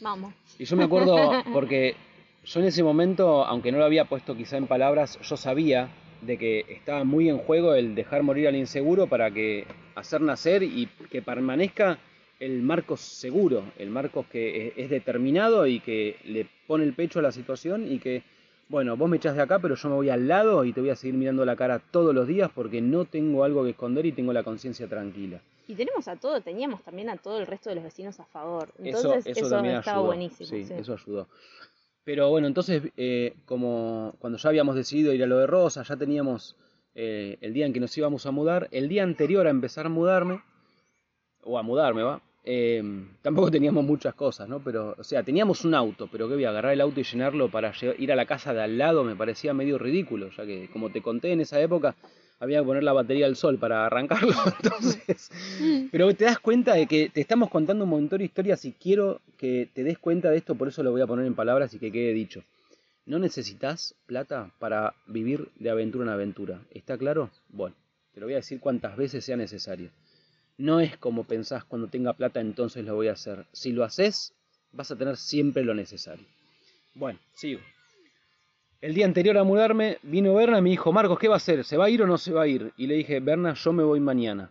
Vamos. 0.01 0.35
Y 0.59 0.65
yo 0.65 0.77
me 0.77 0.85
acuerdo 0.85 1.17
porque 1.53 1.97
yo 2.45 2.61
en 2.61 2.67
ese 2.67 2.83
momento, 2.83 3.45
aunque 3.45 3.73
no 3.73 3.79
lo 3.79 3.85
había 3.85 4.05
puesto 4.05 4.37
quizá 4.37 4.57
en 4.57 4.67
palabras, 4.67 5.19
yo 5.21 5.37
sabía 5.37 5.89
de 6.23 6.39
que 6.39 6.65
estaba 6.69 7.05
muy 7.05 7.29
en 7.29 7.39
juego 7.39 7.75
el 7.75 7.95
dejar 7.95 8.23
morir 8.23 8.49
al 8.49 8.57
inseguro 8.57 9.07
para 9.07 9.31
que 9.31 9.67
hacer 9.95 10.21
nacer 10.21 10.63
y 10.63 10.89
que 11.11 11.23
permanezca 11.23 11.99
el 12.41 12.63
Marcos 12.63 13.01
seguro, 13.01 13.63
el 13.79 13.91
Marcos 13.91 14.27
que 14.27 14.73
es 14.77 14.91
determinado 14.91 15.67
y 15.67 15.81
que 15.81 16.17
le 16.25 16.49
pone 16.67 16.85
el 16.85 16.95
pecho 16.95 17.21
a 17.21 17.23
la 17.23 17.31
situación 17.31 17.91
y 17.91 17.99
que, 17.99 18.25
bueno, 18.69 18.97
vos 18.97 19.09
me 19.09 19.19
echás 19.19 19.37
de 19.37 19.43
acá, 19.43 19.61
pero 19.61 19.77
yo 19.77 19.89
me 19.89 19.95
voy 19.95 20.11
al 20.11 20.27
lado 20.27 20.65
y 20.65 20.73
te 20.73 20.81
voy 20.81 20.91
a 20.91 20.97
seguir 20.97 21.15
mirando 21.15 21.45
la 21.45 21.55
cara 21.55 21.79
todos 21.79 22.13
los 22.13 22.27
días 22.27 22.51
porque 22.53 22.81
no 22.81 23.05
tengo 23.05 23.45
algo 23.45 23.63
que 23.63 23.71
esconder 23.71 24.07
y 24.07 24.13
tengo 24.13 24.33
la 24.33 24.43
conciencia 24.43 24.89
tranquila. 24.89 25.41
Y 25.69 25.75
tenemos 25.75 26.09
a 26.09 26.17
todo, 26.17 26.41
teníamos 26.41 26.83
también 26.83 27.09
a 27.09 27.17
todo 27.17 27.39
el 27.39 27.47
resto 27.47 27.71
de 27.71 27.77
los 27.77 27.85
vecinos 27.85 28.19
a 28.19 28.25
favor. 28.25 28.69
Entonces 28.83 29.25
eso, 29.27 29.47
eso, 29.47 29.65
estaba 29.65 30.01
buenísimo. 30.01 30.51
Sí, 30.51 30.67
eso 30.77 30.95
ayudó. 30.95 31.29
Pero 32.05 32.31
bueno, 32.31 32.47
entonces, 32.49 32.83
eh, 32.97 33.35
como 33.45 34.15
cuando 34.19 34.39
ya 34.39 34.49
habíamos 34.49 34.75
decidido 34.75 35.13
ir 35.13 35.23
a 35.23 35.27
lo 35.27 35.39
de 35.39 35.47
Rosa, 35.47 35.83
ya 35.85 35.97
teníamos 35.97 36.57
eh, 36.95 37.39
el 37.41 37.53
día 37.53 37.67
en 37.67 37.73
que 37.73 37.81
nos 37.81 37.97
íbamos 37.97 38.27
a 38.27 38.31
mudar, 38.33 38.69
el 38.73 38.89
día 38.89 39.03
anterior 39.03 39.47
a 39.47 39.51
empezar 39.51 39.87
a 39.87 39.89
mudarme, 39.89 40.43
o 41.45 41.59
a 41.59 41.63
mudarme, 41.63 42.03
¿va? 42.03 42.23
Em, 42.45 43.07
tampoco 43.23 43.51
teníamos 43.53 43.85
muchas 43.85 44.15
cosas, 44.15 44.49
¿no? 44.49 44.61
Pero, 44.61 44.97
o 44.99 45.05
sea, 45.05 45.23
teníamos 45.23 45.65
un 45.65 45.75
auto, 45.75 46.09
pero 46.11 46.29
que 46.29 46.35
voy 46.35 46.45
a 46.45 46.51
agarrar 46.51 46.73
el 46.73 46.81
auto 46.81 46.99
y 47.01 47.05
llenarlo 47.05 47.51
para 47.51 47.73
ir 47.99 48.13
a 48.13 48.17
la 48.17 48.27
casa 48.27 48.53
de 48.53 48.63
al 48.63 48.79
lado 48.79 49.05
me 49.05 49.15
parecía 49.15 49.55
medio 49.55 49.79
ridículo, 49.79 50.31
ya 50.31 50.45
que, 50.45 50.69
como 50.73 50.91
te 50.91 51.03
conté 51.03 51.33
en 51.33 51.41
esa 51.41 51.61
época, 51.61 51.95
había 52.43 52.59
que 52.59 52.65
poner 52.65 52.83
la 52.83 52.93
batería 52.93 53.27
al 53.27 53.37
sol 53.37 53.57
para 53.59 53.87
arrancarlo. 53.87 54.35
Entonces, 54.63 55.31
pero 55.93 56.13
te 56.13 56.25
das 56.25 56.41
cuenta 56.41 56.75
de 56.75 56.89
que 56.89 57.09
te 57.09 57.21
estamos 57.21 57.49
contando 57.49 57.85
un 57.85 57.91
montón 57.91 58.19
de 58.19 58.25
historias 58.25 58.65
y 58.65 58.73
quiero 58.73 59.21
que 59.39 59.69
te 59.73 59.85
des 59.85 59.97
cuenta 59.97 60.29
de 60.29 60.39
esto, 60.39 60.57
por 60.57 60.67
eso 60.67 60.83
lo 60.83 60.91
voy 60.91 61.03
a 61.03 61.07
poner 61.07 61.25
en 61.25 61.37
palabras 61.37 61.73
y 61.73 61.79
que 61.79 61.93
quede 61.93 62.13
dicho. 62.13 62.43
No 63.07 63.21
necesitas 63.21 63.95
plata 64.07 64.51
para 64.59 64.93
vivir 65.07 65.51
de 65.55 65.71
aventura 65.71 66.05
en 66.05 66.11
aventura. 66.11 66.61
¿Está 66.73 66.99
claro? 66.99 67.31
Bueno, 67.49 67.77
te 68.13 68.19
lo 68.19 68.27
voy 68.27 68.33
a 68.33 68.39
decir 68.39 68.59
cuantas 68.59 68.97
veces 68.97 69.25
sea 69.25 69.37
necesario. 69.37 69.91
No 70.59 70.81
es 70.81 70.97
como 70.97 71.23
pensás 71.23 71.65
cuando 71.65 71.87
tenga 71.87 72.13
plata 72.13 72.41
entonces 72.41 72.85
lo 72.85 72.97
voy 72.97 73.07
a 73.07 73.13
hacer. 73.13 73.47
Si 73.53 73.71
lo 73.71 73.85
haces, 73.85 74.35
vas 74.73 74.91
a 74.91 74.97
tener 74.97 75.17
siempre 75.17 75.65
lo 75.65 75.75
necesario. 75.75 76.27
Bueno, 76.95 77.21
sigo. 77.35 77.61
El 78.83 78.95
día 78.95 79.07
anterior 79.07 79.39
a 79.39 79.45
mudarme, 79.45 79.99
vino 80.03 80.35
Berna 80.35 80.59
y 80.59 80.63
me 80.63 80.71
dijo, 80.71 80.93
Marcos, 80.93 81.17
¿qué 81.17 81.29
va 81.29 81.35
a 81.35 81.37
hacer? 81.37 81.63
¿Se 81.63 81.77
va 81.77 81.85
a 81.85 81.91
ir 81.91 82.03
o 82.03 82.07
no 82.09 82.19
se 82.19 82.33
va 82.33 82.43
a 82.43 82.49
ir? 82.49 82.73
Y 82.77 82.89
le 82.89 82.97
dije, 82.97 83.21
Berna, 83.21 83.55
yo 83.55 83.73
me 83.73 83.85
voy 83.85 84.01
mañana. 84.01 84.51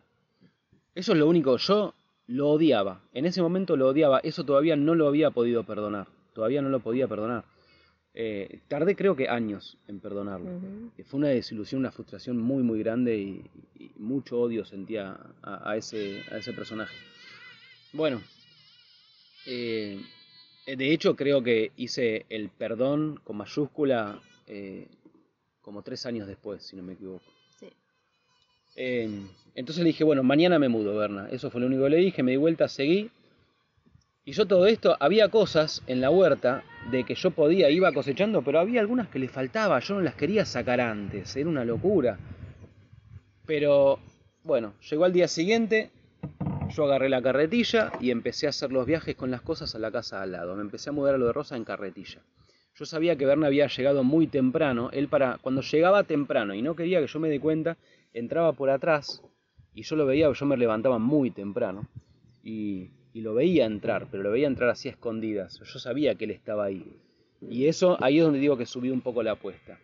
Eso 0.95 1.11
es 1.11 1.17
lo 1.17 1.27
único, 1.27 1.57
yo 1.57 1.93
lo 2.27 2.49
odiaba. 2.51 3.01
En 3.13 3.25
ese 3.25 3.41
momento 3.41 3.75
lo 3.75 3.89
odiaba, 3.89 4.19
eso 4.19 4.45
todavía 4.45 4.77
no 4.77 4.95
lo 4.95 5.09
había 5.09 5.31
podido 5.31 5.65
perdonar. 5.65 6.07
Todavía 6.33 6.61
no 6.61 6.69
lo 6.69 6.79
podía 6.79 7.09
perdonar. 7.09 7.43
Eh, 8.13 8.61
tardé 8.69 8.95
creo 8.95 9.17
que 9.17 9.27
años 9.27 9.77
en 9.89 9.99
perdonarlo. 9.99 10.49
Fue 11.07 11.17
una 11.17 11.27
desilusión, 11.27 11.79
una 11.79 11.91
frustración 11.91 12.37
muy, 12.37 12.63
muy 12.63 12.79
grande 12.79 13.17
y, 13.17 13.51
mucho 13.97 14.39
odio 14.39 14.63
sentía 14.63 15.17
a, 15.43 15.75
ese, 15.75 16.23
a 16.31 16.37
ese 16.37 16.53
personaje. 16.53 16.95
Bueno, 17.91 18.21
eh, 19.45 20.01
de 20.75 20.93
hecho 20.93 21.15
creo 21.15 21.41
que 21.43 21.71
hice 21.75 22.25
el 22.29 22.49
perdón 22.49 23.19
con 23.23 23.37
mayúscula 23.37 24.21
eh, 24.47 24.87
como 25.61 25.81
tres 25.81 26.05
años 26.05 26.27
después, 26.27 26.63
si 26.63 26.75
no 26.75 26.83
me 26.83 26.93
equivoco. 26.93 27.25
entonces 28.75 29.83
le 29.83 29.89
dije, 29.89 30.03
bueno, 30.03 30.23
mañana 30.23 30.59
me 30.59 30.69
mudo, 30.69 30.95
Berna. 30.95 31.29
Eso 31.29 31.49
fue 31.49 31.61
lo 31.61 31.67
único 31.67 31.83
que 31.83 31.89
le 31.89 31.97
dije, 31.97 32.23
me 32.23 32.31
di 32.31 32.37
vuelta, 32.37 32.67
seguí 32.67 33.11
y 34.23 34.33
yo 34.33 34.45
todo 34.45 34.67
esto, 34.67 34.95
había 34.99 35.29
cosas 35.29 35.81
en 35.87 35.99
la 35.99 36.11
huerta 36.11 36.63
de 36.91 37.03
que 37.03 37.15
yo 37.15 37.31
podía, 37.31 37.71
iba 37.71 37.91
cosechando, 37.91 38.43
pero 38.43 38.59
había 38.59 38.79
algunas 38.79 39.07
que 39.07 39.17
le 39.17 39.27
faltaba, 39.27 39.79
yo 39.79 39.95
no 39.95 40.01
las 40.01 40.13
quería 40.13 40.45
sacar 40.45 40.79
antes, 40.79 41.35
era 41.35 41.49
una 41.49 41.65
locura. 41.65 42.19
Pero 43.47 43.99
bueno, 44.43 44.75
llegó 44.89 45.05
al 45.05 45.13
día 45.13 45.27
siguiente, 45.27 45.89
yo 46.75 46.85
agarré 46.85 47.09
la 47.09 47.21
carretilla 47.21 47.91
y 47.99 48.11
empecé 48.11 48.47
a 48.47 48.49
hacer 48.49 48.71
los 48.71 48.85
viajes 48.85 49.15
con 49.15 49.31
las 49.31 49.41
cosas 49.41 49.75
a 49.75 49.79
la 49.79 49.91
casa 49.91 50.21
al 50.21 50.31
lado. 50.31 50.55
Me 50.55 50.61
empecé 50.61 50.89
a 50.89 50.93
mudar 50.93 51.15
a 51.15 51.17
lo 51.17 51.27
de 51.27 51.33
Rosa 51.33 51.55
en 51.55 51.63
carretilla. 51.63 52.21
Yo 52.75 52.85
sabía 52.85 53.15
que 53.15 53.25
Berna 53.25 53.47
había 53.47 53.67
llegado 53.67 54.03
muy 54.03 54.27
temprano. 54.27 54.89
Él 54.93 55.07
para 55.07 55.37
cuando 55.41 55.61
llegaba 55.61 56.03
temprano 56.03 56.53
y 56.53 56.61
no 56.61 56.75
quería 56.75 56.99
que 56.99 57.07
yo 57.07 57.19
me 57.19 57.29
dé 57.29 57.39
cuenta, 57.39 57.77
entraba 58.13 58.53
por 58.53 58.69
atrás 58.69 59.21
y 59.73 59.83
yo 59.83 59.95
lo 59.95 60.05
veía, 60.05 60.31
yo 60.31 60.45
me 60.45 60.57
levantaba 60.57 60.99
muy 60.99 61.31
temprano 61.31 61.87
y 62.43 62.89
y 63.13 63.21
lo 63.21 63.33
veía 63.33 63.65
entrar, 63.65 64.07
pero 64.09 64.23
lo 64.23 64.31
veía 64.31 64.47
entrar 64.47 64.69
así 64.69 64.87
a 64.87 64.91
escondidas. 64.91 65.59
Yo 65.59 65.79
sabía 65.79 66.15
que 66.15 66.25
él 66.25 66.31
estaba 66.31 66.65
ahí. 66.65 66.97
Y 67.41 67.65
eso, 67.65 67.97
ahí 68.01 68.19
es 68.19 68.23
donde 68.23 68.39
digo 68.39 68.57
que 68.57 68.65
subí 68.65 68.89
un 68.89 69.01
poco 69.01 69.23
la 69.23 69.31
apuesta. 69.31 69.79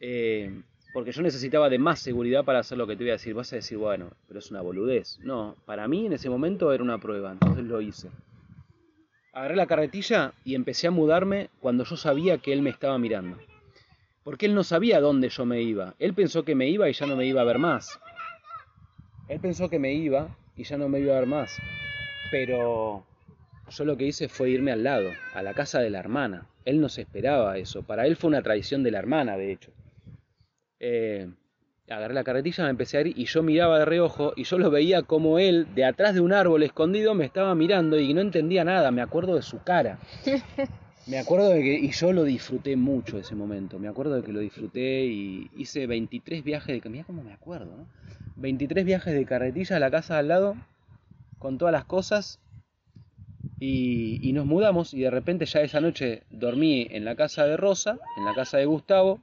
Eh, 0.00 0.62
porque 0.96 1.12
yo 1.12 1.20
necesitaba 1.20 1.68
de 1.68 1.78
más 1.78 1.98
seguridad 1.98 2.42
para 2.42 2.60
hacer 2.60 2.78
lo 2.78 2.86
que 2.86 2.96
te 2.96 3.04
voy 3.04 3.10
a 3.10 3.20
decir. 3.20 3.34
Vas 3.34 3.52
a 3.52 3.56
decir, 3.56 3.76
bueno, 3.76 4.12
pero 4.26 4.38
es 4.38 4.50
una 4.50 4.62
boludez. 4.62 5.18
No, 5.22 5.54
para 5.66 5.86
mí 5.88 6.06
en 6.06 6.14
ese 6.14 6.30
momento 6.30 6.72
era 6.72 6.82
una 6.82 6.96
prueba, 6.96 7.32
entonces 7.32 7.66
lo 7.66 7.82
hice. 7.82 8.08
Agarré 9.34 9.56
la 9.56 9.66
carretilla 9.66 10.32
y 10.42 10.54
empecé 10.54 10.86
a 10.86 10.90
mudarme 10.90 11.50
cuando 11.60 11.84
yo 11.84 11.98
sabía 11.98 12.38
que 12.38 12.54
él 12.54 12.62
me 12.62 12.70
estaba 12.70 12.96
mirando. 12.96 13.36
Porque 14.24 14.46
él 14.46 14.54
no 14.54 14.64
sabía 14.64 14.98
dónde 15.02 15.28
yo 15.28 15.44
me 15.44 15.60
iba. 15.60 15.92
Él 15.98 16.14
pensó 16.14 16.46
que 16.46 16.54
me 16.54 16.70
iba 16.70 16.88
y 16.88 16.94
ya 16.94 17.04
no 17.04 17.14
me 17.14 17.26
iba 17.26 17.42
a 17.42 17.44
ver 17.44 17.58
más. 17.58 18.00
Él 19.28 19.38
pensó 19.38 19.68
que 19.68 19.78
me 19.78 19.92
iba 19.92 20.34
y 20.56 20.64
ya 20.64 20.78
no 20.78 20.88
me 20.88 21.00
iba 21.00 21.14
a 21.14 21.20
ver 21.20 21.28
más. 21.28 21.60
Pero 22.30 23.04
yo 23.68 23.84
lo 23.84 23.98
que 23.98 24.06
hice 24.06 24.30
fue 24.30 24.48
irme 24.48 24.72
al 24.72 24.82
lado, 24.82 25.10
a 25.34 25.42
la 25.42 25.52
casa 25.52 25.78
de 25.80 25.90
la 25.90 25.98
hermana. 25.98 26.46
Él 26.64 26.80
no 26.80 26.88
se 26.88 27.02
esperaba 27.02 27.58
eso. 27.58 27.82
Para 27.82 28.06
él 28.06 28.16
fue 28.16 28.28
una 28.28 28.40
traición 28.40 28.82
de 28.82 28.92
la 28.92 28.98
hermana, 29.00 29.36
de 29.36 29.52
hecho. 29.52 29.72
Eh, 30.80 31.28
agarré 31.88 32.14
la 32.14 32.24
carretilla, 32.24 32.64
me 32.64 32.70
empecé 32.70 32.98
a 32.98 33.00
ir 33.02 33.18
y 33.18 33.24
yo 33.26 33.42
miraba 33.42 33.78
de 33.78 33.84
reojo 33.84 34.32
y 34.36 34.44
yo 34.44 34.58
lo 34.58 34.70
veía 34.70 35.02
como 35.02 35.38
él, 35.38 35.68
de 35.74 35.84
atrás 35.84 36.14
de 36.14 36.20
un 36.20 36.32
árbol 36.32 36.62
escondido, 36.62 37.14
me 37.14 37.24
estaba 37.24 37.54
mirando 37.54 37.98
y 37.98 38.12
no 38.14 38.20
entendía 38.20 38.64
nada. 38.64 38.90
Me 38.90 39.02
acuerdo 39.02 39.36
de 39.36 39.42
su 39.42 39.62
cara. 39.62 39.98
Me 41.06 41.18
acuerdo 41.18 41.50
de 41.50 41.62
que, 41.62 41.74
y 41.74 41.92
yo 41.92 42.12
lo 42.12 42.24
disfruté 42.24 42.74
mucho 42.74 43.16
ese 43.16 43.36
momento, 43.36 43.78
me 43.78 43.86
acuerdo 43.86 44.16
de 44.16 44.24
que 44.24 44.32
lo 44.32 44.40
disfruté 44.40 45.04
y 45.04 45.48
hice 45.56 45.86
23 45.86 46.42
viajes 46.42 46.82
de, 46.82 46.90
mira 46.90 47.04
cómo 47.04 47.22
me 47.22 47.32
acuerdo, 47.32 47.76
¿no? 47.76 47.86
23 48.34 48.84
viajes 48.84 49.14
de 49.14 49.24
carretilla 49.24 49.76
a 49.76 49.78
la 49.78 49.88
casa 49.88 50.18
al 50.18 50.26
lado 50.26 50.56
con 51.38 51.58
todas 51.58 51.70
las 51.70 51.84
cosas 51.84 52.40
y, 53.58 54.32
nos 54.32 54.46
mudamos 54.46 54.92
y 54.92 55.00
de 55.00 55.10
repente 55.10 55.46
ya 55.46 55.60
esa 55.60 55.80
noche 55.80 56.24
dormí 56.30 56.86
en 56.90 57.04
la 57.04 57.14
casa 57.14 57.46
de 57.46 57.56
Rosa, 57.56 57.98
en 58.18 58.24
la 58.24 58.34
casa 58.34 58.58
de 58.58 58.66
Gustavo. 58.66 59.20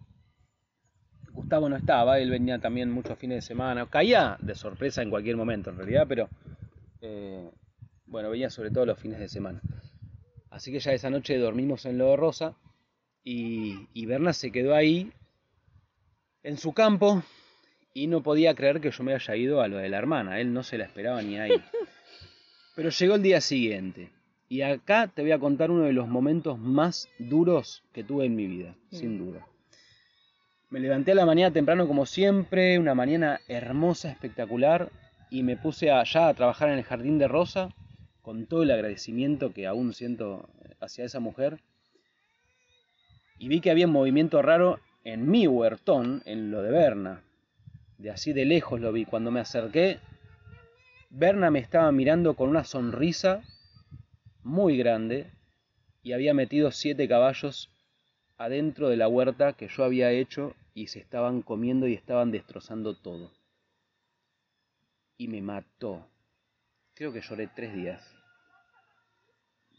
Gustavo 1.33 1.67
no 1.67 1.75
estaba, 1.75 2.19
él 2.19 2.29
venía 2.29 2.59
también 2.59 2.91
muchos 2.91 3.17
fines 3.17 3.37
de 3.37 3.41
semana, 3.41 3.87
caía 3.87 4.37
de 4.39 4.55
sorpresa 4.55 5.01
en 5.01 5.09
cualquier 5.09 5.35
momento 5.35 5.71
en 5.71 5.77
realidad, 5.77 6.05
pero 6.07 6.29
eh, 7.01 7.49
bueno, 8.05 8.29
venía 8.29 8.49
sobre 8.49 8.71
todo 8.71 8.85
los 8.85 8.99
fines 8.99 9.19
de 9.19 9.27
semana. 9.27 9.61
Así 10.49 10.71
que 10.71 10.79
ya 10.79 10.93
esa 10.93 11.09
noche 11.09 11.37
dormimos 11.37 11.85
en 11.85 11.97
lo 11.97 12.09
de 12.11 12.17
Rosa 12.17 12.55
y, 13.23 13.87
y 13.93 14.05
Berna 14.05 14.33
se 14.33 14.51
quedó 14.51 14.75
ahí 14.75 15.11
en 16.43 16.57
su 16.57 16.73
campo 16.73 17.23
y 17.93 18.07
no 18.07 18.21
podía 18.21 18.53
creer 18.53 18.79
que 18.79 18.91
yo 18.91 19.03
me 19.03 19.13
haya 19.13 19.35
ido 19.35 19.61
a 19.61 19.67
lo 19.67 19.77
de 19.77 19.89
la 19.89 19.97
hermana, 19.97 20.39
él 20.39 20.53
no 20.53 20.63
se 20.63 20.77
la 20.77 20.85
esperaba 20.85 21.21
ni 21.21 21.39
ahí. 21.39 21.51
Pero 22.75 22.89
llegó 22.89 23.15
el 23.15 23.23
día 23.23 23.41
siguiente. 23.41 24.11
Y 24.49 24.61
acá 24.61 25.07
te 25.07 25.21
voy 25.21 25.31
a 25.31 25.39
contar 25.39 25.71
uno 25.71 25.83
de 25.83 25.93
los 25.93 26.07
momentos 26.07 26.59
más 26.59 27.09
duros 27.17 27.83
que 27.91 28.03
tuve 28.03 28.25
en 28.25 28.35
mi 28.35 28.45
vida, 28.45 28.75
mm. 28.91 28.95
sin 28.95 29.17
duda. 29.17 29.47
Me 30.73 30.79
levanté 30.79 31.11
a 31.11 31.15
la 31.15 31.27
mañana 31.27 31.53
temprano 31.53 31.87
como 31.87 32.07
siempre, 32.07 32.79
una 32.79 32.95
mañana 32.95 33.41
hermosa, 33.47 34.09
espectacular, 34.09 34.89
y 35.29 35.43
me 35.43 35.55
puse 35.55 35.91
allá 35.91 36.27
a 36.27 36.33
trabajar 36.33 36.69
en 36.69 36.79
el 36.79 36.83
jardín 36.83 37.19
de 37.19 37.27
Rosa, 37.27 37.69
con 38.23 38.47
todo 38.47 38.63
el 38.63 38.71
agradecimiento 38.71 39.53
que 39.53 39.67
aún 39.67 39.93
siento 39.93 40.49
hacia 40.79 41.05
esa 41.05 41.19
mujer. 41.19 41.59
Y 43.37 43.49
vi 43.49 43.61
que 43.61 43.69
había 43.69 43.85
un 43.85 43.91
movimiento 43.91 44.41
raro 44.41 44.79
en 45.03 45.29
mi 45.29 45.45
huertón, 45.45 46.23
en 46.25 46.49
lo 46.49 46.63
de 46.63 46.71
Berna. 46.71 47.21
De 47.99 48.09
así 48.09 48.33
de 48.33 48.45
lejos 48.45 48.81
lo 48.81 48.91
vi. 48.91 49.05
Cuando 49.05 49.29
me 49.29 49.41
acerqué, 49.41 49.99
Berna 51.11 51.51
me 51.51 51.59
estaba 51.59 51.91
mirando 51.91 52.33
con 52.33 52.49
una 52.49 52.63
sonrisa 52.63 53.43
muy 54.41 54.75
grande 54.75 55.27
y 56.01 56.13
había 56.13 56.33
metido 56.33 56.71
siete 56.71 57.07
caballos 57.07 57.69
adentro 58.37 58.89
de 58.89 58.97
la 58.97 59.07
huerta 59.07 59.53
que 59.53 59.67
yo 59.67 59.83
había 59.83 60.09
hecho 60.09 60.55
y 60.73 60.87
se 60.87 60.99
estaban 60.99 61.41
comiendo 61.41 61.87
y 61.87 61.93
estaban 61.93 62.31
destrozando 62.31 62.95
todo. 62.95 63.31
Y 65.17 65.27
me 65.27 65.41
mató. 65.41 66.07
Creo 66.93 67.13
que 67.13 67.21
lloré 67.21 67.47
tres 67.47 67.73
días. 67.73 68.15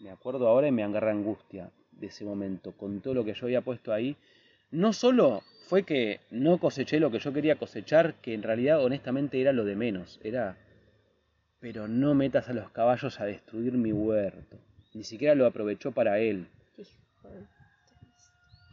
Me 0.00 0.10
acuerdo 0.10 0.48
ahora 0.48 0.68
y 0.68 0.72
me 0.72 0.82
agarra 0.82 1.10
angustia 1.10 1.70
de 1.92 2.06
ese 2.08 2.24
momento, 2.24 2.72
con 2.72 3.00
todo 3.00 3.14
lo 3.14 3.24
que 3.24 3.34
yo 3.34 3.46
había 3.46 3.62
puesto 3.62 3.92
ahí. 3.92 4.16
No 4.70 4.92
solo 4.92 5.42
fue 5.68 5.84
que 5.84 6.20
no 6.30 6.58
coseché 6.58 7.00
lo 7.00 7.10
que 7.10 7.20
yo 7.20 7.32
quería 7.32 7.56
cosechar, 7.56 8.14
que 8.14 8.34
en 8.34 8.42
realidad 8.42 8.82
honestamente 8.82 9.40
era 9.40 9.52
lo 9.52 9.64
de 9.64 9.76
menos, 9.76 10.20
era, 10.22 10.56
pero 11.60 11.88
no 11.88 12.14
metas 12.14 12.48
a 12.48 12.52
los 12.52 12.70
caballos 12.70 13.20
a 13.20 13.24
destruir 13.24 13.72
mi 13.72 13.92
huerto. 13.92 14.58
Ni 14.92 15.04
siquiera 15.04 15.34
lo 15.34 15.46
aprovechó 15.46 15.92
para 15.92 16.18
él. 16.18 16.48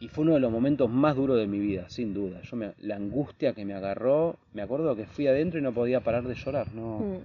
Y 0.02 0.08
fue 0.08 0.24
uno 0.24 0.34
de 0.34 0.40
los 0.40 0.50
momentos 0.50 0.90
más 0.90 1.14
duros 1.14 1.38
de 1.38 1.46
mi 1.46 1.60
vida, 1.60 1.88
sin 1.88 2.12
duda. 2.12 2.42
Yo 2.42 2.56
me, 2.56 2.74
la 2.78 2.96
angustia 2.96 3.54
que 3.54 3.64
me 3.64 3.72
agarró, 3.72 4.36
me 4.52 4.60
acuerdo 4.60 4.96
que 4.96 5.06
fui 5.06 5.28
adentro 5.28 5.60
y 5.60 5.62
no 5.62 5.72
podía 5.72 6.00
parar 6.00 6.26
de 6.26 6.34
llorar. 6.34 6.74
No, 6.74 6.98
mm. 6.98 7.18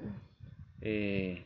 eh, 0.82 1.44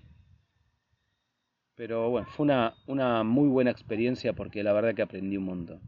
pero 1.74 2.10
bueno, 2.10 2.28
fue 2.32 2.44
una, 2.44 2.74
una 2.86 3.24
muy 3.24 3.48
buena 3.48 3.72
experiencia 3.72 4.34
porque 4.34 4.62
la 4.62 4.74
verdad 4.74 4.94
que 4.94 5.04
aprendí 5.04 5.38
un 5.38 5.46
montón. 5.46 5.80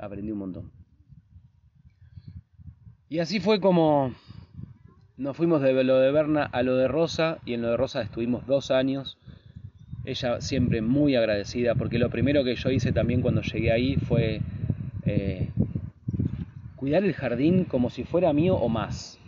Aprendí 0.00 0.32
un 0.32 0.38
montón. 0.38 0.72
Y 3.08 3.20
así 3.20 3.38
fue 3.38 3.60
como 3.60 4.12
nos 5.16 5.36
fuimos 5.36 5.62
de 5.62 5.84
lo 5.84 5.98
de 5.98 6.10
Berna 6.10 6.46
a 6.46 6.64
lo 6.64 6.74
de 6.74 6.88
Rosa 6.88 7.38
y 7.44 7.54
en 7.54 7.62
lo 7.62 7.68
de 7.68 7.76
Rosa 7.76 8.02
estuvimos 8.02 8.44
dos 8.48 8.72
años. 8.72 9.18
Ella 10.04 10.40
siempre 10.40 10.82
muy 10.82 11.14
agradecida 11.14 11.74
porque 11.74 11.98
lo 11.98 12.10
primero 12.10 12.42
que 12.42 12.56
yo 12.56 12.70
hice 12.70 12.92
también 12.92 13.22
cuando 13.22 13.42
llegué 13.42 13.70
ahí 13.70 13.96
fue 13.96 14.40
eh, 15.06 15.48
cuidar 16.76 17.04
el 17.04 17.14
jardín 17.14 17.64
como 17.64 17.90
si 17.90 18.02
fuera 18.02 18.32
mío 18.32 18.56
o 18.56 18.68
más, 18.68 19.20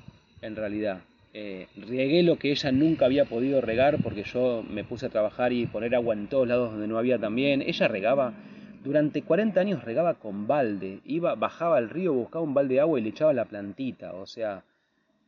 en 0.42 0.56
realidad. 0.56 1.02
Eh, 1.32 1.66
regué 1.76 2.22
lo 2.22 2.38
que 2.38 2.50
ella 2.50 2.72
nunca 2.72 3.06
había 3.06 3.24
podido 3.24 3.60
regar 3.60 4.02
porque 4.02 4.24
yo 4.24 4.64
me 4.68 4.84
puse 4.84 5.06
a 5.06 5.10
trabajar 5.10 5.52
y 5.52 5.66
poner 5.66 5.94
agua 5.94 6.14
en 6.14 6.28
todos 6.28 6.46
lados 6.48 6.72
donde 6.72 6.88
no 6.88 6.98
había 6.98 7.18
también. 7.18 7.62
Ella 7.62 7.86
regaba, 7.86 8.34
durante 8.82 9.22
40 9.22 9.60
años 9.60 9.84
regaba 9.84 10.14
con 10.14 10.46
balde, 10.48 11.00
iba, 11.04 11.36
bajaba 11.36 11.76
al 11.76 11.90
río, 11.90 12.12
buscaba 12.12 12.44
un 12.44 12.54
balde 12.54 12.74
de 12.74 12.80
agua 12.80 12.98
y 12.98 13.02
le 13.02 13.10
echaba 13.10 13.32
la 13.32 13.44
plantita, 13.44 14.12
o 14.14 14.26
sea, 14.26 14.64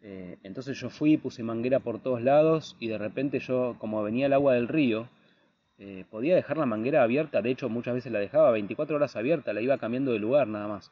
eh, 0.02 0.36
entonces 0.44 0.78
yo 0.78 0.90
fui, 0.90 1.16
puse 1.16 1.42
manguera 1.42 1.80
por 1.80 2.00
todos 2.00 2.22
lados 2.22 2.76
y 2.78 2.88
de 2.88 2.98
repente 2.98 3.40
yo, 3.40 3.76
como 3.78 4.02
venía 4.02 4.26
el 4.26 4.32
agua 4.32 4.54
del 4.54 4.68
río, 4.68 5.08
eh, 5.78 6.04
podía 6.10 6.34
dejar 6.34 6.56
la 6.56 6.66
manguera 6.66 7.02
abierta, 7.02 7.42
de 7.42 7.50
hecho 7.50 7.68
muchas 7.68 7.94
veces 7.94 8.12
la 8.12 8.18
dejaba 8.18 8.50
24 8.50 8.96
horas 8.96 9.16
abierta, 9.16 9.52
la 9.52 9.60
iba 9.60 9.78
cambiando 9.78 10.12
de 10.12 10.18
lugar 10.18 10.48
nada 10.48 10.68
más. 10.68 10.90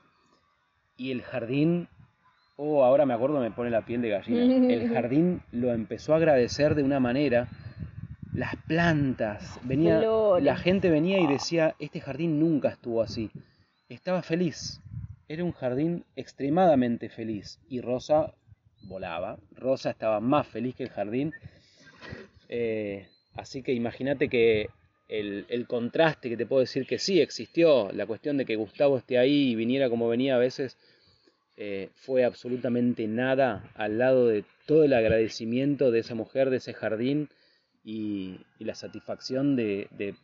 Y 0.97 1.11
el 1.11 1.23
jardín 1.23 1.89
Oh, 2.57 2.85
ahora 2.85 3.05
me 3.05 3.15
acuerdo, 3.15 3.41
me 3.41 3.51
pone 3.51 3.71
la 3.71 3.85
piel 3.85 4.01
de 4.03 4.11
gallina. 4.11 4.73
El 4.73 4.89
jardín 4.95 5.43
lo 5.51 5.73
empezó 5.73 6.13
a 6.13 6.17
agradecer 6.17 6.75
de 6.75 6.85
una 6.85 7.01
manera. 7.01 7.49
Las 8.33 8.57
plantas, 8.67 9.61
venía, 9.63 10.01
la 10.41 10.57
gente 10.57 10.91
venía 10.91 11.21
y 11.21 11.27
decía, 11.27 11.75
este 11.79 12.01
jardín 12.01 12.41
nunca 12.41 12.69
estuvo 12.69 13.03
así. 13.03 13.31
Estaba 13.89 14.23
feliz. 14.23 14.81
Era 15.29 15.45
un 15.45 15.53
jardín 15.53 16.05
extremadamente 16.17 17.09
feliz. 17.09 17.61
Y 17.69 17.81
Rosa 17.81 18.35
volaba. 18.83 19.39
Rosa 19.53 19.91
estaba 19.91 20.21
más 20.21 20.47
feliz 20.47 20.75
que 20.75 20.85
el 20.85 20.91
jardín. 20.91 21.33
Eh, 22.49 23.09
así 23.35 23.63
que 23.63 23.73
imagínate 23.73 24.29
que 24.29 24.69
el, 25.09 25.67
contraste 25.67 26.29
que 26.29 26.37
te 26.37 26.47
puedo 26.47 26.61
decir 26.61 26.87
que 26.87 26.99
sí 26.99 27.21
existió, 27.21 27.91
la 27.93 28.07
cuestión 28.07 28.37
de 28.37 28.45
que 28.45 28.57
Gustavo 28.57 28.97
esté 28.97 29.19
ahí 29.19 29.51
y 29.51 29.55
viniera 29.55 29.91
como 29.91 30.09
venía 30.09 30.37
a 30.37 30.39
veces, 30.39 30.79
eh, 31.57 31.91
fue 31.95 32.25
absolutamente 32.25 33.07
nada 33.07 33.71
al 33.75 33.99
lado 33.99 34.27
de 34.27 34.45
todo 34.67 34.85
el 34.85 34.93
agradecimiento 34.93 35.91
de 35.91 36.01
esa 36.01 36.15
mujer, 36.15 36.51
de 36.51 36.57
ese 36.57 36.75
jardín 36.75 37.29
y, 37.85 38.41
la 38.59 38.75
satisfacción 38.75 39.57
de, 39.57 39.89
de, 39.91 40.15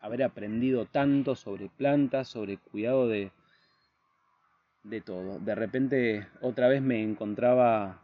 haber 0.00 0.24
aprendido 0.24 0.86
tanto 0.86 1.36
sobre 1.36 1.68
plantas, 1.68 2.28
sobre 2.28 2.58
cuidado 2.58 3.08
de, 3.08 3.30
de 4.82 5.00
todo. 5.00 5.38
De 5.38 5.54
repente 5.54 6.26
otra 6.40 6.68
vez 6.68 6.82
me 6.82 7.02
encontraba 7.02 8.02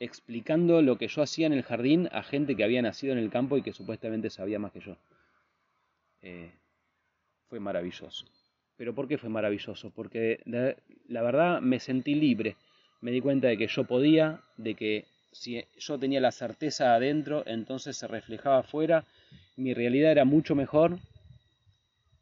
explicando 0.00 0.82
lo 0.82 0.98
que 0.98 1.08
yo 1.08 1.22
hacía 1.22 1.46
en 1.46 1.52
el 1.52 1.62
jardín 1.62 2.08
a 2.12 2.22
gente 2.22 2.56
que 2.56 2.64
había 2.64 2.82
nacido 2.82 3.12
en 3.12 3.18
el 3.18 3.30
campo 3.30 3.56
y 3.56 3.62
que 3.62 3.72
supuestamente 3.72 4.30
sabía 4.30 4.58
más 4.58 4.72
que 4.72 4.80
yo. 4.80 4.96
Eh, 6.22 6.50
fue 7.48 7.60
maravilloso. 7.60 8.26
¿Pero 8.76 8.94
por 8.94 9.06
qué 9.06 9.18
fue 9.18 9.28
maravilloso? 9.28 9.90
Porque 9.90 10.40
la 11.08 11.22
verdad 11.22 11.60
me 11.60 11.78
sentí 11.78 12.14
libre. 12.14 12.56
Me 13.00 13.10
di 13.10 13.20
cuenta 13.20 13.48
de 13.48 13.58
que 13.58 13.66
yo 13.66 13.84
podía, 13.84 14.40
de 14.56 14.74
que 14.74 15.06
si 15.32 15.64
yo 15.78 15.98
tenía 15.98 16.20
la 16.20 16.32
certeza 16.32 16.94
adentro, 16.94 17.42
entonces 17.46 17.96
se 17.96 18.06
reflejaba 18.06 18.58
afuera. 18.58 19.04
Mi 19.56 19.74
realidad 19.74 20.12
era 20.12 20.24
mucho 20.24 20.54
mejor 20.54 20.98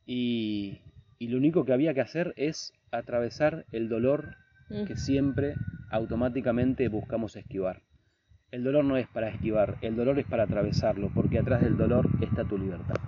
y, 0.06 0.80
y 1.18 1.28
lo 1.28 1.36
único 1.36 1.64
que 1.64 1.72
había 1.72 1.94
que 1.94 2.00
hacer 2.00 2.32
es 2.36 2.72
atravesar 2.90 3.66
el 3.72 3.88
dolor 3.88 4.36
mm. 4.70 4.84
que 4.84 4.96
siempre 4.96 5.54
automáticamente 5.90 6.88
buscamos 6.88 7.36
esquivar. 7.36 7.82
El 8.50 8.64
dolor 8.64 8.84
no 8.84 8.96
es 8.96 9.06
para 9.08 9.28
esquivar, 9.28 9.76
el 9.80 9.96
dolor 9.96 10.18
es 10.18 10.26
para 10.26 10.44
atravesarlo, 10.44 11.10
porque 11.14 11.38
atrás 11.38 11.62
del 11.62 11.76
dolor 11.76 12.08
está 12.20 12.44
tu 12.44 12.58
libertad. 12.58 12.99